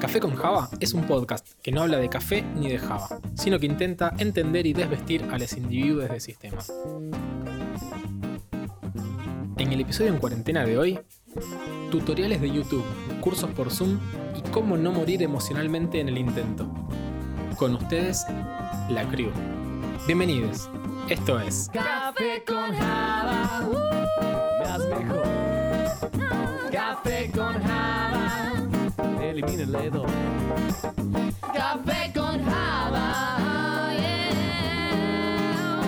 Café 0.00 0.18
con 0.18 0.34
Java 0.34 0.68
es 0.80 0.92
un 0.92 1.06
podcast 1.06 1.48
que 1.62 1.70
no 1.70 1.82
habla 1.82 1.98
de 1.98 2.08
café 2.08 2.42
ni 2.56 2.68
de 2.68 2.78
Java, 2.78 3.20
sino 3.34 3.60
que 3.60 3.66
intenta 3.66 4.12
entender 4.18 4.66
y 4.66 4.72
desvestir 4.72 5.22
a 5.30 5.38
los 5.38 5.52
individuos 5.52 6.08
del 6.10 6.20
sistema. 6.20 6.58
En 9.56 9.72
el 9.72 9.80
episodio 9.80 10.12
en 10.12 10.18
cuarentena 10.18 10.66
de 10.66 10.76
hoy, 10.76 10.98
tutoriales 11.90 12.40
de 12.40 12.50
YouTube, 12.50 12.84
cursos 13.22 13.48
por 13.50 13.70
Zoom 13.70 13.98
y 14.34 14.42
cómo 14.50 14.76
no 14.76 14.90
morir 14.90 15.22
emocionalmente 15.22 16.00
en 16.00 16.08
el 16.08 16.18
intento. 16.18 16.66
Con 17.56 17.76
ustedes, 17.76 18.26
la 18.90 19.08
crew. 19.08 19.30
Bienvenidos. 20.06 20.68
Esto 21.08 21.38
es 21.38 21.70
Café 21.72 22.42
con 22.44 22.74
Java, 22.74 23.68
uh, 23.68 23.74
más 24.64 24.80
mejor. 24.88 25.22
Café 26.72 27.30
con 27.30 27.62
Java, 27.62 28.54
elimina 29.22 29.62
el 29.62 29.72
dedo. 29.72 30.04
Café 31.54 32.12
con 32.12 32.44
Java, 32.44 33.92
yeah. 33.94 35.80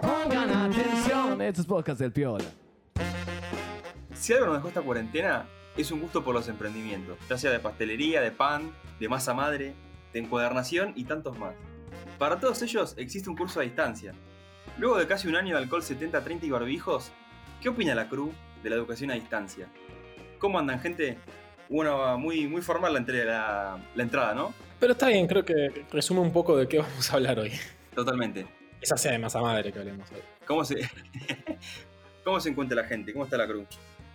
Pongan 0.00 0.50
atención, 0.50 1.40
estos 1.42 1.64
podcasts 1.64 2.00
del 2.00 2.10
Piola. 2.10 2.50
Si 4.14 4.32
algo 4.32 4.46
nos 4.46 4.56
dejó 4.56 4.68
esta 4.68 4.82
cuarentena, 4.82 5.46
es 5.76 5.90
un 5.90 6.00
gusto 6.00 6.22
por 6.24 6.34
los 6.34 6.48
emprendimientos, 6.48 7.16
ya 7.28 7.38
sea 7.38 7.50
de 7.50 7.58
pastelería, 7.60 8.20
de 8.20 8.30
pan, 8.30 8.72
de 9.00 9.08
masa 9.08 9.34
madre, 9.34 9.74
de 10.12 10.18
encuadernación 10.20 10.92
y 10.96 11.04
tantos 11.04 11.38
más. 11.38 11.54
Para 12.18 12.38
todos 12.38 12.60
ellos 12.62 12.94
existe 12.98 13.28
un 13.30 13.36
curso 13.36 13.60
a 13.60 13.62
distancia. 13.62 14.12
Luego 14.78 14.98
de 14.98 15.06
casi 15.06 15.28
un 15.28 15.36
año 15.36 15.56
de 15.56 15.62
alcohol 15.62 15.82
70-30 15.82 16.44
y 16.44 16.50
barbijos, 16.50 17.10
¿qué 17.60 17.68
opina 17.68 17.94
la 17.94 18.08
CRU 18.08 18.32
de 18.62 18.70
la 18.70 18.76
educación 18.76 19.10
a 19.10 19.14
distancia? 19.14 19.68
¿Cómo 20.38 20.58
andan, 20.58 20.80
gente? 20.80 21.18
Una 21.68 22.16
muy, 22.16 22.46
muy 22.48 22.60
formal 22.62 22.92
la, 22.92 22.98
entre- 22.98 23.24
la- 23.24 23.78
la 23.94 24.02
entrada, 24.02 24.34
¿no? 24.34 24.52
Pero 24.78 24.92
está 24.92 25.08
bien, 25.08 25.26
creo 25.26 25.44
que 25.44 25.86
resume 25.90 26.20
un 26.20 26.32
poco 26.32 26.56
de 26.56 26.68
qué 26.68 26.78
vamos 26.78 27.10
a 27.10 27.14
hablar 27.16 27.38
hoy. 27.38 27.52
Totalmente. 27.94 28.46
Esa 28.80 28.96
sea 28.96 29.12
de 29.12 29.18
masa 29.18 29.40
madre 29.40 29.72
que 29.72 29.78
hablemos 29.78 30.10
hoy. 30.10 30.18
¿Cómo 30.46 30.64
se, 30.64 30.76
¿Cómo 32.24 32.40
se 32.40 32.50
encuentra 32.50 32.82
la 32.82 32.88
gente? 32.88 33.12
¿Cómo 33.12 33.24
está 33.24 33.36
la 33.36 33.46
CRU? 33.46 33.66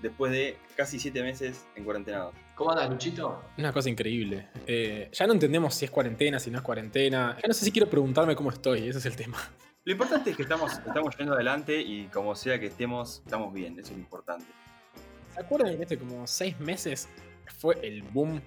Después 0.02 0.32
de 0.32 0.58
casi 0.76 1.00
7 1.00 1.24
meses 1.24 1.66
en 1.76 1.84
cuarentena. 1.84 2.30
¿Cómo 2.56 2.72
andas, 2.72 2.90
Luchito? 2.90 3.42
Una 3.58 3.74
cosa 3.74 3.90
increíble. 3.90 4.48
Eh, 4.68 5.10
ya 5.12 5.26
no 5.28 5.34
entendemos 5.34 5.74
si 5.74 5.86
es 5.86 5.92
cuarentena, 5.92 6.40
si 6.40 6.52
no 6.52 6.58
es 6.60 6.64
cuarentena. 6.64 7.36
Ya 7.42 7.48
no 7.48 7.54
sé 7.54 7.66
si 7.66 7.72
quiero 7.72 7.90
preguntarme 7.90 8.36
cómo 8.36 8.50
estoy, 8.52 8.88
ese 8.88 9.00
es 9.00 9.06
el 9.08 9.16
tema. 9.16 9.38
Lo 9.86 9.92
importante 9.94 10.32
es 10.32 10.36
que 10.38 10.44
estamos, 10.44 10.74
estamos 10.74 11.16
yendo 11.18 11.34
adelante 11.34 11.80
y 11.82 12.08
como 12.08 12.36
sea 12.36 12.60
que 12.60 12.68
estemos, 12.68 13.22
estamos 13.26 13.54
bien, 13.54 13.74
eso 13.80 13.92
es 13.92 13.98
lo 13.98 14.04
importante. 14.04 14.46
¿Se 15.34 15.40
acuerdan 15.40 15.78
que 15.78 15.84
hace 15.86 15.98
como 15.98 16.28
seis 16.28 16.60
meses 16.60 17.08
fue 17.58 17.80
el 17.82 18.04
boom? 18.04 18.42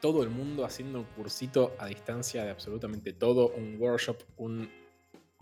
Todo 0.00 0.22
el 0.22 0.30
mundo 0.30 0.64
haciendo 0.64 1.00
un 1.00 1.04
cursito 1.04 1.74
a 1.78 1.86
distancia 1.86 2.44
de 2.44 2.50
absolutamente 2.50 3.12
todo, 3.12 3.48
un 3.48 3.76
workshop, 3.78 4.18
un, 4.36 4.70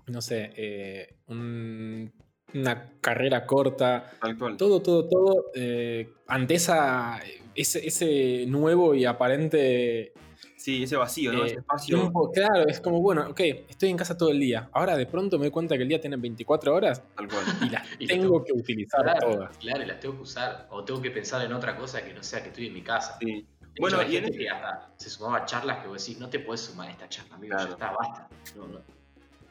no 0.06 0.20
sé, 0.22 0.52
eh, 0.56 1.16
un- 1.26 2.12
una 2.54 2.90
carrera 3.00 3.46
corta, 3.46 4.10
Tal 4.20 4.36
cual. 4.38 4.56
todo, 4.56 4.80
todo, 4.82 5.08
todo, 5.08 5.46
eh, 5.54 6.12
ante 6.26 6.54
esa, 6.54 7.20
ese, 7.54 7.86
ese 7.86 8.44
nuevo 8.46 8.94
y 8.94 9.04
aparente 9.04 10.12
Sí, 10.56 10.82
ese 10.82 10.94
vacío, 10.96 11.32
¿no? 11.32 11.42
Eh, 11.44 11.46
ese 11.46 11.54
espacio. 11.56 11.96
tiempo. 11.98 12.30
Claro, 12.32 12.68
es 12.68 12.80
como, 12.82 13.00
bueno, 13.00 13.26
ok, 13.30 13.40
estoy 13.68 13.88
en 13.88 13.96
casa 13.96 14.14
todo 14.18 14.30
el 14.30 14.38
día. 14.38 14.68
Ahora 14.72 14.94
de 14.94 15.06
pronto 15.06 15.38
me 15.38 15.46
doy 15.46 15.50
cuenta 15.50 15.74
que 15.78 15.84
el 15.84 15.88
día 15.88 15.98
tiene 16.02 16.16
24 16.16 16.74
horas 16.74 17.02
Tal 17.16 17.28
cual. 17.28 17.44
y 17.62 17.70
las 17.70 17.86
Y 17.98 18.06
tengo 18.06 18.44
que 18.44 18.52
utilizar 18.52 19.02
Claro, 19.02 19.30
todas. 19.32 19.56
claro, 19.56 19.82
y 19.82 19.86
las 19.86 20.00
tengo 20.00 20.16
que 20.16 20.20
usar. 20.22 20.66
O 20.70 20.84
tengo 20.84 21.00
que 21.00 21.10
pensar 21.10 21.42
en 21.46 21.54
otra 21.54 21.74
cosa 21.76 22.04
que 22.04 22.12
no 22.12 22.22
sea 22.22 22.42
que 22.42 22.48
estoy 22.50 22.66
en 22.66 22.74
mi 22.74 22.82
casa. 22.82 23.16
Sí. 23.20 23.46
Bueno, 23.80 24.02
y 24.02 24.16
en 24.16 24.24
este- 24.26 24.36
que 24.36 24.50
hasta 24.50 24.92
se 24.98 25.08
sumaba 25.08 25.38
a 25.38 25.44
charlas 25.46 25.78
que 25.78 25.88
vos 25.88 26.04
decís, 26.04 26.20
no 26.20 26.28
te 26.28 26.40
puedes 26.40 26.60
sumar 26.60 26.88
a 26.88 26.90
esta 26.90 27.08
charla, 27.08 27.36
amigo, 27.36 27.54
Claro. 27.56 27.68
ya 27.68 27.72
está, 27.74 27.92
basta. 27.92 28.28
No, 28.56 28.66
no. 28.66 28.80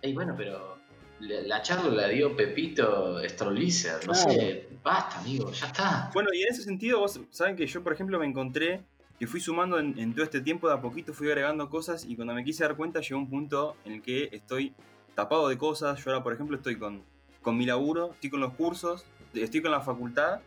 Ey, 0.03 0.13
bueno, 0.13 0.35
pero 0.37 0.77
la, 1.19 1.41
la 1.41 1.61
charla 1.61 1.89
la 1.93 2.07
dio 2.07 2.35
Pepito 2.35 3.19
Strollizer, 3.27 4.05
no 4.07 4.13
Claro. 4.13 4.31
sé, 4.31 4.67
basta, 4.83 5.19
amigo, 5.19 5.51
ya 5.51 5.67
está. 5.67 6.09
Bueno, 6.13 6.29
y 6.33 6.41
en 6.41 6.47
ese 6.49 6.63
sentido, 6.63 6.99
vos 6.99 7.19
saben 7.29 7.55
que 7.55 7.65
yo, 7.67 7.83
por 7.83 7.93
ejemplo, 7.93 8.19
me 8.19 8.25
encontré 8.25 8.83
que 9.19 9.27
fui 9.27 9.39
sumando 9.41 9.79
en, 9.79 9.99
en 9.99 10.13
todo 10.13 10.23
este 10.23 10.39
tiempo, 10.41 10.67
de 10.69 10.75
a 10.75 10.81
poquito 10.81 11.13
fui 11.13 11.27
agregando 11.27 11.69
cosas 11.69 12.05
y 12.05 12.15
cuando 12.15 12.33
me 12.33 12.43
quise 12.43 12.63
dar 12.63 12.77
cuenta 12.77 13.01
llegó 13.01 13.19
un 13.19 13.29
punto 13.29 13.75
en 13.83 13.93
el 13.93 14.01
que 14.01 14.29
estoy 14.31 14.73
tapado 15.13 15.49
de 15.49 15.57
cosas. 15.57 16.03
Yo 16.03 16.11
ahora, 16.11 16.23
por 16.23 16.31
ejemplo, 16.33 16.55
estoy 16.55 16.77
con, 16.77 17.03
con 17.41 17.57
mi 17.57 17.65
laburo, 17.65 18.13
estoy 18.13 18.29
con 18.29 18.39
los 18.39 18.53
cursos, 18.53 19.03
estoy 19.33 19.61
con 19.61 19.71
la 19.71 19.81
facultad 19.81 20.39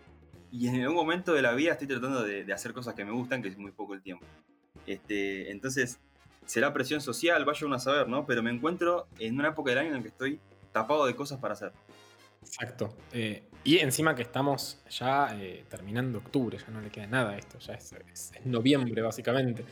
y 0.50 0.68
en 0.68 0.80
algún 0.80 0.96
momento 0.96 1.34
de 1.34 1.42
la 1.42 1.52
vida 1.52 1.72
estoy 1.72 1.86
tratando 1.86 2.22
de, 2.22 2.44
de 2.44 2.52
hacer 2.54 2.72
cosas 2.72 2.94
que 2.94 3.04
me 3.04 3.12
gustan, 3.12 3.42
que 3.42 3.48
es 3.48 3.58
muy 3.58 3.72
poco 3.72 3.92
el 3.92 4.00
tiempo. 4.00 4.24
Este, 4.86 5.50
entonces, 5.50 5.98
será 6.46 6.72
presión 6.72 7.00
social, 7.02 7.44
vaya 7.44 7.66
uno 7.66 7.76
a 7.76 7.78
saber, 7.78 8.08
¿no? 8.08 8.24
Pero 8.26 8.42
me 8.42 8.50
encuentro 8.50 9.06
en 9.18 9.38
una 9.38 9.48
época 9.48 9.70
del 9.70 9.78
año 9.80 9.88
en 9.88 9.94
la 9.96 10.02
que 10.02 10.08
estoy 10.08 10.40
tapado 10.72 11.06
de 11.06 11.14
cosas 11.14 11.38
para 11.38 11.54
hacer. 11.54 11.72
Exacto. 12.42 12.94
Eh, 13.12 13.44
y 13.64 13.78
encima 13.78 14.14
que 14.16 14.22
estamos 14.22 14.82
ya 14.90 15.28
eh, 15.38 15.64
terminando 15.68 16.18
octubre, 16.18 16.58
ya 16.58 16.68
no 16.68 16.80
le 16.80 16.90
queda 16.90 17.06
nada 17.06 17.30
a 17.32 17.36
esto, 17.38 17.58
ya 17.60 17.74
es, 17.74 17.92
es- 18.12 18.32
es 18.34 18.46
noviembre 18.46 19.00
básicamente. 19.02 19.64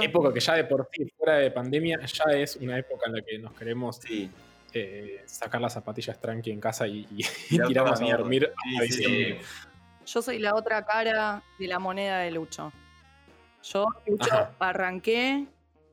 Época 0.00 0.32
que 0.34 0.40
ya 0.40 0.54
de 0.54 0.64
por 0.64 0.88
sí, 0.92 1.10
fuera 1.16 1.34
de 1.38 1.50
pandemia, 1.50 1.98
ya 2.04 2.24
es 2.36 2.56
una 2.56 2.78
época 2.78 3.06
en 3.06 3.14
la 3.14 3.22
que 3.22 3.38
nos 3.38 3.52
queremos 3.54 3.96
Sí, 3.96 4.30
eh, 4.74 5.22
sacar 5.26 5.60
las 5.62 5.72
zapatillas 5.72 6.20
tranqui 6.20 6.50
en 6.50 6.60
casa 6.60 6.86
y, 6.86 7.06
y- 7.10 7.58
tirarnos 7.66 8.00
a 8.00 8.04
dormir 8.04 8.52
Sí, 8.90 9.34
a. 9.34 10.04
Yo 10.06 10.22
soy 10.22 10.38
la 10.38 10.54
otra 10.54 10.84
cara 10.84 11.42
de 11.58 11.66
la 11.66 11.78
moneda 11.78 12.18
de 12.20 12.30
Lucho. 12.30 12.72
Yo, 13.62 13.86
Lucho, 14.06 14.32
Ajá. 14.32 14.52
arranqué 14.58 15.46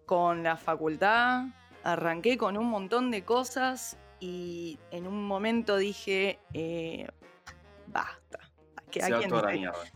con 0.05 0.43
la 0.43 0.55
facultad, 0.57 1.45
arranqué 1.83 2.37
con 2.37 2.57
un 2.57 2.67
montón 2.67 3.11
de 3.11 3.23
cosas 3.23 3.97
y 4.19 4.79
en 4.91 5.07
un 5.07 5.25
momento 5.27 5.77
dije, 5.77 6.39
eh, 6.53 7.07
basta. 7.87 8.39
¿A, 9.01 9.07
a 9.07 9.19
quién 9.19 9.31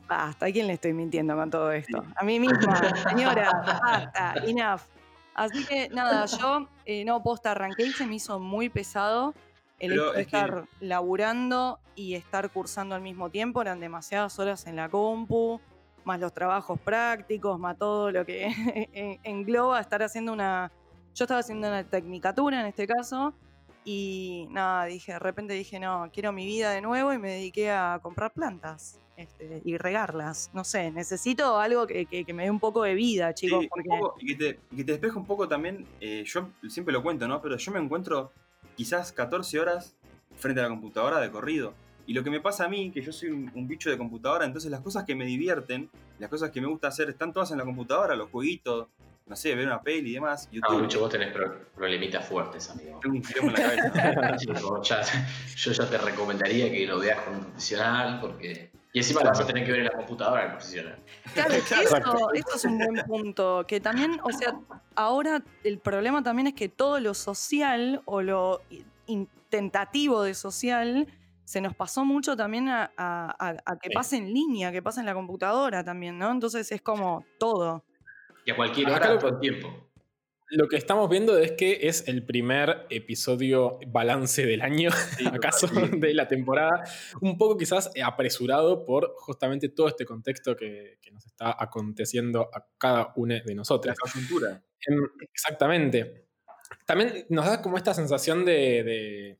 basta, 0.07 0.45
¿a 0.45 0.51
quién 0.51 0.67
le 0.67 0.73
estoy 0.73 0.91
mintiendo 0.93 1.33
con 1.35 1.49
todo 1.49 1.71
esto? 1.71 2.01
Sí. 2.03 2.09
A 2.17 2.23
mí 2.25 2.39
misma, 2.39 2.81
señora, 3.09 3.49
basta, 3.81 4.33
enough. 4.45 4.81
Así 5.35 5.63
que 5.65 5.87
nada, 5.89 6.25
yo 6.25 6.67
eh, 6.85 7.05
no 7.05 7.23
posta, 7.23 7.51
arranqué 7.51 7.83
y 7.85 7.93
se 7.93 8.05
me 8.05 8.15
hizo 8.15 8.39
muy 8.41 8.67
pesado 8.67 9.33
el 9.79 9.91
Pero 9.91 10.03
hecho 10.07 10.13
de 10.13 10.21
es 10.23 10.27
que- 10.27 10.35
estar 10.37 10.65
laburando 10.81 11.79
y 11.95 12.15
estar 12.15 12.49
cursando 12.49 12.93
al 12.95 13.01
mismo 13.01 13.29
tiempo, 13.29 13.61
eran 13.61 13.79
demasiadas 13.79 14.37
horas 14.37 14.67
en 14.67 14.75
la 14.75 14.89
compu, 14.89 15.61
más 16.03 16.19
los 16.19 16.33
trabajos 16.33 16.77
prácticos, 16.81 17.57
más 17.57 17.77
todo 17.77 18.11
lo 18.11 18.25
que 18.25 18.47
en- 18.93 19.19
engloba 19.23 19.79
estar 19.79 20.03
haciendo 20.03 20.33
una... 20.33 20.71
Yo 21.15 21.23
estaba 21.23 21.39
haciendo 21.39 21.69
una 21.69 21.83
tecnicatura 21.85 22.59
en 22.59 22.65
este 22.67 22.85
caso 22.85 23.33
y 23.83 24.47
nada, 24.51 24.85
dije, 24.85 25.13
de 25.13 25.19
repente 25.19 25.53
dije, 25.53 25.79
no, 25.79 26.09
quiero 26.13 26.31
mi 26.31 26.45
vida 26.45 26.71
de 26.71 26.81
nuevo 26.81 27.13
y 27.13 27.17
me 27.17 27.31
dediqué 27.31 27.71
a 27.71 27.99
comprar 28.01 28.31
plantas 28.33 28.99
este, 29.17 29.61
y 29.65 29.77
regarlas. 29.77 30.49
No 30.53 30.63
sé, 30.63 30.91
necesito 30.91 31.57
algo 31.59 31.87
que, 31.87 32.05
que- 32.05 32.23
que 32.25 32.33
me 32.33 32.43
dé 32.43 32.51
un 32.51 32.59
poco 32.59 32.83
de 32.83 32.93
vida, 32.93 33.33
chicos, 33.33 33.59
Sí, 33.59 33.65
un 33.65 33.69
porque... 33.69 33.89
poco, 33.89 34.15
y 34.19 34.25
que 34.27 34.35
te, 34.35 34.59
que 34.75 34.83
te 34.83 34.91
despeje 34.93 35.17
un 35.17 35.25
poco 35.25 35.47
también, 35.47 35.85
eh, 36.01 36.23
yo 36.25 36.49
siempre 36.69 36.93
lo 36.93 37.01
cuento, 37.03 37.27
¿no? 37.27 37.41
Pero 37.41 37.57
yo 37.57 37.71
me 37.71 37.79
encuentro 37.79 38.31
quizás 38.75 39.11
14 39.11 39.59
horas 39.59 39.95
frente 40.37 40.59
a 40.61 40.63
la 40.63 40.69
computadora 40.69 41.19
de 41.19 41.31
corrido. 41.31 41.73
Y 42.07 42.13
lo 42.13 42.23
que 42.23 42.31
me 42.31 42.39
pasa 42.41 42.65
a 42.65 42.69
mí, 42.69 42.91
que 42.91 43.01
yo 43.01 43.11
soy 43.11 43.29
un, 43.29 43.51
un 43.53 43.67
bicho 43.67 43.89
de 43.89 43.97
computadora, 43.97 44.45
entonces 44.45 44.71
las 44.71 44.81
cosas 44.81 45.03
que 45.03 45.15
me 45.15 45.25
divierten, 45.25 45.89
las 46.17 46.29
cosas 46.29 46.49
que 46.51 46.59
me 46.61 46.67
gusta 46.67 46.87
hacer, 46.87 47.09
están 47.09 47.33
todas 47.33 47.51
en 47.51 47.57
la 47.59 47.65
computadora, 47.65 48.15
los 48.15 48.29
jueguitos, 48.31 48.87
no 49.29 49.35
sé, 49.35 49.53
ver 49.55 49.67
una 49.67 49.81
peli 49.81 50.09
y 50.09 50.13
demás. 50.15 50.49
No, 50.51 50.59
YouTube, 50.59 50.81
Lucho, 50.81 50.99
vos 50.99 51.09
tenés 51.11 51.31
pro- 51.31 51.67
problemitas 51.75 52.25
fuertes, 52.27 52.69
amigo. 52.71 52.99
tengo 52.99 53.15
un 53.15 53.21
quilombo 53.21 53.55
en 53.55 53.63
la 53.63 54.15
cabeza. 54.15 54.37
Yo 54.59 54.81
ya, 54.81 55.01
yo 55.55 55.71
ya 55.71 55.89
te 55.89 55.97
recomendaría 55.99 56.71
que 56.71 56.85
lo 56.87 56.99
veas 56.99 57.19
con 57.21 57.35
un 57.35 57.43
profesional 57.45 58.19
porque... 58.19 58.71
Y 58.91 58.97
encima 58.97 59.21
lo 59.21 59.29
vas 59.29 59.39
a 59.39 59.45
tener 59.45 59.63
que 59.63 59.71
ver 59.71 59.81
en 59.81 59.85
la 59.85 59.91
computadora 59.91 60.45
el 60.45 60.49
profesional. 60.53 60.97
Claro, 61.35 61.53
eso, 61.53 61.75
eso 62.33 62.55
es 62.55 62.65
un 62.65 62.79
buen 62.79 63.05
punto. 63.05 63.63
Que 63.67 63.79
también, 63.79 64.19
o 64.23 64.31
sea, 64.31 64.55
ahora 64.95 65.43
el 65.63 65.77
problema 65.77 66.23
también 66.23 66.47
es 66.47 66.53
que 66.55 66.69
todo 66.69 66.99
lo 66.99 67.13
social 67.13 68.01
o 68.05 68.23
lo 68.23 68.61
in- 69.05 69.29
tentativo 69.49 70.23
de 70.23 70.33
social 70.33 71.07
se 71.45 71.61
nos 71.61 71.75
pasó 71.75 72.03
mucho 72.03 72.35
también 72.35 72.67
a, 72.69 72.91
a- 72.97 73.35
a- 73.49 73.57
a 73.63 73.75
que 73.77 73.89
Sí. 73.89 73.93
pase 73.95 74.17
en 74.17 74.33
línea, 74.33 74.71
que 74.71 74.81
pase 74.81 75.01
en 75.01 75.05
la 75.05 75.13
computadora 75.13 75.83
también, 75.83 76.17
¿no? 76.17 76.31
Entonces 76.31 76.71
es 76.71 76.81
como 76.81 77.23
todo. 77.37 77.83
Y 78.49 78.51
a 78.51 78.55
cualquier 78.55 78.89
hora, 78.89 79.19
el 79.21 79.39
tiempo. 79.39 79.91
lo 80.51 80.67
que 80.67 80.77
estamos 80.77 81.07
viendo 81.09 81.37
es 81.37 81.51
que 81.51 81.87
es 81.87 82.07
el 82.07 82.25
primer 82.25 82.87
episodio 82.89 83.79
balance 83.87 84.45
del 84.45 84.61
año, 84.61 84.89
Sí, 85.17 85.25
acaso 85.33 85.67
sí. 85.67 85.75
de 85.99 86.13
la 86.15 86.27
temporada, 86.27 86.83
un 87.21 87.37
poco 87.37 87.55
quizás 87.57 87.91
apresurado 88.03 88.85
por 88.85 89.13
justamente 89.17 89.69
todo 89.69 89.87
este 89.87 90.05
contexto 90.05 90.55
que, 90.55 90.97
que 91.01 91.11
nos 91.11 91.25
está 91.27 91.55
aconteciendo 91.63 92.49
a 92.53 92.65
cada 92.77 93.13
uno 93.15 93.35
de 93.35 93.43
La 93.45 93.53
nosotros. 93.55 93.95
coyuntura. 93.99 94.63
Em, 94.87 94.99
Exactamente. 95.31 96.25
También 96.85 97.25
nos 97.29 97.45
da 97.45 97.61
como 97.61 97.77
esta 97.77 97.93
sensación 97.93 98.45
de, 98.45 98.83
de- 98.83 99.37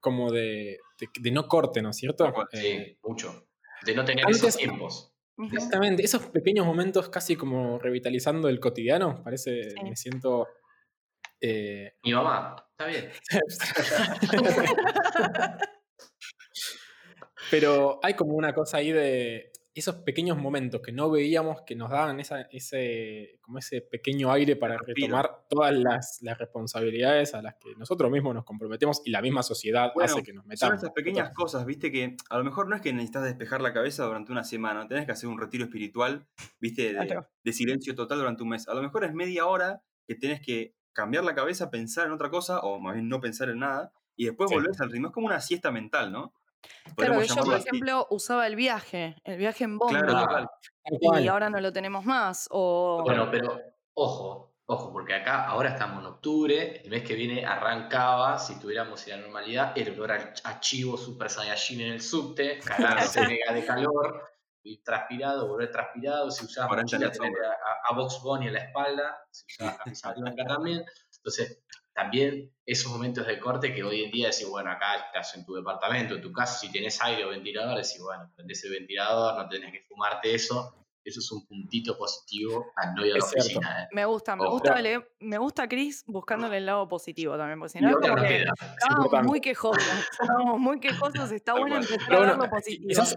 como 0.00 0.30
de, 0.32 0.78
de- 0.98 1.08
de 1.20 1.30
no 1.30 1.46
corte, 1.46 1.80
¿no 1.82 1.90
es 1.90 1.96
cierto? 1.96 2.32
Sí, 2.52 2.66
Eh, 2.66 2.98
mucho. 3.02 3.46
De 3.84 3.94
no 3.94 4.04
tener 4.04 4.24
antes- 4.26 4.38
esos 4.42 4.56
tiempos. 4.56 5.12
Exactamente, 5.44 6.04
esos 6.04 6.26
pequeños 6.26 6.66
momentos 6.66 7.08
casi 7.08 7.36
como 7.36 7.78
revitalizando 7.78 8.48
el 8.48 8.60
cotidiano, 8.60 9.22
parece, 9.22 9.70
Sí. 9.70 9.76
me 9.82 9.96
siento... 9.96 10.46
eh, 11.40 11.94
Mi 12.04 12.12
mamá, 12.12 12.56
está 12.72 12.86
bien. 12.86 13.10
Pero 17.50 17.98
hay 18.02 18.14
como 18.14 18.34
una 18.34 18.52
cosa 18.52 18.78
ahí 18.78 18.92
de 18.92 19.50
esos 19.80 19.96
pequeños 19.96 20.38
momentos 20.38 20.80
que 20.80 20.92
no 20.92 21.10
veíamos 21.10 21.62
que 21.66 21.74
nos 21.74 21.90
daban 21.90 22.20
esa, 22.20 22.42
ese, 22.52 23.38
como 23.40 23.58
ese 23.58 23.80
pequeño 23.82 24.30
aire 24.32 24.54
para 24.56 24.76
Respiro. 24.78 25.06
retomar 25.18 25.46
todas 25.48 25.72
las, 25.74 26.18
las 26.22 26.38
responsabilidades 26.38 27.34
a 27.34 27.42
las 27.42 27.56
que 27.56 27.74
nosotros 27.76 28.10
mismos 28.10 28.34
nos 28.34 28.44
comprometemos 28.44 29.02
y 29.04 29.10
la 29.10 29.20
misma 29.22 29.42
sociedad 29.42 29.92
Bueno, 29.94 30.12
hace 30.12 30.22
que 30.22 30.32
nos 30.32 30.42
Son 30.44 30.48
metamos. 30.48 30.76
esas 30.82 30.90
pequeñas 30.92 31.30
cosas, 31.34 31.66
viste, 31.66 31.90
que 31.90 32.16
a 32.28 32.38
lo 32.38 32.44
mejor 32.44 32.68
no 32.68 32.76
es 32.76 32.82
que 32.82 32.92
necesitas 32.92 33.24
despejar 33.24 33.60
la 33.60 33.72
cabeza 33.72 34.04
durante 34.04 34.32
una 34.32 34.44
semana, 34.44 34.86
tenés 34.86 35.06
que 35.06 35.12
hacer 35.12 35.28
un 35.28 35.38
retiro 35.40 35.64
espiritual, 35.64 36.26
viste, 36.60 36.94
de 37.44 37.52
silencio 37.52 37.94
total 37.94 38.18
durante 38.18 38.42
un 38.42 38.50
mes. 38.50 38.68
A 38.68 38.74
lo 38.74 38.82
mejor 38.82 39.04
es 39.04 39.12
media 39.12 39.46
hora 39.46 39.82
que 40.06 40.14
tenés 40.14 40.40
que 40.40 40.74
cambiar 40.92 41.24
la 41.24 41.34
cabeza, 41.34 41.70
pensar 41.70 42.06
en 42.06 42.12
otra 42.12 42.30
cosa, 42.30 42.60
o 42.60 42.78
más 42.80 42.94
bien 42.94 43.08
no 43.08 43.20
pensar 43.20 43.48
en 43.48 43.60
nada, 43.60 43.92
y 44.16 44.26
después 44.26 44.50
Sí. 44.50 44.54
volvés 44.56 44.80
al 44.80 44.90
ritmo. 44.90 45.08
Es 45.08 45.14
como 45.14 45.26
una 45.26 45.40
siesta 45.40 45.70
mental, 45.70 46.12
¿no? 46.12 46.34
Claro, 46.96 47.22
yo, 47.22 47.34
por 47.36 47.54
así. 47.54 47.68
ejemplo, 47.68 48.06
usaba 48.10 48.46
el 48.46 48.56
viaje, 48.56 49.16
el 49.24 49.38
viaje 49.38 49.64
en 49.64 49.78
bomba. 49.78 50.00
Claro, 50.00 50.50
total. 51.00 51.24
Y 51.24 51.28
ahora 51.28 51.50
no 51.50 51.60
lo 51.60 51.72
tenemos 51.72 52.04
más. 52.04 52.48
O 52.50 53.02
Bueno, 53.04 53.30
pero 53.30 53.60
ojo, 53.94 54.54
ojo, 54.66 54.92
porque 54.92 55.14
acá 55.14 55.46
ahora 55.46 55.70
estamos 55.70 56.00
en 56.00 56.06
octubre, 56.06 56.82
el 56.82 56.90
mes 56.90 57.02
que 57.02 57.14
viene 57.14 57.44
arrancaba, 57.44 58.38
si 58.38 58.54
estuviéramos 58.54 59.06
en 59.06 59.16
la 59.16 59.26
normalidad, 59.26 59.72
el 59.76 59.90
olor 59.94 60.12
a 60.12 60.60
chivo 60.60 60.96
super 60.96 61.30
saiyajin 61.30 61.80
en 61.82 61.92
el 61.92 62.00
subte, 62.00 62.58
cagarse 62.58 63.26
mega 63.26 63.52
de 63.54 63.64
calor, 63.64 64.30
ir 64.62 64.82
transpirado, 64.82 65.48
volver 65.48 65.70
transpirado, 65.70 66.30
si 66.30 66.44
usabas 66.44 66.68
40 66.68 66.96
mochila, 66.98 67.12
en 67.12 67.18
la 67.18 67.24
tener 67.34 67.44
a, 67.44 67.52
a, 67.52 67.90
a 67.90 67.94
Box 67.94 68.20
Bunny 68.22 68.48
en 68.48 68.52
la 68.54 68.60
espalda, 68.60 69.24
si 69.30 69.46
usabas 69.46 69.78
camisa 69.78 70.12
blanca 70.12 70.44
también. 70.44 70.84
Entonces, 71.16 71.62
también 71.94 72.52
esos 72.64 72.90
momentos 72.92 73.26
de 73.26 73.38
corte 73.38 73.74
que 73.74 73.82
hoy 73.82 74.04
en 74.04 74.10
día 74.10 74.26
decís, 74.28 74.46
bueno, 74.48 74.70
acá 74.70 75.06
estás 75.06 75.34
en 75.36 75.44
tu 75.44 75.54
departamento, 75.54 76.14
en 76.14 76.22
tu 76.22 76.32
casa, 76.32 76.58
si 76.58 76.70
tenés 76.72 77.00
aire 77.02 77.24
o 77.24 77.30
ventilador, 77.30 77.76
decís, 77.76 78.00
bueno, 78.02 78.30
prendés 78.36 78.64
el 78.64 78.70
ventilador, 78.72 79.36
no 79.42 79.48
tenés 79.48 79.72
que 79.72 79.82
fumarte 79.88 80.34
eso. 80.34 80.76
Eso 81.02 81.20
es 81.20 81.32
un 81.32 81.46
puntito 81.46 81.96
positivo 81.96 82.72
al 82.76 82.94
no 82.94 83.06
ir 83.06 83.14
a 83.14 83.18
la 83.18 83.24
oficina. 83.24 83.82
¿eh? 83.84 83.88
me 83.92 84.04
gusta, 84.04 84.36
me 84.36 84.42
Ojo. 84.44 84.52
gusta, 84.52 84.76
me 85.20 85.38
gusta 85.38 85.66
Chris 85.66 86.04
buscándole 86.06 86.58
el 86.58 86.66
lado 86.66 86.86
positivo 86.88 87.38
también, 87.38 87.58
porque 87.58 87.70
si 87.72 87.80
no 87.80 87.88
es 87.88 87.96
otra 87.96 88.10
como 88.10 88.22
nos 88.22 88.30
que 88.30 88.38
queda. 88.38 88.52
estábamos 88.78 89.22
muy 89.24 89.40
quejosos, 89.40 89.82
estábamos 90.12 90.60
muy 90.60 90.78
quejosos, 90.78 91.32
está 91.32 91.54
bueno 91.54 91.76
empezar 91.76 91.98
Pero 92.06 92.20
a 92.20 92.26
bueno, 92.26 92.44
lo 92.44 92.50
positivo. 92.50 92.88
quizás 92.88 93.16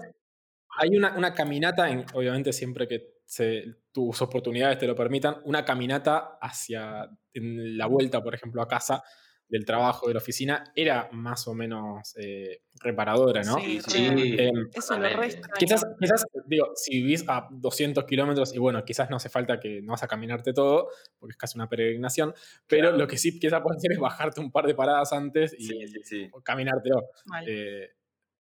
hay 0.80 0.98
una, 0.98 1.14
una 1.18 1.34
caminata, 1.34 1.90
en- 1.90 2.06
obviamente 2.14 2.54
siempre 2.54 2.88
que 2.88 3.13
se- 3.34 3.66
tus 3.92 4.22
oportunidades 4.22 4.78
te 4.78 4.86
lo 4.88 4.96
permitan, 4.96 5.38
una 5.46 5.66
caminata 5.66 6.38
hacia 6.42 7.10
en 7.34 7.78
la 7.78 7.88
vuelta, 7.88 8.22
por 8.24 8.36
ejemplo, 8.36 8.62
a 8.62 8.68
casa 8.68 9.04
del 9.48 9.66
trabajo, 9.66 10.08
de 10.08 10.14
la 10.14 10.18
oficina, 10.20 10.64
era 10.76 11.10
más 11.12 11.48
o 11.48 11.54
menos 11.54 12.16
eh, 12.18 12.62
reparadora, 12.82 13.44
¿no? 13.44 13.56
Sí, 13.60 13.80
Sí, 13.86 14.06
Em, 14.08 14.70
Eso 14.74 14.94
lo 14.98 15.04
totalmente. 15.04 15.16
re 15.18 15.26
extraño. 15.28 15.54
Quizás, 15.60 15.86
quizás, 16.00 16.26
digo, 16.48 16.72
si 16.76 17.02
vivís 17.02 17.24
a 17.28 17.48
200 17.52 18.06
kilómetros, 18.06 18.56
y 18.56 18.58
bueno, 18.60 18.84
quizás 18.84 19.10
no 19.12 19.18
hace 19.18 19.30
falta 19.30 19.60
que 19.60 19.82
no 19.82 19.92
vas 19.92 20.02
a 20.04 20.08
caminarte 20.08 20.54
todo, 20.54 20.90
porque 21.20 21.32
es 21.34 21.38
casi 21.38 21.58
una 21.58 21.68
peregrinación, 21.70 22.34
pero 22.68 22.84
Claro. 22.90 22.98
lo 22.98 23.08
que 23.08 23.18
sí 23.18 23.40
quizás 23.40 23.62
puedes 23.62 23.78
hacer 23.78 23.92
es 23.94 24.00
bajarte 24.00 24.40
un 24.42 24.52
par 24.52 24.66
de 24.66 24.74
paradas 24.76 25.12
antes 25.14 25.54
y 25.58 25.66
Sí, 25.68 25.88
sí, 25.88 26.00
sí. 26.04 26.30
o 26.32 26.42
caminártelo. 26.42 27.02
Mal. 27.26 27.46
Eh, 27.48 27.90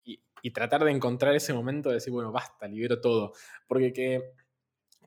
y, 0.04 0.20
y 0.42 0.50
tratar 0.52 0.84
de 0.84 0.90
encontrar 0.92 1.34
ese 1.34 1.52
momento 1.54 1.88
de 1.88 1.96
decir, 1.96 2.12
bueno, 2.12 2.30
basta, 2.30 2.68
libero 2.68 3.00
todo. 3.00 3.32
Porque 3.66 3.92
que, 3.92 4.20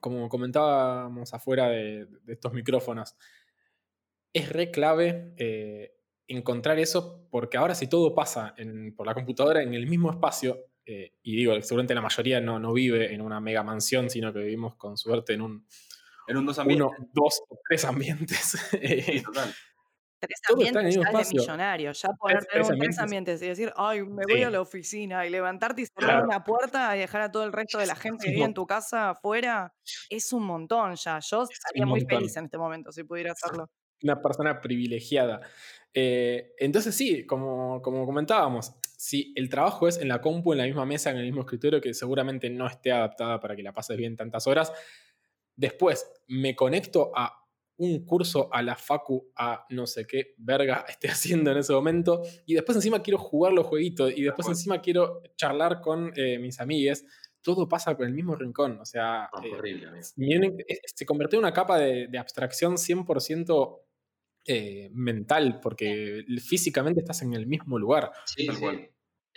como 0.00 0.28
comentábamos 0.28 1.32
afuera 1.34 1.68
de, 1.68 2.06
de 2.06 2.32
estos 2.32 2.52
micrófonos, 2.52 3.14
es 4.32 4.48
re 4.50 4.70
clave 4.70 5.34
eh, 5.36 5.94
encontrar 6.26 6.78
eso, 6.78 7.26
porque 7.30 7.56
ahora 7.56 7.74
si 7.74 7.86
todo 7.86 8.14
pasa 8.14 8.54
en- 8.58 8.94
por 8.94 9.06
la 9.06 9.14
computadora 9.14 9.62
en 9.62 9.74
el 9.74 9.86
mismo 9.86 10.10
espacio, 10.10 10.66
eh, 10.84 11.14
y 11.22 11.36
digo, 11.36 11.60
seguramente 11.62 11.94
la 11.94 12.00
mayoría 12.02 12.40
no, 12.40 12.58
no 12.58 12.72
vive 12.72 13.12
en 13.12 13.20
una 13.20 13.40
mega 13.40 13.62
mansión, 13.62 14.08
sino 14.10 14.32
que 14.32 14.40
vivimos 14.40 14.74
con 14.76 14.96
suerte 14.96 15.34
en 15.34 15.42
un 15.42 15.66
En 16.26 16.36
un 16.36 16.46
dos 16.46 16.58
uno, 16.58 16.62
ambientes. 16.62 16.98
dos 17.12 17.42
o 17.48 17.58
tres 17.68 17.84
ambientes. 17.84 18.56
Sí, 19.06 19.22
total. 19.22 19.52
Tres 20.20 20.40
ambientes 20.50 20.82
ya 20.82 20.88
es 20.88 20.94
de 20.94 21.00
espacio. 21.02 21.40
millonario. 21.40 21.92
Ya 21.92 22.08
poder 22.10 22.38
Tres- 22.38 22.48
tener 22.48 22.66
tres 22.66 22.70
un 22.70 22.78
tres 22.80 22.98
ambientes. 22.98 22.98
ambientes 22.98 23.42
y 23.42 23.46
decir, 23.48 23.72
ay, 23.76 24.02
me 24.02 24.24
voy 24.28 24.36
Sí. 24.38 24.42
a 24.42 24.50
la 24.50 24.60
oficina 24.60 25.26
y 25.26 25.30
levantarte 25.30 25.82
y 25.82 25.86
cerrar 25.86 26.10
Claro. 26.10 26.24
una 26.26 26.44
puerta 26.44 26.96
y 26.96 27.00
dejar 27.00 27.20
a 27.22 27.30
todo 27.32 27.44
el 27.44 27.52
resto 27.52 27.78
de 27.78 27.86
la 27.86 27.94
gente 27.96 28.26
que 28.26 28.32
vive 28.32 28.44
en 28.44 28.54
tu 28.54 28.66
casa 28.66 29.10
afuera, 29.10 29.72
es 30.10 30.32
un 30.32 30.44
montón 30.44 30.94
ya. 30.96 31.18
Yo 31.20 31.44
estaría 31.44 31.86
muy 31.86 32.00
feliz 32.00 32.36
en 32.36 32.44
este 32.46 32.58
momento 32.58 32.90
si 32.92 33.04
pudiera 33.04 33.32
hacerlo. 33.32 33.70
una 34.02 34.22
persona 34.22 34.60
privilegiada. 34.60 35.40
Eh, 35.92 36.54
entonces 36.58 36.94
sí, 36.94 37.26
como, 37.26 37.82
como 37.82 38.06
comentábamos, 38.06 38.74
si 38.96 39.32
el 39.36 39.48
trabajo 39.48 39.88
es 39.88 39.98
en 39.98 40.06
la 40.08 40.20
compu, 40.20 40.52
en 40.52 40.58
la 40.58 40.64
misma 40.66 40.86
mesa, 40.86 41.10
en 41.10 41.16
el 41.16 41.24
mismo 41.24 41.40
escritorio, 41.40 41.80
que 41.80 41.92
seguramente 41.94 42.48
no 42.48 42.66
esté 42.68 42.92
adaptada 42.92 43.40
para 43.40 43.56
que 43.56 43.62
la 43.64 43.72
pases 43.72 43.96
bien 43.96 44.16
tantas 44.16 44.46
horas, 44.46 44.72
después 45.56 46.08
me 46.28 46.54
conecto 46.54 47.10
a 47.14 47.37
un 47.78 48.04
curso 48.04 48.48
a 48.52 48.62
la 48.62 48.76
facu, 48.76 49.32
a 49.36 49.64
no 49.70 49.86
sé 49.86 50.06
qué 50.06 50.34
verga 50.36 50.84
esté 50.88 51.08
haciendo 51.08 51.50
en 51.50 51.58
ese 51.58 51.72
momento, 51.72 52.22
y 52.46 52.54
después 52.54 52.76
encima 52.76 53.02
quiero 53.02 53.18
jugar 53.18 53.52
los 53.52 53.66
jueguitos, 53.66 54.12
y 54.16 54.22
después 54.22 54.46
encima 54.48 54.80
quiero 54.80 55.22
charlar 55.36 55.80
con 55.80 56.12
eh, 56.16 56.38
mis 56.38 56.60
amigues, 56.60 57.06
todo 57.40 57.68
pasa 57.68 57.96
por 57.96 58.06
el 58.06 58.12
mismo 58.12 58.34
rincón, 58.34 58.78
o 58.80 58.84
sea... 58.84 59.30
No, 59.32 59.44
eh, 59.44 59.52
horrible, 59.54 59.86
amigo. 59.86 60.06
Miren, 60.16 60.56
eh, 60.68 60.80
se 60.84 61.06
convirtió 61.06 61.38
en 61.38 61.44
una 61.44 61.52
capa 61.52 61.78
de, 61.78 62.08
de 62.08 62.18
abstracción 62.18 62.74
100% 62.74 63.80
eh, 64.50 64.88
mental, 64.94 65.60
porque 65.60 66.24
físicamente 66.42 67.00
estás 67.00 67.20
en 67.20 67.34
el 67.34 67.46
mismo 67.46 67.78
lugar. 67.78 68.10
Sí, 68.24 68.48
sí. 68.48 68.64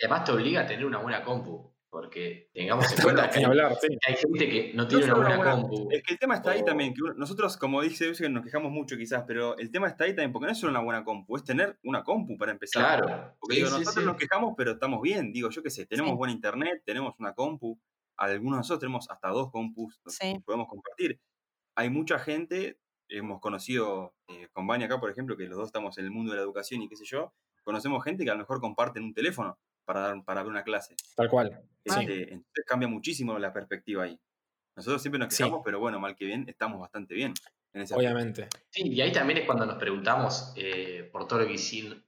además 0.00 0.24
te 0.24 0.32
obliga 0.32 0.62
a 0.62 0.66
tener 0.66 0.86
una 0.86 1.00
buena 1.02 1.22
compu, 1.22 1.71
porque 1.92 2.48
tengamos 2.54 2.90
en 2.90 2.96
cuenta 3.02 3.28
que 3.28 3.38
hay, 3.40 3.44
hablar, 3.44 3.76
sí. 3.78 3.88
hay 4.08 4.14
gente 4.16 4.48
que 4.48 4.72
no 4.74 4.88
tiene 4.88 5.04
una 5.04 5.14
buena 5.14 5.28
una 5.28 5.36
buena- 5.36 5.52
compu. 5.68 5.88
Es 5.92 6.02
que 6.02 6.14
el 6.14 6.18
tema 6.18 6.36
está 6.36 6.52
ahí 6.52 6.64
también, 6.64 6.94
que 6.94 7.02
nosotros, 7.16 7.58
como 7.58 7.82
dice 7.82 8.06
Eugen, 8.06 8.32
nos 8.32 8.42
quejamos 8.42 8.72
mucho 8.72 8.96
quizás, 8.96 9.24
pero 9.26 9.58
el 9.58 9.70
tema 9.70 9.88
está 9.88 10.04
ahí 10.04 10.12
también, 10.12 10.32
porque 10.32 10.46
no 10.46 10.52
es 10.52 10.58
solo 10.58 10.70
una 10.70 10.80
buena 10.80 11.04
compu, 11.04 11.36
es 11.36 11.44
tener 11.44 11.78
una 11.84 12.02
compu 12.02 12.38
para 12.38 12.50
empezar. 12.52 13.02
Claro. 13.04 13.34
Porque 13.38 13.56
Sí, 13.56 13.60
digo, 13.60 13.68
sí, 13.68 13.78
nosotros 13.80 14.04
sí. 14.04 14.06
nos 14.06 14.16
quejamos, 14.16 14.54
pero 14.56 14.70
estamos 14.72 15.02
bien. 15.02 15.32
Digo, 15.34 15.50
yo 15.50 15.62
qué 15.62 15.68
sé, 15.68 15.84
tenemos 15.84 16.12
Sí. 16.12 16.16
buen 16.16 16.30
internet, 16.30 16.82
tenemos 16.86 17.14
una 17.18 17.34
compu. 17.34 17.78
Algunos 18.16 18.56
de 18.56 18.58
nosotros 18.60 18.80
tenemos 18.80 19.10
hasta 19.10 19.28
dos 19.28 19.50
compus 19.50 20.00
que 20.18 20.40
podemos 20.46 20.68
compartir. 20.68 21.20
Hay 21.76 21.90
mucha 21.90 22.18
gente, 22.18 22.78
hemos 23.08 23.38
conocido 23.40 24.14
eh, 24.28 24.48
con 24.52 24.66
Vania 24.66 24.86
acá, 24.86 24.98
por 24.98 25.10
ejemplo, 25.10 25.36
que 25.36 25.44
los 25.44 25.58
dos 25.58 25.66
estamos 25.66 25.98
en 25.98 26.06
el 26.06 26.10
mundo 26.10 26.30
de 26.32 26.36
la 26.38 26.42
educación 26.42 26.80
y 26.80 26.88
qué 26.88 26.96
sé 26.96 27.04
yo. 27.04 27.34
Conocemos 27.64 28.02
gente 28.02 28.24
que 28.24 28.30
a 28.30 28.34
lo 28.34 28.40
mejor 28.40 28.60
comparten 28.60 29.02
un 29.04 29.12
teléfono 29.12 29.58
para, 29.84 30.00
dar, 30.00 30.24
para 30.24 30.42
ver 30.42 30.50
una 30.50 30.62
clase. 30.64 30.94
Tal 31.16 31.28
cual. 31.28 31.60
Sí. 31.84 32.00
Este, 32.00 32.22
entonces 32.34 32.64
cambia 32.66 32.88
muchísimo 32.88 33.38
la 33.38 33.52
perspectiva 33.52 34.04
ahí. 34.04 34.18
Nosotros 34.76 35.02
siempre 35.02 35.18
nos 35.18 35.32
Sí. 35.34 35.42
quejamos, 35.42 35.62
pero 35.64 35.80
bueno, 35.80 36.00
mal 36.00 36.16
que 36.16 36.24
bien, 36.24 36.44
estamos 36.48 36.80
bastante 36.80 37.14
bien 37.14 37.34
en 37.74 37.82
ese 37.82 37.94
aspecto. 37.94 38.14
Obviamente. 38.14 38.48
Sí, 38.70 38.88
y 38.88 39.00
ahí 39.00 39.12
también 39.12 39.40
es 39.40 39.46
cuando 39.46 39.66
nos 39.66 39.76
preguntamos 39.76 40.52
eh, 40.56 41.08
por, 41.12 41.26
todo 41.26 41.40
lo 41.40 41.46
que 41.46 41.56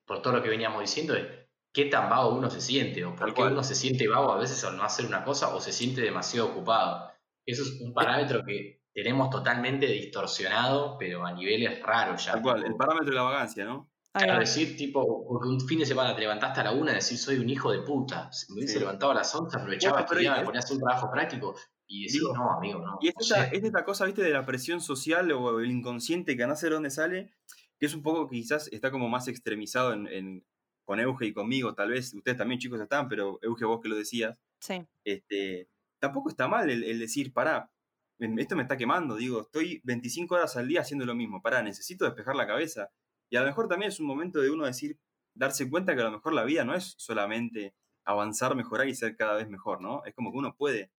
por 0.06 0.22
todo 0.22 0.34
lo 0.34 0.42
que 0.42 0.48
veníamos 0.48 0.80
diciendo, 0.80 1.14
de 1.14 1.48
qué 1.72 1.86
tan 1.86 2.08
vago 2.08 2.34
uno 2.34 2.50
se 2.50 2.60
siente, 2.60 3.04
o 3.04 3.10
por 3.10 3.18
Tal 3.18 3.28
qué 3.30 3.34
cual. 3.42 3.52
uno 3.52 3.62
se 3.64 3.74
siente 3.74 4.08
vago 4.08 4.32
a 4.32 4.38
veces 4.38 4.62
al 4.64 4.76
no 4.76 4.84
hacer 4.84 5.06
una 5.06 5.24
cosa, 5.24 5.54
o 5.54 5.60
se 5.60 5.72
siente 5.72 6.00
demasiado 6.00 6.48
ocupado. 6.48 7.10
Eso 7.46 7.62
es 7.62 7.80
un 7.80 7.92
parámetro 7.92 8.42
que 8.44 8.82
tenemos 8.94 9.28
totalmente 9.28 9.86
distorsionado, 9.86 10.96
pero 10.98 11.26
a 11.26 11.32
niveles 11.32 11.82
raros 11.82 12.24
ya. 12.24 12.32
Tal 12.32 12.42
cual, 12.42 12.64
el 12.64 12.76
parámetro 12.76 13.10
de 13.10 13.16
la 13.16 13.22
vagancia, 13.22 13.64
¿no? 13.64 13.90
Claro, 14.14 14.32
va. 14.34 14.38
decir, 14.40 14.76
tipo, 14.76 15.26
porque 15.26 15.48
un 15.48 15.60
fin 15.60 15.80
de 15.80 15.86
semana 15.86 16.14
te 16.14 16.20
levantaste 16.20 16.60
a 16.60 16.64
la 16.64 16.72
una 16.72 16.92
y 16.92 16.94
decir 16.96 17.18
soy 17.18 17.38
un 17.38 17.48
hijo 17.50 17.72
de 17.72 17.80
puta. 17.82 18.30
Si 18.32 18.52
me 18.52 18.58
hubiese 18.58 18.74
Sí. 18.74 18.78
levantado 18.80 19.10
a 19.12 19.16
las 19.16 19.34
11, 19.34 19.56
aprovechaba, 19.56 19.94
Bueno, 19.94 20.06
estudiaba, 20.06 20.36
es- 20.36 20.42
me 20.42 20.46
ponía 20.46 20.60
a 20.60 20.62
hacer 20.64 20.76
un 20.76 20.82
trabajo 20.84 21.10
práctico 21.10 21.56
y 21.88 22.04
decir, 22.04 22.20
Digo, 22.20 22.34
no, 22.34 22.50
amigo, 22.52 22.78
no. 22.78 22.98
Y 23.00 23.08
es 23.08 23.14
no 23.16 23.20
esta, 23.22 23.50
sé". 23.50 23.56
es 23.56 23.64
esta 23.64 23.84
cosa, 23.84 24.04
viste, 24.06 24.22
de 24.22 24.30
la 24.30 24.46
presión 24.46 24.80
social 24.80 25.32
o 25.32 25.58
el 25.58 25.70
inconsciente 25.70 26.36
que 26.36 26.46
no 26.46 26.54
sé 26.54 26.66
de 26.68 26.74
dónde 26.74 26.90
sale, 26.90 27.32
que 27.78 27.86
es 27.86 27.94
un 27.94 28.02
poco 28.02 28.28
que 28.28 28.36
quizás 28.36 28.68
está 28.72 28.90
como 28.92 29.08
más 29.08 29.26
extremizado 29.26 29.92
en, 29.92 30.06
en- 30.06 30.44
con 30.84 31.00
Euge 31.00 31.26
y 31.26 31.32
conmigo, 31.32 31.74
tal 31.74 31.90
vez 31.90 32.12
ustedes 32.14 32.36
también 32.38 32.60
chicos 32.60 32.80
están, 32.80 33.08
pero 33.08 33.38
Euge 33.42 33.64
vos 33.64 33.80
que 33.82 33.88
lo 33.88 33.96
decías, 33.96 34.38
Sí. 34.60 34.84
este, 35.02 35.68
tampoco 35.98 36.28
está 36.28 36.46
mal 36.46 36.70
el, 36.70 36.84
el 36.84 36.98
decir, 37.00 37.32
pará, 37.32 37.70
esto 38.18 38.54
me 38.54 38.62
está 38.62 38.76
quemando, 38.76 39.16
digo, 39.16 39.40
estoy 39.40 39.80
25 39.82 40.36
horas 40.36 40.56
al 40.56 40.68
día 40.68 40.82
haciendo 40.82 41.04
lo 41.04 41.14
mismo, 41.16 41.42
pará, 41.42 41.62
necesito 41.62 42.04
despejar 42.04 42.36
la 42.36 42.46
cabeza. 42.46 42.90
Y 43.30 43.36
a 43.36 43.40
lo 43.40 43.46
mejor 43.46 43.68
también 43.68 43.90
es 43.90 44.00
un 44.00 44.06
momento 44.06 44.40
de 44.40 44.50
uno 44.50 44.64
decir, 44.66 44.98
darse 45.34 45.68
cuenta 45.68 45.94
que 45.94 46.02
a 46.02 46.04
lo 46.04 46.12
mejor 46.12 46.32
la 46.34 46.44
vida 46.44 46.64
no 46.64 46.74
es 46.74 46.94
solamente 46.98 47.74
avanzar, 48.04 48.54
mejorar 48.54 48.88
y 48.88 48.94
ser 48.94 49.16
cada 49.16 49.34
vez 49.34 49.48
mejor, 49.48 49.80
¿no? 49.80 50.04
Es 50.04 50.14
como 50.14 50.30
que 50.32 50.38
uno 50.38 50.54
puede 50.56 50.92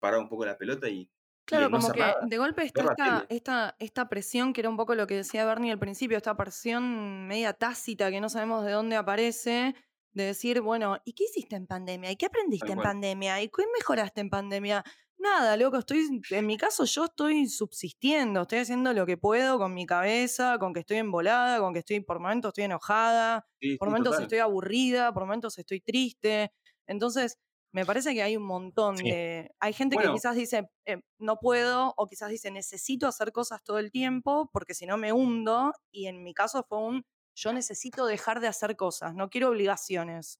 parar 0.00 0.20
un 0.20 0.28
poco 0.28 0.44
la 0.46 0.58
pelota 0.58 0.88
y... 0.88 1.00
y 1.02 1.10
Claro, 1.44 1.70
no 1.70 1.78
como 1.78 1.92
que 1.92 2.00
nada. 2.00 2.16
de 2.20 2.36
golpe 2.36 2.62
está 2.64 2.82
esta, 2.84 3.26
esta, 3.30 3.76
esta 3.78 4.08
presión, 4.08 4.52
que 4.52 4.60
era 4.60 4.68
un 4.68 4.76
poco 4.76 4.94
lo 4.94 5.06
que 5.06 5.14
decía 5.16 5.46
Bernie 5.46 5.72
al 5.72 5.78
principio, 5.78 6.18
esta 6.18 6.36
presión 6.36 7.26
media 7.26 7.54
tácita 7.54 8.10
que 8.10 8.20
no 8.20 8.28
sabemos 8.28 8.64
de 8.66 8.72
dónde 8.72 8.96
aparece, 8.96 9.74
de 10.12 10.24
decir, 10.24 10.60
bueno, 10.60 10.98
¿y 11.04 11.14
qué 11.14 11.24
hiciste 11.24 11.56
en 11.56 11.66
pandemia? 11.66 12.10
¿Y 12.10 12.16
qué 12.16 12.26
aprendiste 12.26 12.66
Tal 12.66 12.72
en 12.72 12.74
cual. 12.74 12.88
pandemia? 12.88 13.40
¿Y 13.42 13.48
qué 13.48 13.64
mejoraste 13.78 14.20
en 14.20 14.30
pandemia? 14.30 14.84
Nada, 15.20 15.56
loco, 15.56 15.78
estoy, 15.78 16.22
en 16.30 16.46
mi 16.46 16.56
caso 16.56 16.84
yo 16.84 17.06
estoy 17.06 17.48
subsistiendo, 17.48 18.42
estoy 18.42 18.58
haciendo 18.60 18.92
lo 18.92 19.04
que 19.04 19.16
puedo 19.16 19.58
con 19.58 19.74
mi 19.74 19.84
cabeza, 19.84 20.58
con 20.60 20.72
que 20.72 20.80
estoy 20.80 20.98
embolada, 20.98 21.58
con 21.58 21.72
que 21.72 21.80
estoy, 21.80 21.98
por 22.00 22.20
momentos 22.20 22.50
estoy 22.50 22.64
enojada, 22.64 23.44
Sí, 23.60 23.76
por 23.76 23.88
sí, 23.88 23.94
momentos 23.94 24.16
total. 24.16 24.20
estoy 24.20 24.38
aburrida, 24.38 25.12
por 25.12 25.24
momentos 25.24 25.58
estoy 25.58 25.80
triste. 25.80 26.52
Entonces, 26.86 27.36
me 27.72 27.84
parece 27.84 28.14
que 28.14 28.22
hay 28.22 28.36
un 28.36 28.44
montón 28.44 29.02
Sí. 29.02 29.08
de... 29.08 29.50
Hay 29.58 29.72
gente 29.72 29.98
Bueno. 29.98 29.98
que 29.98 30.08
quizás 30.08 30.36
dice, 30.36 30.70
eh, 30.84 31.00
no 31.18 31.38
puedo, 31.40 31.94
o 31.96 32.06
quizás 32.06 32.30
dice, 32.30 32.52
necesito 32.52 33.08
hacer 33.08 33.32
cosas 33.32 33.64
todo 33.64 33.78
el 33.80 33.90
tiempo, 33.90 34.48
porque 34.52 34.72
si 34.74 34.86
no 34.86 34.96
me 34.98 35.12
hundo. 35.12 35.72
Y 35.90 36.06
en 36.06 36.22
mi 36.22 36.32
caso 36.32 36.62
fue 36.68 36.78
un, 36.78 37.04
yo 37.34 37.52
necesito 37.52 38.06
dejar 38.06 38.38
de 38.40 38.46
hacer 38.46 38.76
cosas, 38.76 39.14
no 39.16 39.30
quiero 39.30 39.48
obligaciones. 39.48 40.38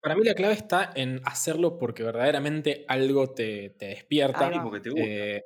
Para 0.00 0.14
mí 0.16 0.22
la 0.24 0.34
clave 0.34 0.54
está 0.54 0.92
en 0.94 1.20
hacerlo 1.24 1.76
porque 1.78 2.02
verdaderamente 2.02 2.84
algo 2.88 3.32
te, 3.34 3.70
te 3.70 3.86
despierta. 3.86 4.50
Porque 4.62 4.80
te 4.80 4.90
gusta. 4.90 5.04
eh, 5.06 5.42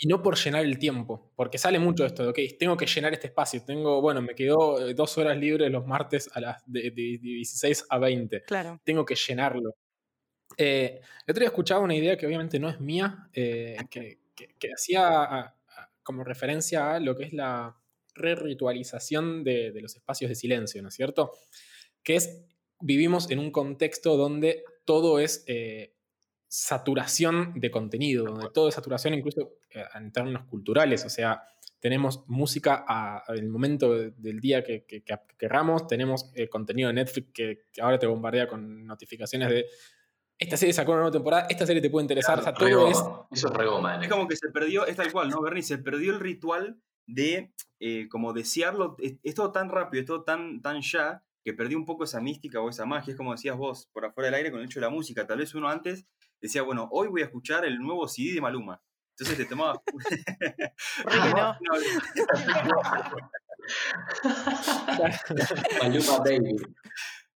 y 0.00 0.06
no 0.06 0.22
por 0.22 0.36
llenar 0.38 0.64
el 0.64 0.78
tiempo, 0.78 1.32
porque 1.34 1.58
sale 1.58 1.80
mucho 1.80 2.06
esto 2.06 2.22
de, 2.22 2.28
ok, 2.28 2.38
tengo 2.56 2.76
que 2.76 2.86
llenar 2.86 3.12
este 3.12 3.26
espacio, 3.26 3.64
tengo, 3.64 4.00
bueno, 4.00 4.22
me 4.22 4.36
quedó 4.36 4.86
eh, 4.88 4.94
dos 4.94 5.18
horas 5.18 5.36
libres 5.36 5.72
los 5.72 5.84
martes 5.88 6.30
a 6.34 6.40
las 6.40 6.62
de, 6.66 6.82
de- 6.82 6.90
de 6.92 7.18
16 7.20 7.84
a 7.90 7.98
20, 7.98 8.42
Claro. 8.42 8.80
tengo 8.84 9.04
que 9.04 9.16
llenarlo. 9.16 9.74
Eh, 10.56 11.00
el 11.26 11.30
otro 11.32 11.40
día 11.40 11.48
escuchaba 11.48 11.80
una 11.80 11.96
idea 11.96 12.16
que 12.16 12.26
obviamente 12.26 12.60
no 12.60 12.68
es 12.68 12.78
mía, 12.80 13.28
eh, 13.32 13.76
que, 13.90 14.20
que- 14.36 14.54
que 14.58 14.68
hacía 14.72 15.08
a- 15.08 15.38
a- 15.46 15.90
como 16.04 16.22
referencia 16.22 16.94
a 16.94 17.00
lo 17.00 17.16
que 17.16 17.24
es 17.24 17.32
la 17.32 17.76
re-ritualización 18.14 19.42
de, 19.44 19.72
de 19.72 19.80
los 19.80 19.96
espacios 19.96 20.28
de 20.28 20.34
silencio, 20.36 20.80
¿no 20.82 20.88
es 20.88 20.94
cierto? 20.94 21.32
Que 22.04 22.16
es, 22.16 22.44
vivimos 22.80 23.30
en 23.30 23.38
un 23.38 23.50
contexto 23.50 24.16
donde 24.16 24.64
todo 24.84 25.18
es 25.20 25.44
eh, 25.46 25.94
saturación 26.46 27.52
de 27.56 27.70
contenido, 27.70 28.24
donde 28.24 28.50
todo 28.50 28.68
es 28.68 28.74
saturación 28.74 29.14
incluso 29.14 29.52
eh, 29.70 29.84
en 29.94 30.10
términos 30.12 30.44
culturales, 30.46 31.04
o 31.04 31.10
sea, 31.10 31.42
tenemos 31.78 32.24
música 32.26 32.84
a- 32.88 33.22
en 33.28 33.44
el 33.44 33.48
momento 33.50 33.94
de- 33.94 34.10
del 34.12 34.40
día 34.40 34.64
que, 34.64 34.84
que- 34.84 35.02
que 35.02 35.14
querramos, 35.38 35.86
tenemos 35.86 36.32
eh, 36.34 36.48
contenido 36.48 36.88
de 36.88 36.94
Netflix 36.94 37.28
que, 37.32 37.66
que 37.72 37.80
ahora 37.82 37.98
te 37.98 38.06
bombardea 38.06 38.48
con 38.48 38.86
notificaciones 38.86 39.48
de 39.50 39.66
esta 40.38 40.56
serie 40.56 40.72
sacó 40.72 40.92
una 40.92 41.00
nueva 41.00 41.12
temporada, 41.12 41.46
esta 41.50 41.66
serie 41.66 41.82
te 41.82 41.90
puede 41.90 42.04
interesar, 42.04 42.38
o 42.38 42.42
sea, 42.42 42.54
todo 42.54 42.88
es... 42.88 42.98
Eso 43.32 43.48
es 43.48 43.54
regoma. 43.54 44.00
Es 44.02 44.08
como 44.08 44.26
que 44.28 44.36
se 44.36 44.48
perdió, 44.50 44.86
es 44.86 44.94
tal 44.96 45.10
cual, 45.12 45.28
¿no, 45.30 45.42
Bernie? 45.42 45.62
Se 45.64 45.78
perdió 45.78 46.12
el 46.12 46.20
ritual 46.20 46.80
de 47.06 47.52
eh, 47.80 48.06
como 48.08 48.32
desearlo. 48.32 48.94
Es, 49.00 49.16
es 49.24 49.34
todo 49.34 49.50
tan 49.50 49.68
rápido, 49.68 50.00
es 50.00 50.06
todo 50.06 50.22
tan, 50.22 50.62
tan 50.62 50.80
ya, 50.80 51.24
que 51.50 51.54
perdió 51.54 51.78
un 51.78 51.86
poco 51.86 52.04
esa 52.04 52.20
mística 52.20 52.60
o 52.60 52.68
esa 52.68 52.84
magia. 52.84 53.12
Es 53.12 53.16
como 53.16 53.32
decías 53.32 53.56
vos, 53.56 53.88
por 53.92 54.04
afuera 54.04 54.26
del 54.26 54.34
aire 54.34 54.50
con 54.50 54.60
el 54.60 54.66
hecho 54.66 54.80
de 54.80 54.86
la 54.86 54.90
música. 54.90 55.26
Tal 55.26 55.38
vez 55.38 55.54
uno 55.54 55.66
antes 55.68 56.04
decía, 56.42 56.60
bueno, 56.62 56.88
hoy 56.92 57.08
voy 57.08 57.22
a 57.22 57.24
escuchar 57.24 57.64
el 57.64 57.78
nuevo 57.78 58.06
CD 58.06 58.34
de 58.34 58.40
Maluma. 58.42 58.82
Entonces 59.16 59.38
te 59.38 59.46
tomabas. 59.46 59.78
Maluma 65.82 66.18
Baby. 66.24 66.56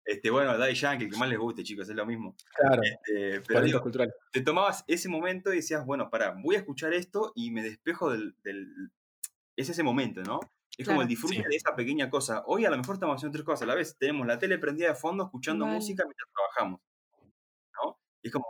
este, 0.04 0.30
bueno, 0.30 0.56
Daddy 0.58 0.74
Yankee, 0.74 1.04
el 1.04 1.10
que 1.10 1.16
más 1.16 1.28
les 1.28 1.38
guste, 1.38 1.62
chicos, 1.62 1.88
es 1.88 1.94
lo 1.96 2.04
mismo. 2.06 2.34
Claro, 2.54 2.82
Este, 2.82 3.40
pero 3.46 3.62
digo, 3.62 3.82
te 4.32 4.40
tomabas 4.42 4.84
ese 4.86 5.08
momento 5.08 5.52
y 5.52 5.56
decías, 5.56 5.84
bueno, 5.86 6.10
pará, 6.10 6.34
voy 6.42 6.56
a 6.56 6.58
escuchar 6.58 6.92
esto 6.94 7.32
y 7.34 7.50
me 7.50 7.62
despejo 7.62 8.10
del. 8.10 8.34
del- 8.42 8.90
es 9.56 9.68
ese 9.68 9.82
momento, 9.82 10.22
¿no? 10.22 10.40
Es 10.78 10.86
como 10.86 11.02
el 11.02 11.08
disfrute 11.08 11.36
Sí. 11.36 11.42
de 11.42 11.56
esa 11.56 11.74
pequeña 11.76 12.08
cosa. 12.08 12.42
Hoy 12.46 12.64
a 12.64 12.70
lo 12.70 12.78
mejor 12.78 12.94
estamos 12.94 13.16
haciendo 13.16 13.32
tres 13.36 13.44
cosas 13.44 13.62
a 13.62 13.66
la 13.66 13.74
vez. 13.74 13.96
Tenemos 13.98 14.26
la 14.26 14.38
tele 14.38 14.58
prendida 14.58 14.88
de 14.88 14.94
fondo, 14.94 15.24
escuchando 15.24 15.66
música 15.66 16.04
mientras 16.04 16.28
trabajamos. 16.32 16.80
¿No? 17.82 17.98
Y 18.22 18.28
es 18.28 18.32
como, 18.32 18.46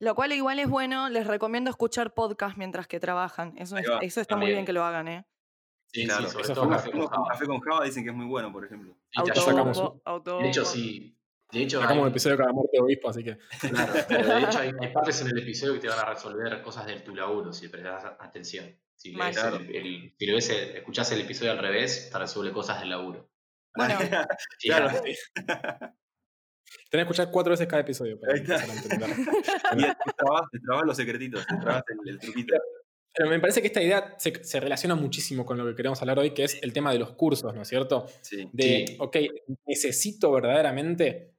Lo 0.00 0.14
cual 0.14 0.32
igual 0.32 0.58
es 0.58 0.68
bueno, 0.68 1.08
les 1.08 1.26
recomiendo 1.26 1.70
escuchar 1.70 2.12
podcast 2.14 2.56
mientras 2.56 2.86
que 2.88 2.98
trabajan. 3.00 3.54
Eso, 3.56 3.76
es- 3.78 3.86
eso 4.02 4.20
está 4.20 4.36
muy 4.36 4.48
bien 4.48 4.64
que 4.66 4.72
lo 4.72 4.84
hagan, 4.84 5.06
¿eh? 5.08 5.26
Sí, 5.92 6.04
claro, 6.06 6.24
sí, 6.24 6.30
sobre 6.32 6.42
eso 6.44 6.54
todo 6.54 6.68
café 6.70 6.90
con 6.90 7.06
Java. 7.06 7.28
café 7.30 7.46
con 7.46 7.60
Java 7.60 7.84
dicen 7.84 8.02
que 8.02 8.10
es 8.10 8.16
muy 8.16 8.26
bueno, 8.26 8.50
por 8.52 8.64
ejemplo. 8.64 8.96
Ya 9.16 9.22
ayuda. 9.22 9.34
sacamos 9.36 9.78
Autobombo. 10.04 10.42
De 10.42 10.48
hecho, 10.48 10.64
sí. 10.64 11.16
De 11.52 11.62
hecho, 11.62 11.80
Sacamos 11.80 12.02
un 12.02 12.08
episodio 12.10 12.36
cada 12.36 12.52
muerte 12.52 12.70
de 12.76 12.82
obispo, 12.82 13.10
así 13.10 13.22
que... 13.22 13.38
claro, 13.60 13.92
pero 14.08 14.26
de 14.26 14.42
hecho 14.42 14.58
hay, 14.58 14.70
hay 14.80 14.92
partes 14.92 15.20
en 15.20 15.28
el 15.28 15.38
episodio 15.38 15.74
que 15.74 15.80
te 15.80 15.88
van 15.88 16.00
a 16.00 16.06
resolver 16.06 16.60
cosas 16.62 16.86
de 16.86 16.98
tu 17.00 17.14
laburo 17.14 17.52
si 17.52 17.68
prestas 17.68 18.04
atención. 18.18 18.76
Si, 19.04 19.12
Mal. 19.12 19.26
lees 19.34 19.38
Claro. 19.38 19.56
el, 19.58 19.76
el- 19.76 20.14
si 20.18 20.26
lo 20.26 20.34
ves, 20.34 20.48
el- 20.48 20.76
escuchás 20.78 21.12
el 21.12 21.20
episodio 21.20 21.52
al 21.52 21.58
revés, 21.58 22.08
te 22.10 22.18
resuelve 22.18 22.52
cosas 22.52 22.80
del 22.80 22.88
laburo. 22.88 23.28
Bueno, 23.76 23.98
Sí, 24.58 24.68
Claro. 24.68 24.88
Tenés 26.90 27.06
que 27.06 27.12
escuchar 27.12 27.30
cuatro 27.30 27.50
veces 27.50 27.66
cada 27.66 27.82
episodio 27.82 28.18
para 28.18 28.32
Ahí 28.34 28.40
está. 28.40 28.54
empezar 28.64 28.70
a 28.70 28.82
entender. 28.82 29.10
Y 29.76 29.82
te 29.82 30.12
trabas, 30.16 30.42
te 30.50 30.58
trabas 30.60 30.84
los 30.86 30.96
secretitos, 30.96 31.46
te 31.46 31.56
trabas 31.56 31.82
el, 31.88 32.08
el 32.08 32.18
truquito. 32.18 32.54
Pero 33.16 33.28
me 33.30 33.38
parece 33.40 33.60
que 33.60 33.66
esta 33.68 33.82
idea 33.82 34.14
se, 34.18 34.42
se 34.42 34.58
relaciona 34.60 34.94
muchísimo 34.94 35.44
con 35.44 35.58
lo 35.58 35.66
que 35.66 35.74
queremos 35.76 36.00
hablar 36.00 36.18
hoy, 36.18 36.30
que 36.32 36.44
es 36.44 36.60
el 36.62 36.72
tema 36.72 36.92
de 36.92 36.98
los 36.98 37.12
cursos, 37.12 37.54
¿no 37.54 37.62
es 37.62 37.68
cierto? 37.68 38.06
Sí. 38.22 38.48
De, 38.52 38.86
Sí. 38.88 38.96
ok, 38.98 39.16
necesito 39.66 40.32
verdaderamente 40.32 41.33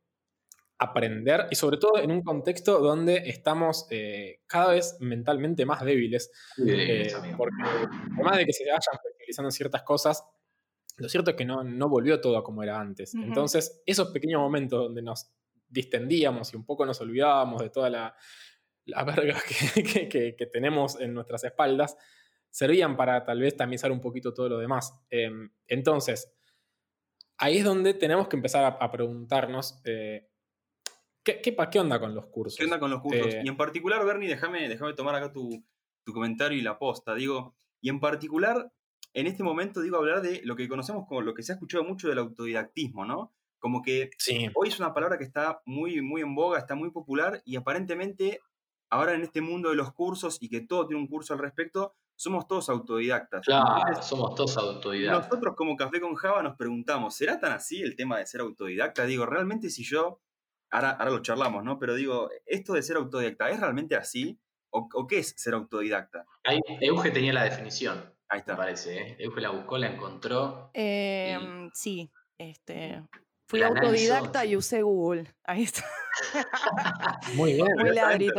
aprender 0.78 1.48
y 1.52 1.56
sobre 1.56 1.78
todo 1.78 1.98
en 2.00 2.12
un 2.12 2.22
contexto 2.22 2.80
donde 2.80 3.18
estamos 3.30 3.88
eh, 3.92 4.42
cada 4.48 4.74
vez 4.74 4.98
mentalmente 5.00 5.66
más 5.66 5.84
débiles, 5.86 6.32
eh, 6.68 7.08
porque 7.38 7.56
por 8.16 8.26
más 8.26 8.38
de 8.38 8.46
que 8.46 8.54
se 8.54 8.66
vayan 8.66 8.82
flexibilizando 9.02 9.52
ciertas 9.52 9.84
cosas, 9.84 10.24
lo 10.98 11.08
cierto 11.10 11.32
es 11.32 11.38
que 11.38 11.46
no, 11.46 11.64
no 11.64 11.90
volvió 11.90 12.20
todo 12.22 12.38
a 12.38 12.44
como 12.44 12.62
era 12.64 12.80
antes. 12.80 13.14
Entonces, 13.24 13.82
esos 13.86 14.10
pequeños 14.12 14.40
momentos 14.42 14.80
donde 14.84 15.02
nos 15.02 15.32
distendíamos 15.68 16.54
y 16.54 16.58
un 16.58 16.66
poco 16.66 16.86
nos 16.86 17.00
olvidábamos 17.02 17.62
de 17.62 17.70
toda 17.70 17.90
la, 17.90 18.16
la 18.86 19.04
verga 19.04 19.36
que, 19.48 19.84
que- 19.84 20.10
que- 20.10 20.36
que 20.38 20.46
tenemos 20.46 21.00
en 21.00 21.14
nuestras 21.14 21.44
espaldas, 21.44 21.98
servían 22.50 22.96
para 22.96 23.26
tal 23.26 23.40
vez 23.42 23.56
tamizar 23.58 23.92
un 23.92 24.00
poquito 24.02 24.34
todo 24.34 24.48
lo 24.50 24.58
demás. 24.60 24.94
Em, 25.10 25.50
entonces, 25.68 26.34
ahí 27.38 27.58
es 27.58 27.64
donde 27.66 27.94
tenemos 27.94 28.28
que 28.28 28.36
empezar 28.38 28.64
a, 28.64 28.68
a 28.84 28.92
preguntarnos, 28.92 29.82
eh, 29.86 30.30
¿qué, 31.26 31.42
qué, 31.42 31.56
qué 31.72 31.80
onda 31.80 32.00
con 32.00 32.16
los 32.16 32.28
cursos? 32.28 32.58
¿Qué 32.58 32.64
onda 32.64 32.80
con 32.80 32.92
los 32.92 33.02
cursos? 33.02 33.34
Eh, 33.34 33.42
Y 33.44 33.50
en 33.50 33.58
particular, 33.58 34.06
Bernie, 34.06 34.30
déjame, 34.30 34.70
déjame 34.70 34.94
tomar 34.94 35.16
acá 35.16 35.34
tu, 35.34 35.66
tu 36.06 36.14
comentario 36.14 36.58
y 36.58 36.62
la 36.62 36.80
posta. 36.80 37.16
Digo, 37.16 37.56
y 37.82 37.90
en 37.90 38.00
particular, 38.00 38.72
en 39.14 39.28
este 39.28 39.44
momento, 39.44 39.82
digo, 39.82 39.98
hablar 39.98 40.22
de 40.22 40.42
lo 40.44 40.56
que 40.56 40.68
conocemos 40.70 41.06
como 41.08 41.22
lo 41.22 41.34
que 41.34 41.44
se 41.44 41.52
ha 41.52 41.56
escuchado 41.56 41.84
mucho 41.84 42.08
del 42.08 42.20
autodidactismo, 42.20 43.06
¿no? 43.06 43.34
Como 43.60 43.82
que 43.82 44.10
Sí, 44.18 44.48
hoy 44.54 44.68
es 44.70 44.80
una 44.80 44.94
palabra 44.94 45.18
que 45.18 45.24
está 45.24 45.62
muy, 45.66 46.02
muy 46.02 46.22
en 46.22 46.36
boga, 46.36 46.60
está 46.60 46.76
muy 46.76 46.92
popular 46.92 47.42
y 47.46 47.56
aparentemente 47.56 48.40
ahora 48.92 49.14
en 49.16 49.24
este 49.24 49.42
mundo 49.42 49.70
de 49.70 49.76
los 49.76 49.92
cursos 49.94 50.38
y 50.40 50.50
que 50.50 50.62
todo 50.62 50.86
tiene 50.88 51.02
un 51.02 51.08
curso 51.08 51.34
al 51.34 51.40
respecto, 51.40 51.96
somos 52.16 52.48
todos 52.48 52.70
autodidactas. 52.70 53.46
Claro, 53.46 53.88
Entonces, 53.88 54.06
somos 54.06 54.36
todos 54.36 54.56
autodidactas. 54.58 55.30
nosotros 55.30 55.56
como 55.56 55.76
Café 55.76 56.00
con 56.00 56.16
Java 56.16 56.44
nos 56.44 56.56
preguntamos, 56.56 57.16
¿será 57.16 57.40
tan 57.40 57.52
así 57.54 57.82
el 57.82 57.96
tema 57.96 58.20
de 58.20 58.28
ser 58.28 58.42
autodidacta? 58.42 59.06
Digo, 59.06 59.26
realmente 59.26 59.70
si 59.70 59.84
yo, 59.84 60.22
ahora, 60.76 60.92
ahora 60.92 61.12
lo 61.12 61.22
charlamos, 61.22 61.64
¿no? 61.64 61.80
Pero 61.80 61.96
digo, 61.96 62.30
¿esto 62.46 62.74
de 62.74 62.84
ser 62.84 62.98
autodidacta 62.98 63.50
es 63.50 63.60
realmente 63.60 63.96
así? 63.96 64.40
¿O, 64.70 64.90
o 64.94 65.08
qué 65.08 65.20
es 65.20 65.34
ser 65.38 65.54
autodidacta? 65.54 66.26
Ahí 66.44 66.60
Euge 66.82 67.12
tenía 67.12 67.34
la 67.34 67.44
definición, 67.44 68.14
Ahí 68.28 68.38
me 68.38 68.40
está. 68.40 68.58
parece. 68.58 68.98
¿eh? 68.98 69.16
Euge 69.20 69.42
la 69.42 69.52
buscó, 69.52 69.78
la 69.78 69.88
encontró. 69.88 70.72
Em, 70.74 71.70
sí, 71.74 72.12
este, 72.38 73.04
fui 73.48 73.60
La 73.60 73.68
autodidacta 73.68 74.46
y 74.46 74.56
usé 74.56 74.82
Google. 74.82 75.34
Ahí 75.44 75.64
está. 75.64 75.86
muy 77.36 77.54
bien. 77.54 77.68
Muy 77.78 77.94
ladri. 77.94 78.30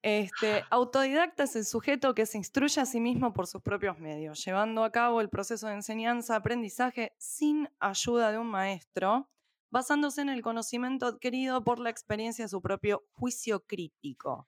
Este, 0.00 0.64
autodidacta 0.70 1.42
es 1.42 1.56
el 1.56 1.66
sujeto 1.66 2.14
que 2.14 2.24
se 2.24 2.38
instruye 2.38 2.80
a 2.80 2.86
sí 2.86 3.00
mismo 3.00 3.34
por 3.34 3.48
sus 3.48 3.60
propios 3.62 3.98
medios, 3.98 4.44
llevando 4.44 4.84
a 4.84 4.92
cabo 4.92 5.20
el 5.20 5.28
proceso 5.28 5.66
de 5.66 5.74
enseñanza-aprendizaje 5.74 7.14
sin 7.18 7.68
ayuda 7.80 8.30
de 8.30 8.38
un 8.38 8.46
maestro, 8.46 9.28
basándose 9.70 10.20
en 10.22 10.28
el 10.28 10.42
conocimiento 10.42 11.06
adquirido 11.06 11.62
por 11.64 11.78
la 11.78 11.90
experiencia 11.90 12.44
de 12.44 12.48
su 12.48 12.60
propio 12.62 13.04
juicio 13.12 13.60
crítico. 13.60 14.46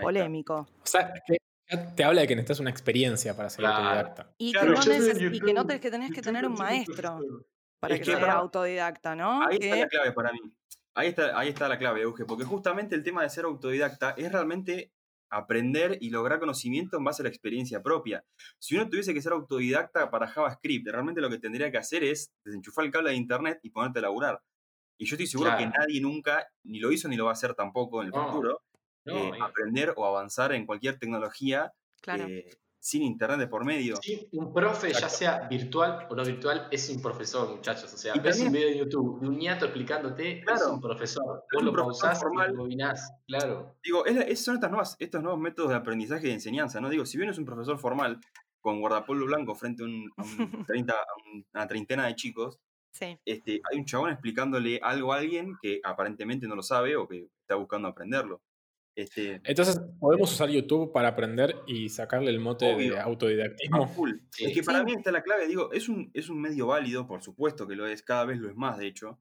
Polémico. 0.00 0.68
O 0.82 0.86
sea, 0.86 1.12
que 1.26 1.38
ya 1.68 1.94
te 1.94 2.04
habla 2.04 2.20
de 2.20 2.28
que 2.28 2.36
necesitas 2.36 2.60
una 2.60 2.70
experiencia 2.70 3.36
para 3.36 3.50
ser 3.50 3.60
Claro. 3.64 3.76
autodidacta. 3.76 4.34
Y 4.38 4.52
Claro, 4.52 4.74
que, 4.80 4.98
no 4.98 5.34
y 5.34 5.40
que 5.40 5.52
no 5.52 5.66
te- 5.66 5.80
que 5.80 5.90
tenés 5.90 6.12
que 6.12 6.22
tener 6.22 6.46
un 6.46 6.54
maestro 6.54 7.18
para 7.80 7.94
Es 7.94 8.00
que, 8.00 8.12
que 8.12 8.16
para- 8.16 8.34
autodidacta, 8.34 9.16
¿no? 9.16 9.42
Ahí 9.44 9.58
está 9.60 9.76
la 9.76 9.88
clave 9.88 10.12
para 10.12 10.32
mí. 10.32 10.40
Ahí 10.94 11.08
está, 11.08 11.38
ahí 11.38 11.48
está 11.48 11.68
la 11.68 11.78
clave, 11.78 12.02
Euge, 12.02 12.24
porque 12.24 12.44
justamente 12.44 12.94
el 12.94 13.02
tema 13.04 13.22
de 13.22 13.30
ser 13.30 13.44
autodidacta 13.44 14.10
es 14.16 14.30
realmente 14.32 14.92
aprender 15.30 15.98
y 16.00 16.10
lograr 16.10 16.40
conocimiento 16.40 16.96
en 16.96 17.04
base 17.04 17.22
a 17.22 17.24
la 17.24 17.28
experiencia 17.28 17.82
propia. 17.82 18.24
Si 18.58 18.74
uno 18.76 18.88
tuviese 18.88 19.12
que 19.12 19.20
ser 19.20 19.32
autodidacta 19.32 20.10
para 20.10 20.26
JavaScript, 20.26 20.88
realmente 20.88 21.20
lo 21.20 21.28
que 21.28 21.38
tendría 21.38 21.70
que 21.70 21.76
hacer 21.78 22.02
es 22.02 22.32
desenchufar 22.44 22.86
el 22.86 22.90
cable 22.90 23.10
de 23.10 23.16
internet 23.16 23.60
y 23.62 23.70
ponerte 23.70 23.98
a 23.98 24.02
laburar. 24.02 24.40
Y 24.98 25.06
yo 25.06 25.14
estoy 25.14 25.26
seguro 25.26 25.56
que 25.56 25.66
nadie 25.66 26.00
nunca 26.00 26.46
ni 26.64 26.80
lo 26.80 26.90
hizo 26.92 27.08
ni 27.08 27.16
lo 27.16 27.24
va 27.24 27.30
a 27.30 27.34
hacer 27.34 27.54
tampoco 27.54 28.02
en 28.02 28.08
el 28.08 28.12
No, 28.12 28.26
futuro, 28.28 28.62
No, 29.04 29.34
eh, 29.34 29.38
aprender 29.40 29.94
o 29.96 30.04
avanzar 30.04 30.52
en 30.52 30.66
cualquier 30.66 30.98
tecnología 30.98 31.72
Claro. 32.02 32.26
eh, 32.28 32.48
sin 32.80 33.02
internet 33.02 33.38
de 33.40 33.48
por 33.48 33.64
medio. 33.64 33.96
Sí, 34.02 34.28
un 34.32 34.52
profe, 34.52 34.92
ya 34.92 35.08
sea 35.08 35.48
virtual 35.48 36.06
o 36.10 36.14
no 36.14 36.24
virtual, 36.24 36.68
es 36.70 36.88
un 36.90 37.02
profesor, 37.02 37.48
muchachos. 37.56 37.92
O 37.92 37.96
sea, 37.98 38.14
Y 38.16 38.20
ves 38.20 38.40
un 38.40 38.52
video 38.52 38.68
de 38.68 38.78
YouTube 38.78 39.20
de 39.20 39.28
un 39.28 39.36
ñato 39.38 39.64
explicándote, 39.66 40.40
es 40.40 40.62
un 40.62 40.80
profesor. 40.80 41.42
Es 41.50 41.54
Vos 41.54 41.60
un 41.62 41.66
lo 41.66 41.72
profesor 41.72 42.02
pausás 42.02 42.20
formal. 42.22 42.46
y 42.46 42.50
lo 42.50 42.56
rebobinás, 42.58 43.10
claro. 43.26 43.76
Digo, 43.82 44.06
es 44.06 44.44
son 44.44 44.54
estas 44.56 44.70
nuevas, 44.70 44.96
estos 44.98 45.22
nuevos 45.22 45.40
métodos 45.40 45.70
de 45.70 45.76
aprendizaje 45.76 46.26
y 46.26 46.28
de 46.28 46.34
enseñanza, 46.34 46.80
¿no? 46.80 46.88
Digo, 46.88 47.04
si 47.04 47.18
bien 47.18 47.30
es 47.30 47.38
un 47.38 47.44
profesor 47.44 47.78
formal 47.78 48.20
con 48.60 48.80
guardapolvo 48.80 49.26
blanco 49.26 49.54
frente 49.54 49.82
a, 49.82 49.86
un, 49.86 50.10
a 50.16 50.22
un 50.22 50.26
30 50.66 50.92
a 50.92 50.96
un- 51.32 51.46
a 51.52 51.58
una 51.58 51.66
treintena 51.66 52.06
de 52.06 52.14
chicos, 52.14 52.58
Sí. 52.98 53.18
este, 53.24 53.60
hay 53.70 53.78
un 53.78 53.84
chabón 53.84 54.10
explicándole 54.10 54.80
algo 54.82 55.12
a 55.12 55.18
alguien 55.18 55.54
que 55.62 55.80
aparentemente 55.84 56.46
no 56.48 56.56
lo 56.56 56.62
sabe 56.62 56.96
o 56.96 57.06
que 57.06 57.28
está 57.42 57.54
buscando 57.54 57.88
aprenderlo. 57.88 58.42
Este, 58.96 59.40
Entonces, 59.44 59.80
podemos 60.00 60.32
usar 60.32 60.48
YouTube 60.50 60.92
para 60.92 61.08
aprender 61.10 61.54
y 61.68 61.88
sacarle 61.88 62.30
el 62.30 62.40
mote 62.40 62.74
Obvio. 62.74 62.94
de 62.94 63.00
autodidactismo. 63.00 63.86
full. 63.86 64.10
Sí. 64.32 64.44
Es 64.46 64.54
que 64.54 64.62
para 64.64 64.80
Sí. 64.80 64.84
mí 64.86 64.92
está 64.94 65.12
la 65.12 65.22
clave, 65.22 65.46
digo, 65.46 65.70
es 65.72 65.88
un, 65.88 66.10
es 66.14 66.28
un 66.28 66.40
medio 66.40 66.66
válido, 66.66 67.06
por 67.06 67.22
supuesto 67.22 67.68
que 67.68 67.76
lo 67.76 67.86
es, 67.86 68.02
cada 68.02 68.24
vez 68.24 68.38
lo 68.38 68.48
es 68.50 68.56
más, 68.56 68.76
de 68.78 68.88
hecho, 68.88 69.20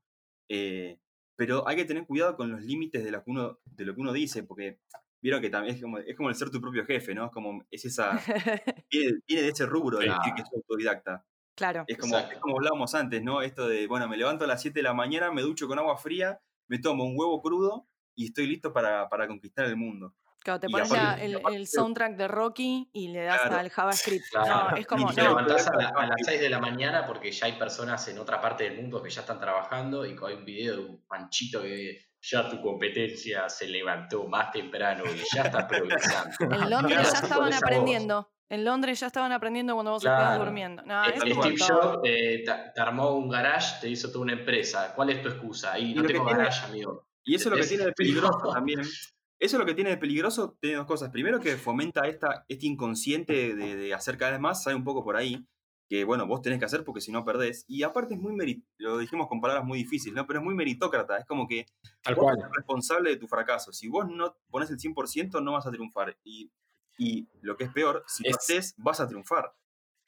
eh, 0.50 1.00
pero 1.36 1.68
hay 1.68 1.76
que 1.76 1.86
tener 1.86 2.08
cuidado 2.08 2.36
con 2.36 2.50
los 2.52 2.64
límites 2.64 3.04
de 3.04 3.12
lo 3.12 3.24
que 3.24 3.30
uno, 3.30 3.60
de 3.66 3.86
lo 3.86 3.94
que 3.94 4.02
uno 4.02 4.14
dice, 4.14 4.42
porque 4.44 4.80
vieron 5.22 5.42
que 5.42 5.52
también 5.52 5.76
es 5.76 5.82
como, 5.82 6.00
es 6.00 6.16
como 6.16 6.30
el 6.30 6.36
ser 6.36 6.50
tu 6.50 6.60
propio 6.60 6.84
jefe, 6.84 7.14
¿no? 7.14 7.26
Es 7.28 7.32
como, 7.32 7.64
es 7.70 7.86
esa, 7.86 8.14
viene, 8.92 9.20
viene 9.28 9.44
de 9.44 9.50
ese 9.50 9.68
rubro 9.68 10.00
de 10.00 10.06
decir 10.06 10.34
que 10.36 10.42
es 10.42 10.50
autodidacta. 10.56 11.24
Claro. 11.58 11.84
Es 11.88 11.98
como, 11.98 12.18
es 12.18 12.38
como 12.40 12.56
hablábamos 12.58 12.96
antes, 12.96 13.22
¿no? 13.22 13.42
Esto 13.42 13.68
de, 13.68 13.88
bueno, 13.88 14.08
me 14.08 14.16
levanto 14.16 14.46
a 14.46 14.48
las 14.48 14.62
7 14.62 14.80
de 14.80 14.84
la 14.84 14.94
mañana, 14.94 15.32
me 15.32 15.42
ducho 15.42 15.68
con 15.68 15.78
agua 15.80 15.98
fría, 15.98 16.40
me 16.70 16.80
tomo 16.80 17.04
un 17.04 17.16
huevo 17.18 17.42
crudo 17.42 17.88
y 18.16 18.28
estoy 18.28 18.48
listo 18.48 18.72
para, 18.72 19.10
para 19.10 19.28
conquistar 19.28 19.66
el 19.66 19.76
mundo. 19.76 20.14
Claro, 20.44 20.60
te 20.62 20.68
y 20.68 20.72
pones 20.72 20.90
aparte- 20.92 21.04
la- 21.18 21.24
el, 21.26 21.36
aparte- 21.36 21.56
el 21.58 21.68
soundtrack 21.68 22.16
de 22.16 22.28
Rocky 22.30 22.90
y 22.94 23.10
le 23.10 23.24
das 23.24 23.42
Claro. 23.42 23.58
al 23.58 23.70
JavaScript. 23.70 24.26
Claro. 24.32 24.70
No, 24.72 24.78
es 24.78 24.88
como, 24.88 25.12
Y 25.12 25.16
Te 25.16 25.22
no. 25.24 25.30
levantás 25.30 25.68
a, 25.68 25.76
la- 25.76 25.90
a 25.90 26.06
las 26.08 26.18
6 26.24 26.40
de 26.40 26.50
la 26.50 26.60
mañana 26.60 27.06
porque 27.06 27.32
ya 27.32 27.48
hay 27.48 27.54
personas 27.54 28.08
en 28.08 28.18
otra 28.20 28.40
parte 28.40 28.64
del 28.64 28.78
mundo 28.82 29.02
que 29.04 29.10
ya 29.10 29.22
están 29.22 29.40
trabajando 29.40 30.06
y 30.06 30.12
hay 30.26 30.34
un 30.36 30.46
video 30.46 30.78
de 30.78 30.82
un 30.86 31.06
panchito 31.06 31.62
que 31.64 32.06
ya 32.22 32.50
tu 32.50 32.62
competencia 32.62 33.48
se 33.50 33.68
levantó 33.68 34.28
más 34.28 34.52
temprano 34.52 35.04
y 35.06 35.22
ya 35.36 35.44
está 35.44 35.68
progresando. 35.68 36.32
En 36.56 36.70
Londres 36.70 37.12
ya 37.12 37.20
estaban 37.20 37.54
aprendiendo. 37.54 38.32
En 38.50 38.64
Londres 38.64 39.00
ya 39.00 39.08
estaban 39.08 39.32
aprendiendo 39.32 39.74
cuando 39.74 39.92
vos 39.92 40.04
estabas 40.04 40.30
Claro. 40.30 40.46
durmiendo. 40.46 40.82
No, 40.84 41.04
Eh, 41.04 41.14
es 41.16 41.24
un 41.24 41.42
Steve. 41.44 41.56
Jobs 41.60 42.00
eh, 42.06 42.44
te, 42.46 42.54
te 42.74 42.82
armó 42.82 43.12
un 43.16 43.30
garage, 43.30 43.82
te 43.82 43.90
hizo 43.90 44.10
toda 44.10 44.24
una 44.24 44.34
empresa. 44.34 44.94
¿Cuál 44.96 45.10
es 45.10 45.22
tu 45.22 45.28
excusa? 45.30 45.78
Y 45.78 45.92
Y 45.92 45.96
no 45.96 46.04
tengo 46.04 46.26
tiene- 46.26 46.40
garage, 46.40 46.66
amigo. 46.66 47.08
Y 47.26 47.36
eso 47.36 47.50
es 47.50 47.52
lo 47.52 47.56
que 47.58 47.62
Es- 47.64 47.68
tiene 47.70 47.86
de 47.86 47.92
peligroso 47.92 48.50
también. 48.54 48.80
Eso 48.80 49.56
es 49.58 49.60
lo 49.60 49.66
que 49.66 49.74
tiene 49.76 49.90
de 49.92 49.98
peligroso, 49.98 50.58
tiene 50.62 50.78
dos 50.78 50.86
cosas. 50.88 51.10
Primero 51.12 51.40
que 51.40 51.58
fomenta 51.58 52.08
esta, 52.08 52.46
este 52.48 52.66
inconsciente 52.68 53.54
de, 53.56 53.76
de 53.76 53.94
hacer 53.94 54.18
cada 54.18 54.32
vez 54.32 54.40
más, 54.40 54.64
sale 54.64 54.76
un 54.76 54.84
poco 54.84 55.04
por 55.04 55.16
ahí, 55.18 55.46
que 55.90 56.06
bueno, 56.06 56.26
vos 56.26 56.42
tenés 56.42 56.58
que 56.58 56.66
hacer 56.66 56.84
porque 56.84 57.02
si 57.02 57.12
no 57.12 57.24
perdés. 57.24 57.64
Y 57.68 57.84
aparte 57.84 58.16
es 58.16 58.20
muy 58.20 58.64
lo 58.80 58.98
dijimos 58.98 59.28
con 59.28 59.40
palabras 59.42 59.66
muy 59.66 59.78
difíciles, 59.80 60.16
¿no? 60.16 60.26
Pero 60.26 60.40
es 60.40 60.46
muy 60.46 60.56
meritócrata, 60.56 61.18
es 61.18 61.26
como 61.26 61.48
que 61.48 61.66
Tal 62.02 62.16
vos 62.16 62.24
cual. 62.24 62.38
sos 62.40 62.50
responsable 62.56 63.10
de 63.12 63.18
tu 63.18 63.28
fracaso. 63.28 63.72
Si 63.74 63.88
vos 63.90 64.08
no 64.10 64.38
pones 64.50 64.72
el 64.72 64.80
100%, 64.80 65.42
no 65.42 65.52
vas 65.52 65.68
a 65.68 65.72
triunfar. 65.72 66.18
Y, 66.24 66.50
y 66.98 67.28
lo 67.42 67.56
que 67.58 67.66
es 67.66 67.72
peor, 67.72 68.04
si 68.08 68.24
lo 68.24 68.30
Es- 68.32 68.38
haces, 68.38 68.76
vas 68.78 69.00
a 69.00 69.08
triunfar. 69.08 69.54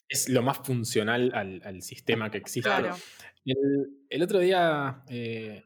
Es 0.08 0.28
lo 0.28 0.42
más 0.42 0.58
funcional 0.58 1.32
al, 1.36 1.62
al 1.64 1.82
sistema 1.84 2.32
que 2.32 2.40
existe. 2.40 2.68
Claro. 2.70 2.96
El, 3.46 4.06
el 4.10 4.24
otro 4.24 4.40
día 4.40 5.04
eh, 5.08 5.64